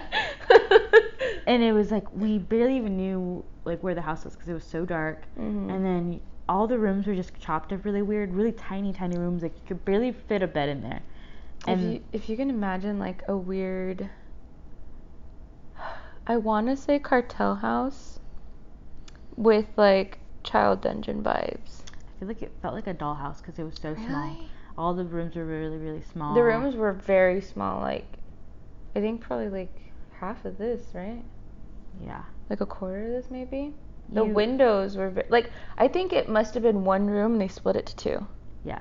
and 1.47 1.61
it 1.63 1.73
was 1.73 1.91
like 1.91 2.05
we 2.13 2.37
barely 2.37 2.77
even 2.77 2.95
knew 2.97 3.43
like 3.65 3.81
where 3.83 3.95
the 3.95 4.01
house 4.01 4.23
was 4.23 4.33
because 4.35 4.47
it 4.49 4.53
was 4.53 4.63
so 4.63 4.85
dark 4.85 5.23
Mhm. 5.37 5.73
and 5.73 5.85
then 5.85 6.21
all 6.47 6.67
the 6.67 6.77
rooms 6.77 7.07
were 7.07 7.15
just 7.15 7.37
chopped 7.39 7.73
up 7.73 7.83
really 7.85 8.01
weird 8.01 8.33
really 8.33 8.51
tiny 8.51 8.93
tiny 8.93 9.17
rooms 9.17 9.41
like 9.41 9.53
you 9.55 9.61
could 9.67 9.83
barely 9.85 10.11
fit 10.11 10.41
a 10.41 10.47
bed 10.47 10.69
in 10.69 10.81
there 10.81 11.01
if 11.67 11.79
you 11.81 12.01
if 12.11 12.29
you 12.29 12.37
can 12.37 12.49
imagine 12.49 12.99
like 12.99 13.23
a 13.27 13.35
weird 13.35 14.09
I 16.27 16.37
want 16.37 16.67
to 16.67 16.75
say 16.75 16.97
cartel 16.99 17.55
house 17.55 18.19
with 19.35 19.67
like 19.77 20.19
child 20.43 20.81
dungeon 20.81 21.21
vibes. 21.21 21.81
I 21.91 22.19
feel 22.19 22.27
like 22.27 22.41
it 22.41 22.51
felt 22.61 22.73
like 22.73 22.87
a 22.87 22.93
dollhouse 22.93 23.37
because 23.41 23.59
it 23.59 23.63
was 23.63 23.75
so 23.75 23.95
small 23.95 24.37
all 24.77 24.93
the 24.93 25.05
rooms 25.05 25.35
were 25.35 25.45
really 25.45 25.77
really 25.77 26.01
small 26.01 26.33
The 26.33 26.43
rooms 26.43 26.75
were 26.75 26.93
very 26.93 27.41
small 27.41 27.81
like 27.81 28.17
I 28.95 29.01
think 29.01 29.21
probably 29.21 29.49
like 29.49 29.75
half 30.19 30.45
of 30.45 30.57
this, 30.57 30.81
right? 30.93 31.23
yeah 32.01 32.23
Like 32.49 32.61
a 32.61 32.65
quarter 32.65 33.05
of 33.05 33.11
this 33.11 33.31
maybe. 33.31 33.73
The 34.09 34.23
You- 34.23 34.33
windows 34.33 34.95
were 34.97 35.09
ve- 35.09 35.23
like 35.29 35.49
I 35.77 35.87
think 35.87 36.13
it 36.13 36.29
must 36.29 36.53
have 36.53 36.63
been 36.63 36.83
one 36.85 37.07
room 37.07 37.33
and 37.33 37.41
they 37.41 37.47
split 37.47 37.75
it 37.75 37.85
to 37.87 37.95
two. 37.95 38.27
yeah 38.63 38.79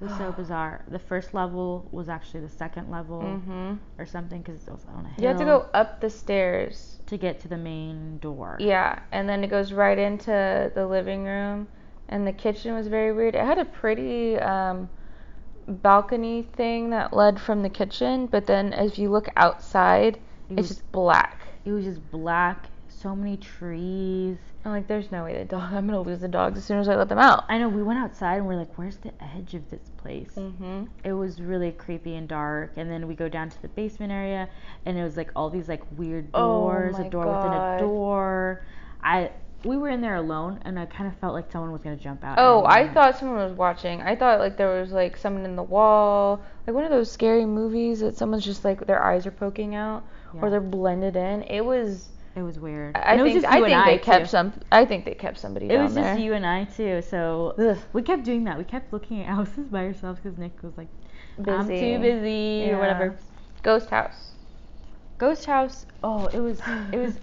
it 0.00 0.04
was 0.04 0.16
so 0.18 0.30
bizarre 0.36 0.82
the 0.88 0.98
first 0.98 1.32
level 1.34 1.86
was 1.90 2.08
actually 2.08 2.40
the 2.40 2.48
second 2.48 2.90
level 2.90 3.22
Mhm. 3.22 3.78
or 3.98 4.04
something 4.06 4.42
because 4.42 4.66
it 4.66 4.70
was 4.72 4.84
on 4.94 5.06
a 5.06 5.08
hill 5.08 5.22
You 5.22 5.28
have 5.28 5.38
to 5.38 5.44
go 5.44 5.66
up 5.72 6.00
the 6.00 6.10
stairs 6.10 6.98
to 7.06 7.16
get 7.16 7.40
to 7.40 7.48
the 7.48 7.56
main 7.56 8.18
door 8.18 8.56
Yeah, 8.60 8.98
and 9.12 9.28
then 9.28 9.42
it 9.44 9.48
goes 9.48 9.72
right 9.72 9.98
into 9.98 10.70
the 10.74 10.86
living 10.86 11.24
room, 11.24 11.68
and 12.08 12.26
the 12.26 12.32
kitchen 12.32 12.74
was 12.74 12.88
very 12.88 13.12
weird. 13.12 13.34
It 13.36 13.44
had 13.44 13.58
a 13.58 13.64
pretty 13.64 14.38
um, 14.40 14.88
balcony 15.68 16.42
thing 16.42 16.90
that 16.90 17.12
led 17.12 17.40
from 17.40 17.62
the 17.62 17.68
kitchen, 17.70 18.26
but 18.26 18.46
then 18.46 18.72
as 18.72 18.98
you 18.98 19.10
look 19.10 19.28
outside, 19.36 20.16
It 20.16 20.22
it's 20.50 20.56
was, 20.58 20.68
just 20.68 20.92
black. 20.92 21.40
it 21.64 21.70
was 21.72 21.84
just 21.84 22.10
black. 22.10 22.66
So 22.98 23.14
many 23.14 23.36
trees. 23.36 24.38
I'm 24.64 24.72
like, 24.72 24.88
there's 24.88 25.12
no 25.12 25.24
way 25.24 25.36
the 25.38 25.44
dog. 25.44 25.72
I'm 25.74 25.86
gonna 25.86 26.00
lose 26.00 26.20
the 26.20 26.28
dogs 26.28 26.58
as 26.58 26.64
soon 26.64 26.78
as 26.78 26.88
I 26.88 26.96
let 26.96 27.08
them 27.10 27.18
out. 27.18 27.44
I 27.48 27.58
know 27.58 27.68
we 27.68 27.82
went 27.82 27.98
outside 27.98 28.36
and 28.38 28.46
we're 28.46 28.56
like, 28.56 28.76
where's 28.78 28.96
the 28.96 29.12
edge 29.22 29.54
of 29.54 29.68
this 29.70 29.90
place? 29.98 30.32
Mm-hmm. 30.34 30.84
It 31.04 31.12
was 31.12 31.40
really 31.40 31.72
creepy 31.72 32.16
and 32.16 32.26
dark. 32.26 32.72
And 32.76 32.90
then 32.90 33.06
we 33.06 33.14
go 33.14 33.28
down 33.28 33.50
to 33.50 33.62
the 33.62 33.68
basement 33.68 34.12
area, 34.12 34.48
and 34.86 34.96
it 34.98 35.04
was 35.04 35.16
like 35.16 35.30
all 35.36 35.50
these 35.50 35.68
like 35.68 35.82
weird 35.96 36.28
Oh 36.32 36.62
doors, 36.62 36.98
my 36.98 37.04
a 37.04 37.10
door 37.10 37.26
within 37.26 37.52
a 37.52 37.78
door. 37.80 38.64
I 39.02 39.30
we 39.64 39.76
were 39.76 39.88
in 39.90 40.00
there 40.00 40.16
alone, 40.16 40.60
and 40.64 40.78
I 40.78 40.86
kind 40.86 41.06
of 41.06 41.18
felt 41.18 41.34
like 41.34 41.52
someone 41.52 41.72
was 41.72 41.82
gonna 41.82 41.96
jump 41.96 42.24
out. 42.24 42.38
Oh, 42.38 42.64
I 42.64 42.88
thought 42.88 43.18
someone 43.18 43.36
was 43.36 43.52
watching. 43.52 44.00
I 44.00 44.16
thought 44.16 44.38
like 44.40 44.56
there 44.56 44.80
was 44.80 44.90
like 44.92 45.18
someone 45.18 45.44
in 45.44 45.54
the 45.54 45.62
wall, 45.62 46.42
like 46.66 46.74
one 46.74 46.84
of 46.84 46.90
those 46.90 47.10
scary 47.12 47.44
movies 47.44 48.00
that 48.00 48.16
someone's 48.16 48.44
just 48.44 48.64
like 48.64 48.86
their 48.86 49.02
eyes 49.04 49.26
are 49.26 49.30
poking 49.32 49.74
out 49.74 50.02
Yeah. 50.34 50.40
or 50.40 50.50
they're 50.50 50.60
blended 50.60 51.14
in. 51.14 51.42
It 51.42 51.60
was. 51.64 52.08
It 52.36 52.42
was 52.42 52.58
weird. 52.60 52.96
I 52.96 53.00
And 53.12 53.20
it 53.20 53.24
was 53.24 53.32
think 53.32 53.44
I 53.46 53.60
think 53.62 53.84
they 53.86 53.98
too. 53.98 54.04
kept 54.04 54.28
some. 54.30 54.52
I 54.70 54.84
think 54.84 55.04
they 55.06 55.14
kept 55.14 55.38
somebody 55.38 55.66
It 55.70 55.78
was 55.78 55.94
just 55.94 56.04
there. 56.04 56.18
you 56.18 56.34
and 56.34 56.46
I 56.46 56.64
too. 56.64 57.02
So 57.02 57.54
Ugh. 57.58 57.78
we 57.92 58.02
kept 58.02 58.24
doing 58.24 58.44
that. 58.44 58.58
We 58.58 58.64
kept 58.64 58.92
looking 58.92 59.22
at 59.22 59.26
houses 59.26 59.66
by 59.68 59.84
ourselves 59.86 60.20
because 60.22 60.38
Nick 60.38 60.62
was 60.62 60.76
like, 60.76 60.88
I'm 61.38 61.66
too 61.66 61.98
busy 61.98 62.70
or 62.70 62.78
whatever. 62.78 63.16
Ghost 63.62 63.90
house. 63.90 64.32
Ghost 65.18 65.46
house. 65.46 65.86
Oh, 66.04 66.26
it 66.26 66.40
was 66.40 66.60
it 66.92 66.98
was 66.98 67.16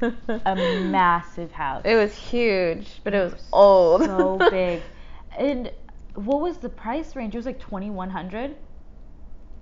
a 0.46 0.56
massive 0.90 1.52
house. 1.52 1.84
It 1.86 1.96
was 1.96 2.16
huge, 2.16 3.00
but 3.04 3.14
it 3.14 3.20
was 3.32 3.36
old. 3.54 4.04
so 4.04 4.38
big. 4.50 4.82
And 5.38 5.72
what 6.14 6.42
was 6.42 6.58
the 6.58 6.70
price 6.70 7.16
range? 7.16 7.34
It 7.34 7.38
was 7.40 7.46
like 7.48 7.60
twenty 7.60 7.90
one 7.90 8.10
hundred. 8.12 8.56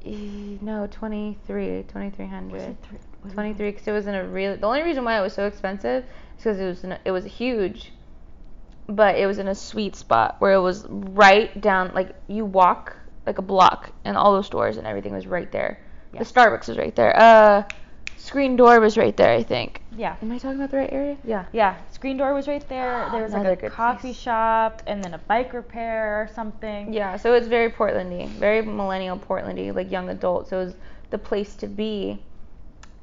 No, 0.06 0.88
23, 0.90 1.84
2300. 1.88 2.62
It 2.62 2.78
three? 2.82 2.98
Was 3.24 3.32
it 3.34 3.36
23 3.36 3.72
because 3.72 3.88
it 3.88 3.92
was 3.92 4.08
in 4.08 4.16
a 4.16 4.26
really 4.28 4.56
the 4.56 4.66
only 4.66 4.82
reason 4.82 5.04
why 5.04 5.18
it 5.18 5.22
was 5.22 5.34
so 5.34 5.46
expensive 5.46 6.04
is 6.04 6.10
because 6.38 6.60
it 6.60 6.66
was 6.66 6.84
a, 6.84 7.00
it 7.06 7.12
was 7.12 7.26
huge 7.26 7.92
but 8.88 9.16
it 9.16 9.28
was 9.28 9.38
in 9.38 9.48
a 9.48 9.56
sweet 9.56 9.96
spot 9.96 10.36
where 10.40 10.54
it 10.54 10.60
was 10.62 10.86
right 10.90 11.60
down 11.62 11.92
like 11.94 12.16
you 12.28 12.44
walk 12.46 12.98
like 13.28 13.38
a 13.38 13.42
block 13.44 13.92
and 14.04 14.18
all 14.18 14.34
those 14.34 14.48
stores 14.48 14.78
and 14.78 14.88
everything 14.88 15.14
was 15.14 15.28
right 15.28 15.52
there 15.52 15.80
Yeah. 16.14 16.20
the 16.20 16.26
starbucks 16.26 16.68
was 16.68 16.78
right 16.80 16.96
there 16.96 17.16
uh 17.16 17.64
screen 18.32 18.56
door 18.56 18.80
was 18.80 18.98
right 18.98 19.18
there 19.18 19.34
i 19.34 19.44
think. 19.44 19.82
Yeah. 19.98 20.16
am 20.22 20.32
i 20.32 20.38
talking 20.38 20.56
about 20.58 20.72
the 20.72 20.78
right 20.78 20.94
area? 20.94 21.18
Yeah. 21.26 21.46
Yeah, 21.52 21.76
screen 21.92 22.16
door 22.16 22.34
was 22.34 22.48
right 22.48 22.66
there. 22.70 23.10
There 23.12 23.24
was 23.24 23.34
Another 23.34 23.50
like 23.50 23.60
a 23.60 23.62
good 23.64 23.72
coffee 23.74 24.14
place. 24.14 24.16
shop 24.18 24.82
and 24.88 25.04
then 25.04 25.14
a 25.14 25.18
bike 25.18 25.52
repair 25.52 26.22
or 26.22 26.30
something. 26.34 26.94
yeah 26.94 27.18
so 27.18 27.34
it's 27.34 27.48
very 27.48 27.70
portlandy 27.70 28.30
very 28.30 28.62
millennial 28.62 29.18
portlandy 29.20 29.76
like 29.76 29.92
young 29.92 30.08
adult 30.10 30.48
so 30.48 30.62
it 30.62 30.66
was 30.66 30.76
the 31.10 31.18
place 31.18 31.56
to 31.58 31.68
be 31.68 32.22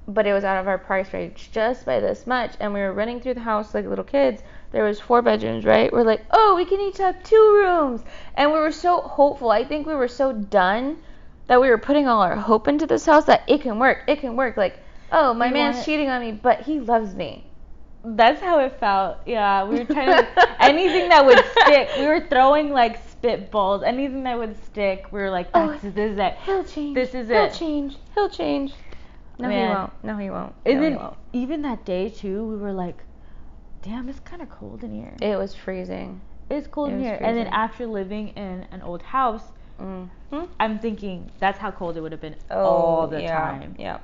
but 0.07 0.27
it 0.27 0.33
was 0.33 0.45
out 0.45 0.57
of 0.59 0.67
our 0.67 0.79
price 0.79 1.12
range 1.12 1.51
just 1.53 1.85
by 1.85 2.01
this 2.01 2.27
much. 2.27 2.53
And 2.61 2.73
we 2.73 2.81
were 2.81 2.95
running 2.95 3.21
through 3.21 3.35
the 3.35 3.41
house 3.53 3.75
like 3.75 3.85
little 3.85 4.09
kids. 4.17 4.41
There 4.73 4.83
was 4.85 4.99
four 4.99 5.21
bedrooms 5.21 5.67
right? 5.67 5.93
We're 5.93 6.05
like 6.12 6.23
oh 6.31 6.55
we 6.57 6.64
can 6.64 6.81
each 6.81 6.97
have 6.97 7.23
two 7.23 7.45
rooms. 7.62 8.01
And 8.35 8.51
we 8.51 8.59
were 8.59 8.73
so 8.73 9.03
hopeful. 9.03 9.51
I 9.51 9.62
think 9.64 9.87
we 9.87 9.95
were 9.95 10.09
so 10.09 10.33
done 10.33 10.97
that 11.49 11.61
we 11.61 11.69
were 11.69 11.77
putting 11.88 12.09
all 12.09 12.23
our 12.23 12.37
hope 12.37 12.67
into 12.69 12.87
this 12.87 13.05
house 13.05 13.27
that 13.27 13.43
it 13.47 13.61
can 13.61 13.79
work 13.79 13.99
it 14.09 14.21
can 14.21 14.35
work. 14.35 14.57
Like 14.57 14.79
oh 15.12 15.35
my 15.35 15.51
man's 15.51 15.77
wanted- 15.77 15.85
cheating 15.87 16.09
on 16.09 16.21
me 16.21 16.33
but 16.33 16.61
he 16.62 16.81
loves 16.81 17.14
me 17.14 17.44
That's 18.05 18.40
how 18.40 18.61
it 18.61 18.79
felt. 18.79 19.18
Yeah, 19.27 19.64
we 19.64 19.79
were 19.81 19.85
trying 19.85 20.07
to 20.25 20.62
anything 20.62 21.09
that 21.11 21.27
would 21.27 21.42
stick. 21.53 21.88
We 21.99 22.07
were 22.07 22.21
throwing 22.31 22.71
like 22.71 22.94
spitballs. 23.11 23.83
Anything 23.85 24.23
that 24.23 24.38
would 24.38 24.55
stick, 24.64 25.07
we 25.11 25.18
were 25.21 25.31
like, 25.31 25.49
Oh, 25.53 25.71
That's, 25.73 25.83
this 25.83 26.12
is 26.12 26.18
it. 26.18 26.37
he'll 26.47 26.62
change 26.64 26.94
This 26.94 27.12
is 27.14 27.29
he'll 27.29 27.47
it. 27.51 27.55
change 27.55 27.97
he'll 28.14 28.31
change 28.31 28.73
no 29.38 29.49
Man. 29.49 29.68
he 29.68 29.75
won't 29.75 29.92
no 30.05 30.16
he 30.16 30.31
won't 30.31 30.55
no, 30.64 30.71
And 30.73 30.79
he 30.85 30.88
then 30.90 30.97
won't. 30.99 31.16
even 31.33 31.62
that 31.62 31.85
day 31.85 32.09
too, 32.09 32.44
we 32.51 32.57
were 32.57 32.73
like, 32.73 32.99
Damn, 33.83 34.09
it's 34.09 34.21
kind 34.21 34.42
of 34.42 34.49
cold 34.49 34.85
in 34.85 34.92
here. 34.94 35.14
it 35.21 35.37
was 35.37 35.55
freezing 35.55 36.21
it's 36.51 36.66
cold 36.68 36.90
it 36.90 36.94
in 36.94 37.01
here. 37.03 37.18
And 37.21 37.37
then 37.37 37.49
after 37.49 37.85
living 37.87 38.29
in 38.29 38.66
an 38.71 38.81
old 38.83 39.03
house, 39.03 39.42
mm-hmm. 39.81 40.44
I'm 40.59 40.79
thinking 40.79 41.31
that's 41.40 41.59
how 41.59 41.71
cold 41.73 41.97
it 41.97 42.01
would 42.01 42.12
have 42.12 42.21
been 42.23 42.37
all 42.51 43.07
the 43.07 43.16
Oh, 43.18 43.21
yeah, 43.21 43.38
time. 43.38 43.75
Yeah. 43.79 43.99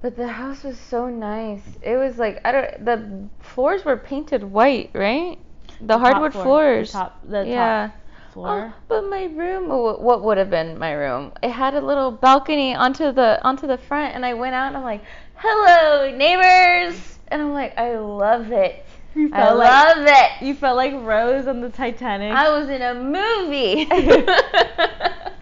But 0.00 0.16
the 0.16 0.28
house 0.28 0.62
was 0.62 0.78
so 0.78 1.08
nice. 1.08 1.62
It 1.82 1.96
was 1.96 2.18
like 2.18 2.40
I 2.44 2.52
don't. 2.52 2.84
The 2.84 3.28
floors 3.40 3.84
were 3.84 3.96
painted 3.96 4.44
white, 4.44 4.90
right? 4.94 5.38
The, 5.80 5.86
top 5.88 6.00
hardwood 6.00 6.32
floor, 6.32 6.44
floors. 6.44 6.92
The 6.92 6.98
top, 6.98 7.20
the 7.28 7.46
yeah. 7.46 7.88
top 7.88 7.96
oh, 7.96 8.32
floor. 8.32 8.74
Oh, 8.74 8.82
but 8.86 9.10
my 9.10 9.24
room, 9.24 9.68
what 9.68 10.22
would 10.22 10.38
have 10.38 10.50
been 10.50 10.78
my 10.78 10.92
room? 10.92 11.32
It 11.42 11.50
had 11.50 11.74
a 11.74 11.80
little 11.80 12.12
balcony 12.12 12.74
onto 12.74 13.10
the 13.10 13.40
onto 13.42 13.66
the 13.66 13.78
front, 13.78 14.14
and 14.14 14.24
I 14.24 14.34
went 14.34 14.54
out 14.54 14.68
and 14.68 14.76
I'm 14.76 14.84
like, 14.84 15.02
"Hello, 15.34 16.16
neighbors," 16.16 17.18
and 17.28 17.42
I'm 17.42 17.52
like, 17.52 17.76
"I 17.76 17.98
love 17.98 18.52
it. 18.52 18.84
You 19.16 19.30
I 19.32 19.38
felt 19.38 19.58
like- 19.58 19.96
love 19.96 20.06
it. 20.06 20.46
You 20.46 20.54
felt 20.54 20.76
like 20.76 20.94
Rose 20.94 21.48
on 21.48 21.60
the 21.60 21.70
Titanic. 21.70 22.32
I 22.32 22.50
was 22.56 22.68
in 22.68 22.82
a 22.82 22.94
movie." 22.94 23.88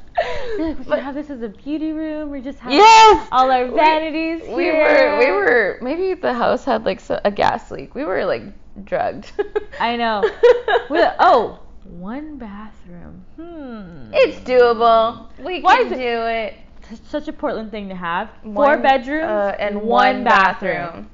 Like, 0.58 0.78
we 0.78 0.84
But- 0.84 1.14
this 1.14 1.30
as 1.30 1.42
a 1.42 1.48
beauty 1.48 1.92
room. 1.92 2.30
We 2.30 2.40
just 2.40 2.58
have 2.60 2.72
Yes. 2.72 3.28
all 3.32 3.50
our 3.50 3.66
We- 3.66 3.74
vanities 3.74 4.42
We, 4.48 4.64
here. 4.64 5.12
were 5.12 5.18
we 5.18 5.30
were 5.30 5.78
maybe 5.82 6.14
the 6.14 6.32
house 6.32 6.64
had 6.64 6.84
like 6.84 7.00
so, 7.00 7.20
a 7.24 7.30
gas 7.30 7.70
leak. 7.70 7.94
We 7.94 8.04
were 8.04 8.24
like 8.24 8.42
drugged. 8.84 9.30
I 9.80 9.96
know. 9.96 10.22
We, 10.90 11.00
oh, 11.18 11.58
one 11.84 12.38
bathroom. 12.38 13.24
Hmm. 13.36 14.10
It's 14.14 14.38
doable. 14.48 15.26
We 15.42 15.60
Why 15.60 15.76
can 15.78 15.86
is 15.86 15.92
it- 15.92 15.96
do 15.96 16.26
it. 16.26 16.54
It's 16.88 17.10
such 17.10 17.26
a 17.26 17.32
Portland 17.32 17.72
thing 17.72 17.88
to 17.88 17.96
have. 17.96 18.30
Four 18.44 18.52
One- 18.52 18.82
bedrooms 18.82 19.24
uh, 19.24 19.56
and 19.58 19.76
one 19.82 19.86
one 20.16 20.24
bathroom. 20.24 20.72
bathroom. 20.76 21.10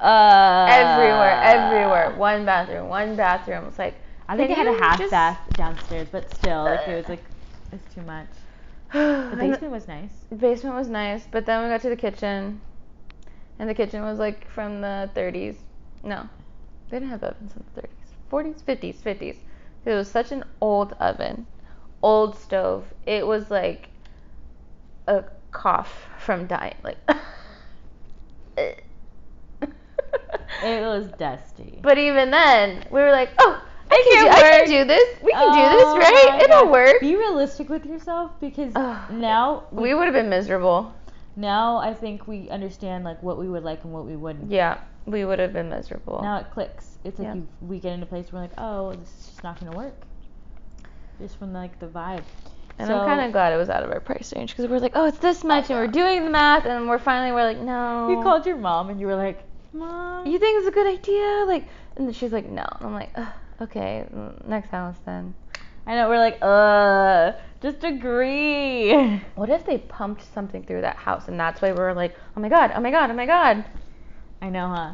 Uh, 0.00 0.66
everywhere, 0.70 1.40
everywhere. 1.42 2.14
One 2.16 2.44
bathroom, 2.44 2.88
one 2.88 3.14
bathroom. 3.16 3.64
It's 3.68 3.78
like 3.78 3.94
I 4.28 4.36
think 4.36 4.54
can 4.54 4.66
I 4.66 4.70
had 4.72 4.80
a 4.80 4.84
half 4.84 4.98
just- 4.98 5.10
bath 5.10 5.38
downstairs, 5.52 6.08
but 6.10 6.34
still, 6.34 6.64
like 6.64 6.88
it 6.88 6.96
was 6.96 7.08
like 7.08 7.22
it's 7.74 7.94
too 7.94 8.02
much. 8.02 8.28
The 8.92 9.36
basement 9.36 9.72
was 9.72 9.88
nice. 9.88 10.12
The 10.30 10.36
basement 10.36 10.76
was 10.76 10.88
nice, 10.88 11.26
but 11.30 11.46
then 11.46 11.62
we 11.62 11.68
got 11.68 11.82
to 11.82 11.88
the 11.88 11.96
kitchen, 11.96 12.60
and 13.58 13.68
the 13.68 13.74
kitchen 13.74 14.02
was 14.02 14.18
like 14.18 14.48
from 14.48 14.80
the 14.80 15.10
30s. 15.14 15.56
No, 16.02 16.28
they 16.88 16.98
didn't 16.98 17.10
have 17.10 17.24
ovens 17.24 17.52
in 17.56 17.64
the 17.74 17.82
30s, 17.82 17.92
40s, 18.30 18.62
50s, 18.62 18.96
50s. 19.02 19.36
It 19.84 19.90
was 19.90 20.10
such 20.10 20.32
an 20.32 20.44
old 20.60 20.92
oven, 21.00 21.46
old 22.02 22.38
stove. 22.38 22.84
It 23.06 23.26
was 23.26 23.50
like 23.50 23.88
a 25.08 25.24
cough 25.50 26.06
from 26.18 26.46
dying. 26.46 26.76
Like. 26.82 26.98
It 30.64 30.80
was 30.80 31.08
dusty. 31.18 31.78
But 31.82 31.98
even 31.98 32.30
then, 32.30 32.84
we 32.90 33.00
were 33.00 33.10
like, 33.10 33.30
oh, 33.38 33.62
I 33.94 34.02
can, 34.02 34.24
do, 34.24 34.30
I 34.30 34.40
can 34.58 34.66
do 34.68 34.84
this. 34.84 35.18
We 35.22 35.32
can 35.32 35.52
do 35.52 35.60
Oh 35.60 35.96
this, 35.96 36.10
right? 36.10 36.42
It'll 36.42 36.64
God. 36.64 36.72
work. 36.72 37.00
Be 37.00 37.16
realistic 37.16 37.68
with 37.68 37.86
yourself 37.86 38.32
because 38.40 38.72
Ugh. 38.74 39.10
now 39.12 39.64
we 39.70 39.94
would 39.94 40.04
have 40.04 40.14
been 40.14 40.28
miserable. 40.28 40.92
now 41.36 41.76
I 41.78 41.94
think 41.94 42.26
we 42.26 42.48
understand 42.50 43.04
like 43.04 43.22
what 43.22 43.38
we 43.38 43.48
would 43.48 43.62
like 43.64 43.84
and 43.84 43.92
what 43.92 44.04
we 44.06 44.16
wouldn't. 44.16 44.50
Yeah, 44.50 44.78
we 45.06 45.24
would 45.24 45.38
have 45.38 45.52
been 45.52 45.68
miserable. 45.68 46.20
Now 46.22 46.38
it 46.38 46.46
clicks. 46.52 46.98
It's 47.04 47.18
like 47.18 47.26
Yeah. 47.28 47.34
you, 47.34 47.48
we 47.60 47.78
get 47.78 47.92
into 47.92 48.06
a 48.06 48.08
place 48.08 48.32
where 48.32 48.42
we're 48.42 48.48
like, 48.48 48.58
oh, 48.58 48.92
this 48.92 49.08
is 49.08 49.26
just 49.28 49.44
not 49.44 49.60
gonna 49.60 49.76
work. 49.76 49.94
Just 51.20 51.36
from 51.38 51.52
like 51.52 51.78
the 51.78 51.86
vibe. 51.86 52.22
and 52.78 52.88
so, 52.88 52.98
I'm 52.98 53.06
kind 53.06 53.20
of 53.24 53.30
glad 53.32 53.52
it 53.52 53.56
was 53.56 53.68
out 53.70 53.84
of 53.84 53.90
our 53.92 54.00
price 54.00 54.32
range 54.34 54.50
because 54.50 54.68
we're 54.68 54.78
like, 54.80 54.92
oh, 54.96 55.06
it's 55.06 55.18
this 55.18 55.44
much, 55.44 55.70
and 55.70 55.78
we're 55.78 55.84
uh-huh. 55.84 55.92
doing 55.92 56.24
the 56.24 56.30
math, 56.30 56.66
and 56.66 56.88
we're 56.88 56.98
finally 56.98 57.32
we're 57.32 57.44
like, 57.44 57.60
no. 57.60 58.08
You 58.10 58.22
called 58.22 58.44
your 58.46 58.56
mom 58.56 58.90
and 58.90 58.98
you 59.00 59.06
were 59.06 59.14
like, 59.14 59.38
mom. 59.72 60.26
You 60.26 60.38
think 60.38 60.58
it's 60.58 60.68
a 60.68 60.72
good 60.72 60.86
idea? 60.86 61.44
Like, 61.46 61.64
and 61.96 62.14
she's 62.16 62.32
like, 62.32 62.48
no. 62.48 62.66
And 62.80 62.86
I'm 62.86 62.94
like, 62.94 63.10
Ugh, 63.14 63.28
okay, 63.64 64.06
next 64.46 64.70
house 64.70 64.96
then. 65.04 65.34
I 65.86 65.94
know 65.96 66.08
we're 66.08 66.18
like, 66.18 66.38
uh, 66.40 67.32
just 67.60 67.84
agree. 67.84 69.20
What 69.34 69.50
if 69.50 69.66
they 69.66 69.78
pumped 69.78 70.22
something 70.32 70.62
through 70.62 70.80
that 70.82 70.96
house, 70.96 71.28
and 71.28 71.38
that's 71.38 71.60
why 71.60 71.72
we 71.72 71.78
were 71.78 71.92
like, 71.94 72.16
oh 72.36 72.40
my 72.40 72.48
god, 72.48 72.72
oh 72.74 72.80
my 72.80 72.90
god, 72.90 73.10
oh 73.10 73.14
my 73.14 73.26
god. 73.26 73.64
I 74.40 74.48
know, 74.50 74.68
huh? 74.68 74.92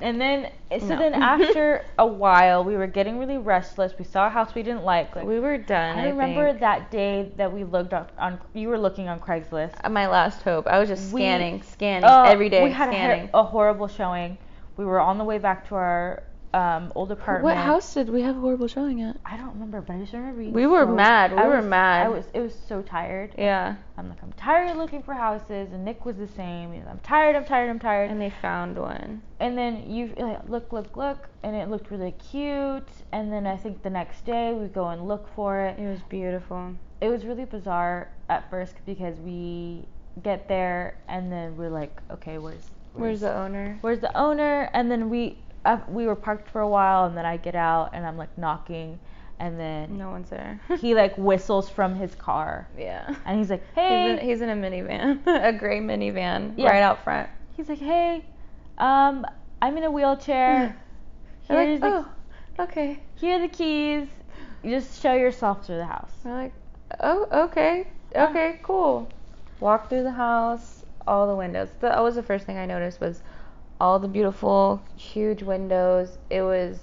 And 0.00 0.18
then, 0.20 0.50
so 0.80 0.86
No. 0.86 0.98
then 0.98 1.14
after 1.34 1.84
a 1.98 2.06
while, 2.06 2.64
we 2.64 2.76
were 2.76 2.86
getting 2.86 3.18
really 3.18 3.36
restless. 3.38 3.92
We 3.98 4.04
saw 4.04 4.26
a 4.28 4.30
house 4.30 4.54
we 4.54 4.62
didn't 4.62 4.84
like. 4.84 5.14
like 5.14 5.26
we 5.26 5.38
were 5.40 5.58
done. 5.58 5.98
I 5.98 6.04
I, 6.06 6.08
remember 6.10 6.46
think. 6.48 6.60
that 6.60 6.90
day 6.90 7.30
that 7.36 7.52
we 7.52 7.64
looked 7.64 7.92
on, 7.92 8.06
on. 8.18 8.38
You 8.54 8.68
were 8.68 8.78
looking 8.78 9.08
on 9.08 9.20
Craigslist. 9.20 9.74
Uh, 9.84 9.90
my 9.90 10.06
last 10.06 10.42
hope. 10.42 10.66
I 10.66 10.78
was 10.78 10.88
just 10.88 11.12
We- 11.12 11.20
scanning, 11.20 11.62
scanning 11.62 12.08
Oh, 12.08 12.22
every 12.22 12.48
day, 12.48 12.64
We 12.64 12.70
had 12.70 12.88
a, 12.88 12.92
scanning. 12.92 13.30
a 13.34 13.42
horrible 13.42 13.88
showing. 13.88 14.38
We 14.76 14.84
were 14.86 15.00
on 15.00 15.18
the 15.18 15.24
way 15.24 15.38
back 15.38 15.68
to 15.68 15.74
our 15.74 16.22
um, 16.54 16.92
old 16.94 17.10
apartment. 17.10 17.44
what 17.44 17.56
house 17.56 17.94
did 17.94 18.08
we 18.08 18.22
have 18.22 18.36
horrible 18.36 18.68
showing 18.68 19.02
at? 19.02 19.16
I 19.26 19.36
don't 19.36 19.52
remember, 19.54 19.80
but 19.80 19.94
I 19.96 19.98
just 19.98 20.12
remember 20.12 20.38
being 20.40 20.52
We 20.52 20.66
were 20.66 20.84
so- 20.84 20.94
mad. 20.94 21.32
We 21.32 21.38
I 21.38 21.48
were 21.48 21.56
was- 21.56 21.64
mad. 21.66 22.06
I 22.06 22.08
was. 22.08 22.24
It 22.32 22.40
was 22.40 22.54
so 22.68 22.80
tired. 22.82 23.34
Yeah, 23.36 23.74
I'm 23.98 24.08
like, 24.08 24.22
I'm 24.22 24.32
tired 24.34 24.70
of 24.70 24.76
looking 24.76 25.02
for 25.02 25.14
houses, 25.14 25.72
and 25.72 25.84
Nick 25.84 26.04
was 26.04 26.16
the 26.16 26.28
same. 26.28 26.72
He's, 26.72 26.84
I'm 26.88 27.00
tired. 27.00 27.34
I'm 27.36 27.44
tired. 27.44 27.70
I'm 27.70 27.78
tired. 27.78 28.10
and 28.10 28.20
they 28.20 28.30
found 28.30 28.78
one. 28.78 29.20
And 29.40 29.58
then 29.58 29.90
you 29.90 30.12
like, 30.16 30.48
look, 30.48 30.72
look, 30.72 30.96
look, 30.96 31.28
and 31.42 31.56
it 31.56 31.68
looked 31.68 31.90
really 31.90 32.12
cute. 32.30 32.88
And 33.12 33.32
then 33.32 33.46
I 33.46 33.56
think 33.56 33.82
the 33.82 33.90
next 33.90 34.24
day 34.24 34.52
we 34.54 34.66
go 34.68 34.88
and 34.88 35.08
look 35.08 35.26
for 35.34 35.60
it. 35.60 35.78
It 35.78 35.88
was 35.88 36.00
beautiful. 36.08 36.74
It 37.00 37.08
was 37.08 37.24
really 37.24 37.44
bizarre 37.44 38.08
at 38.28 38.48
first 38.48 38.76
because 38.86 39.18
we 39.18 39.86
get 40.22 40.46
there, 40.48 40.96
and 41.08 41.30
then 41.32 41.56
we're 41.56 41.68
like, 41.70 42.00
okay, 42.12 42.38
where's 42.38 42.70
Where's 42.94 43.20
the 43.22 43.34
owner? 43.36 43.76
where's 43.80 43.98
the 43.98 44.16
owner? 44.16 44.70
And 44.72 44.88
then 44.88 45.10
we 45.10 45.36
uh, 45.64 45.78
we 45.88 46.06
were 46.06 46.16
parked 46.16 46.48
for 46.50 46.60
a 46.60 46.68
while, 46.68 47.06
and 47.06 47.16
then 47.16 47.24
I 47.26 47.36
get 47.36 47.54
out 47.54 47.90
and 47.94 48.06
I'm 48.06 48.16
like 48.16 48.36
knocking, 48.38 48.98
and 49.38 49.58
then 49.58 49.96
No 49.98 50.10
one's 50.10 50.30
there. 50.30 50.60
he 50.80 50.94
like 50.94 51.16
whistles 51.16 51.68
from 51.68 51.94
his 51.94 52.14
car, 52.14 52.68
yeah. 52.78 53.14
and 53.24 53.38
he's 53.38 53.50
like, 53.50 53.62
He's 53.68 53.74
hey, 53.74 54.12
in, 54.12 54.18
he's 54.26 54.40
in 54.40 54.48
a 54.50 54.54
minivan, 54.54 55.20
a 55.26 55.52
gray 55.52 55.80
minivan, 55.80 56.54
Yeah. 56.56 56.68
right 56.70 56.82
out 56.82 57.02
front. 57.04 57.28
he's 57.56 57.68
like, 57.68 57.78
hey, 57.78 58.24
um, 58.78 59.24
I'm 59.62 59.76
in 59.76 59.84
a 59.84 59.90
wheelchair. 59.90 60.76
Here's 61.48 61.80
like, 61.80 61.90
the 61.92 62.06
oh, 62.58 62.64
okay. 62.64 62.98
here 63.16 63.36
are 63.36 63.40
the 63.40 63.48
keys. 63.48 64.06
You 64.62 64.70
just 64.70 65.02
show 65.02 65.14
yourself 65.14 65.66
through 65.66 65.76
the 65.76 65.84
house. 65.86 66.10
We're 66.24 66.32
like, 66.34 66.52
oh, 67.00 67.26
okay, 67.46 67.86
okay, 68.16 68.60
cool. 68.62 69.08
Walk 69.60 69.88
through 69.90 70.02
the 70.04 70.10
house, 70.10 70.84
all 71.06 71.28
the 71.28 71.36
windows. 71.36 71.68
That 71.80 72.02
was 72.02 72.14
the 72.14 72.22
first 72.22 72.46
thing 72.46 72.56
I 72.56 72.64
noticed 72.66 73.00
was 73.00 73.22
all 73.80 73.98
the 73.98 74.08
beautiful, 74.08 74.82
huge 74.96 75.42
windows. 75.42 76.18
It 76.30 76.42
was, 76.42 76.78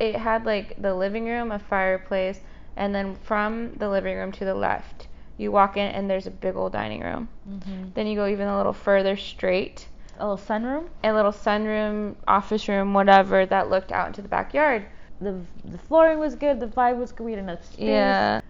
it 0.00 0.16
had 0.16 0.44
like 0.46 0.80
the 0.80 0.94
living 0.94 1.26
room, 1.26 1.52
a 1.52 1.58
fireplace, 1.58 2.40
and 2.76 2.94
then 2.94 3.16
from 3.24 3.72
the 3.76 3.88
living 3.88 4.16
room 4.16 4.32
to 4.32 4.44
the 4.44 4.54
left, 4.54 5.08
you 5.38 5.52
walk 5.52 5.76
in 5.76 5.86
and 5.90 6.08
there's 6.08 6.26
a 6.26 6.30
big 6.30 6.56
old 6.56 6.72
dining 6.72 7.00
room. 7.00 7.28
Mm-hmm. 7.48 7.90
Then 7.94 8.06
you 8.06 8.16
go 8.16 8.26
even 8.26 8.48
a 8.48 8.56
little 8.56 8.72
further 8.72 9.16
straight, 9.16 9.86
A 10.18 10.26
little 10.26 10.42
sunroom. 10.44 10.88
a 11.04 11.12
little 11.12 11.32
sunroom, 11.32 12.16
office 12.26 12.68
room, 12.68 12.94
whatever 12.94 13.44
that 13.46 13.68
looked 13.68 13.92
out 13.92 14.06
into 14.08 14.22
the 14.22 14.28
backyard. 14.28 14.86
The 15.20 15.40
the 15.64 15.78
flooring 15.78 16.18
was 16.18 16.34
good. 16.34 16.60
The 16.60 16.66
vibe 16.66 16.98
was 16.98 17.12
good. 17.12 17.24
We 17.24 17.32
had 17.32 17.40
enough 17.40 17.64
space. 17.64 17.80
Yeah. 17.88 18.40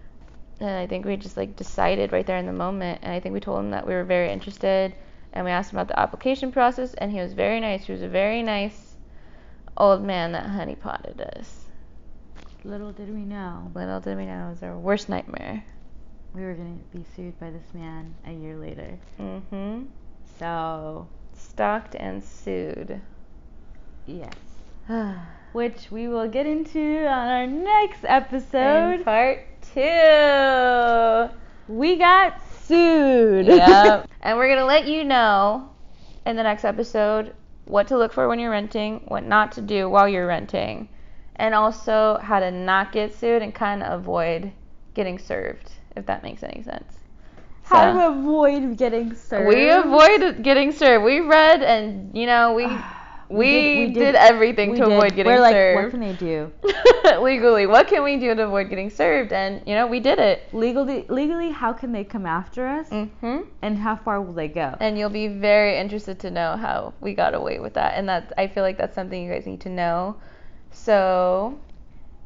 And 0.59 0.69
I 0.69 0.87
think 0.87 1.05
we 1.05 1.15
just 1.17 1.37
like 1.37 1.55
decided 1.55 2.11
right 2.11 2.25
there 2.25 2.37
in 2.37 2.45
the 2.45 2.51
moment. 2.53 2.99
And 3.03 3.13
I 3.13 3.19
think 3.19 3.33
we 3.33 3.39
told 3.39 3.59
him 3.59 3.71
that 3.71 3.85
we 3.87 3.93
were 3.93 4.03
very 4.03 4.31
interested. 4.31 4.93
And 5.37 5.45
we 5.45 5.51
asked 5.51 5.71
him 5.71 5.77
about 5.77 5.89
the 5.89 5.99
application 5.99 6.51
process. 6.51 6.95
And 6.95 7.11
he 7.11 7.19
was 7.19 7.33
very 7.33 7.59
nice. 7.59 7.85
He 7.85 7.91
was 7.91 8.01
a 8.01 8.07
very 8.07 8.41
nice 8.41 8.95
old 9.77 10.03
man 10.03 10.31
that 10.31 10.47
honey 10.47 10.73
potted 10.73 11.21
us. 11.21 11.65
Little 12.63 12.91
did 12.91 13.13
we 13.13 13.21
know 13.21 13.71
Little 13.75 13.99
did 13.99 14.17
we 14.17 14.25
know 14.25 14.47
it 14.47 14.49
was 14.49 14.63
our 14.63 14.75
worst 14.75 15.09
nightmare. 15.09 15.63
we 16.33 16.41
were 16.41 16.55
gonna 16.55 16.79
be 16.91 17.05
sued 17.15 17.39
by 17.39 17.51
this 17.51 17.71
man 17.75 18.15
a 18.25 18.31
year 18.31 18.57
later. 18.57 18.97
Mm-hmm. 19.19 19.83
So 20.39 21.07
Stalked 21.33 21.93
and 21.93 22.23
sued. 22.23 22.99
yes, 24.07 24.33
which 25.51 25.91
we 25.91 26.07
will 26.07 26.27
get 26.27 26.47
into 26.47 27.05
on 27.05 27.27
our 27.27 27.45
next 27.45 28.03
episode. 28.05 28.95
In 28.95 29.03
part 29.03 29.45
two. 29.61 31.29
we 31.71 31.95
got 31.95 32.41
sued. 32.67 33.47
yep. 33.47 34.09
And 34.21 34.37
we're 34.37 34.49
gonna 34.49 34.65
let 34.65 34.87
you 34.87 35.03
know 35.03 35.69
in 36.25 36.35
the 36.35 36.43
next 36.43 36.65
episode 36.65 37.33
what 37.65 37.87
to 37.87 37.97
look 37.97 38.11
for 38.13 38.27
when 38.27 38.39
you're 38.39 38.51
renting, 38.51 39.03
what 39.07 39.23
not 39.25 39.53
to 39.53 39.61
do 39.61 39.89
while 39.89 40.07
you're 40.07 40.27
renting, 40.27 40.89
and 41.37 41.55
also 41.55 42.17
how 42.21 42.39
to 42.39 42.51
not 42.51 42.91
get 42.91 43.13
sued 43.13 43.41
and 43.41 43.53
kind 43.53 43.83
of 43.83 44.01
avoid 44.01 44.51
getting 44.93 45.17
served, 45.17 45.71
if 45.95 46.05
that 46.07 46.23
makes 46.23 46.43
any 46.43 46.61
sense. 46.63 46.93
How 47.63 47.91
to 47.91 48.07
avoid 48.19 48.77
getting 48.77 49.13
served. 49.13 49.49
we 49.49 49.69
avoid 49.69 50.41
getting 50.41 50.71
served. 50.71 51.03
We 51.03 51.19
read 51.19 51.61
and 51.61 52.17
you 52.17 52.25
know 52.25 52.53
we 52.53 52.65
we, 53.29 53.91
did, 53.91 54.15
everything 54.15 54.71
we 54.71 54.77
to 54.79 54.85
did. 54.85 54.93
avoid 54.93 55.15
getting 55.15 55.31
We're 55.33 55.39
like, 55.39 55.53
served. 55.53 55.83
what 55.83 55.91
can 55.91 55.99
they 55.99 56.13
do? 56.13 56.51
Legally, 57.21 57.67
what 57.67 57.87
can 57.87 58.03
we 58.03 58.17
do 58.17 58.33
to 58.35 58.43
avoid 58.45 58.69
getting 58.69 58.89
served? 58.89 59.31
And 59.33 59.61
you 59.67 59.75
know 59.75 59.87
we 59.87 59.99
did 59.99 60.19
it. 60.19 60.53
Legally, 60.53 61.05
legally, 61.09 61.51
how 61.51 61.73
can 61.73 61.91
they 61.91 62.03
come 62.03 62.25
after 62.25 62.67
us? 62.67 62.89
hmm 62.89 63.39
And 63.61 63.77
how 63.77 63.95
far 63.95 64.21
will 64.21 64.33
they 64.33 64.47
go? 64.47 64.75
and 64.79 64.97
you'll 64.97 65.09
be 65.09 65.27
very 65.27 65.77
interested 65.77 66.19
to 66.19 66.31
know 66.31 66.55
how 66.57 66.93
we 67.01 67.13
got 67.13 67.33
away 67.33 67.59
with 67.59 67.73
that 67.73 67.93
and 67.97 68.07
that 68.09 68.31
i 68.37 68.47
feel 68.47 68.63
like 68.63 68.77
that's 68.77 68.95
something 68.95 69.23
you 69.23 69.31
guys 69.31 69.45
need 69.45 69.61
to 69.61 69.69
know 69.69 70.15
so 70.71 71.57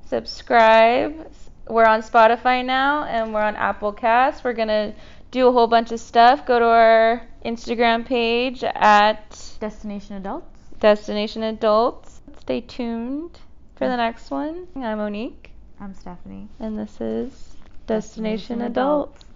subscribe 0.07 1.31
we're 1.69 1.85
on 1.85 2.01
spotify 2.01 2.63
now 2.65 3.03
and 3.05 3.33
we're 3.33 3.41
on 3.41 3.55
apple 3.55 3.91
cast 3.91 4.43
we're 4.43 4.53
gonna 4.53 4.93
do 5.31 5.47
a 5.47 5.51
whole 5.51 5.67
bunch 5.67 5.91
of 5.91 5.99
stuff 5.99 6.45
go 6.45 6.59
to 6.59 6.65
our 6.65 7.21
instagram 7.45 8.05
page 8.05 8.63
at 8.63 9.37
Destination 9.59 10.15
adults. 10.17 10.47
Destination 10.81 11.43
adults. 11.43 12.21
Stay 12.41 12.59
tuned 12.59 13.39
for 13.75 13.87
the 13.87 13.95
next 13.95 14.31
one. 14.31 14.67
I'm 14.75 14.97
monique. 14.97 15.51
I'm 15.79 15.93
Stephanie. 15.93 16.49
and 16.59 16.77
this 16.77 16.99
is 16.99 17.55
Destination 17.87 18.59
destination 18.59 18.61
Adults. 18.61 19.21
adults 19.21 19.30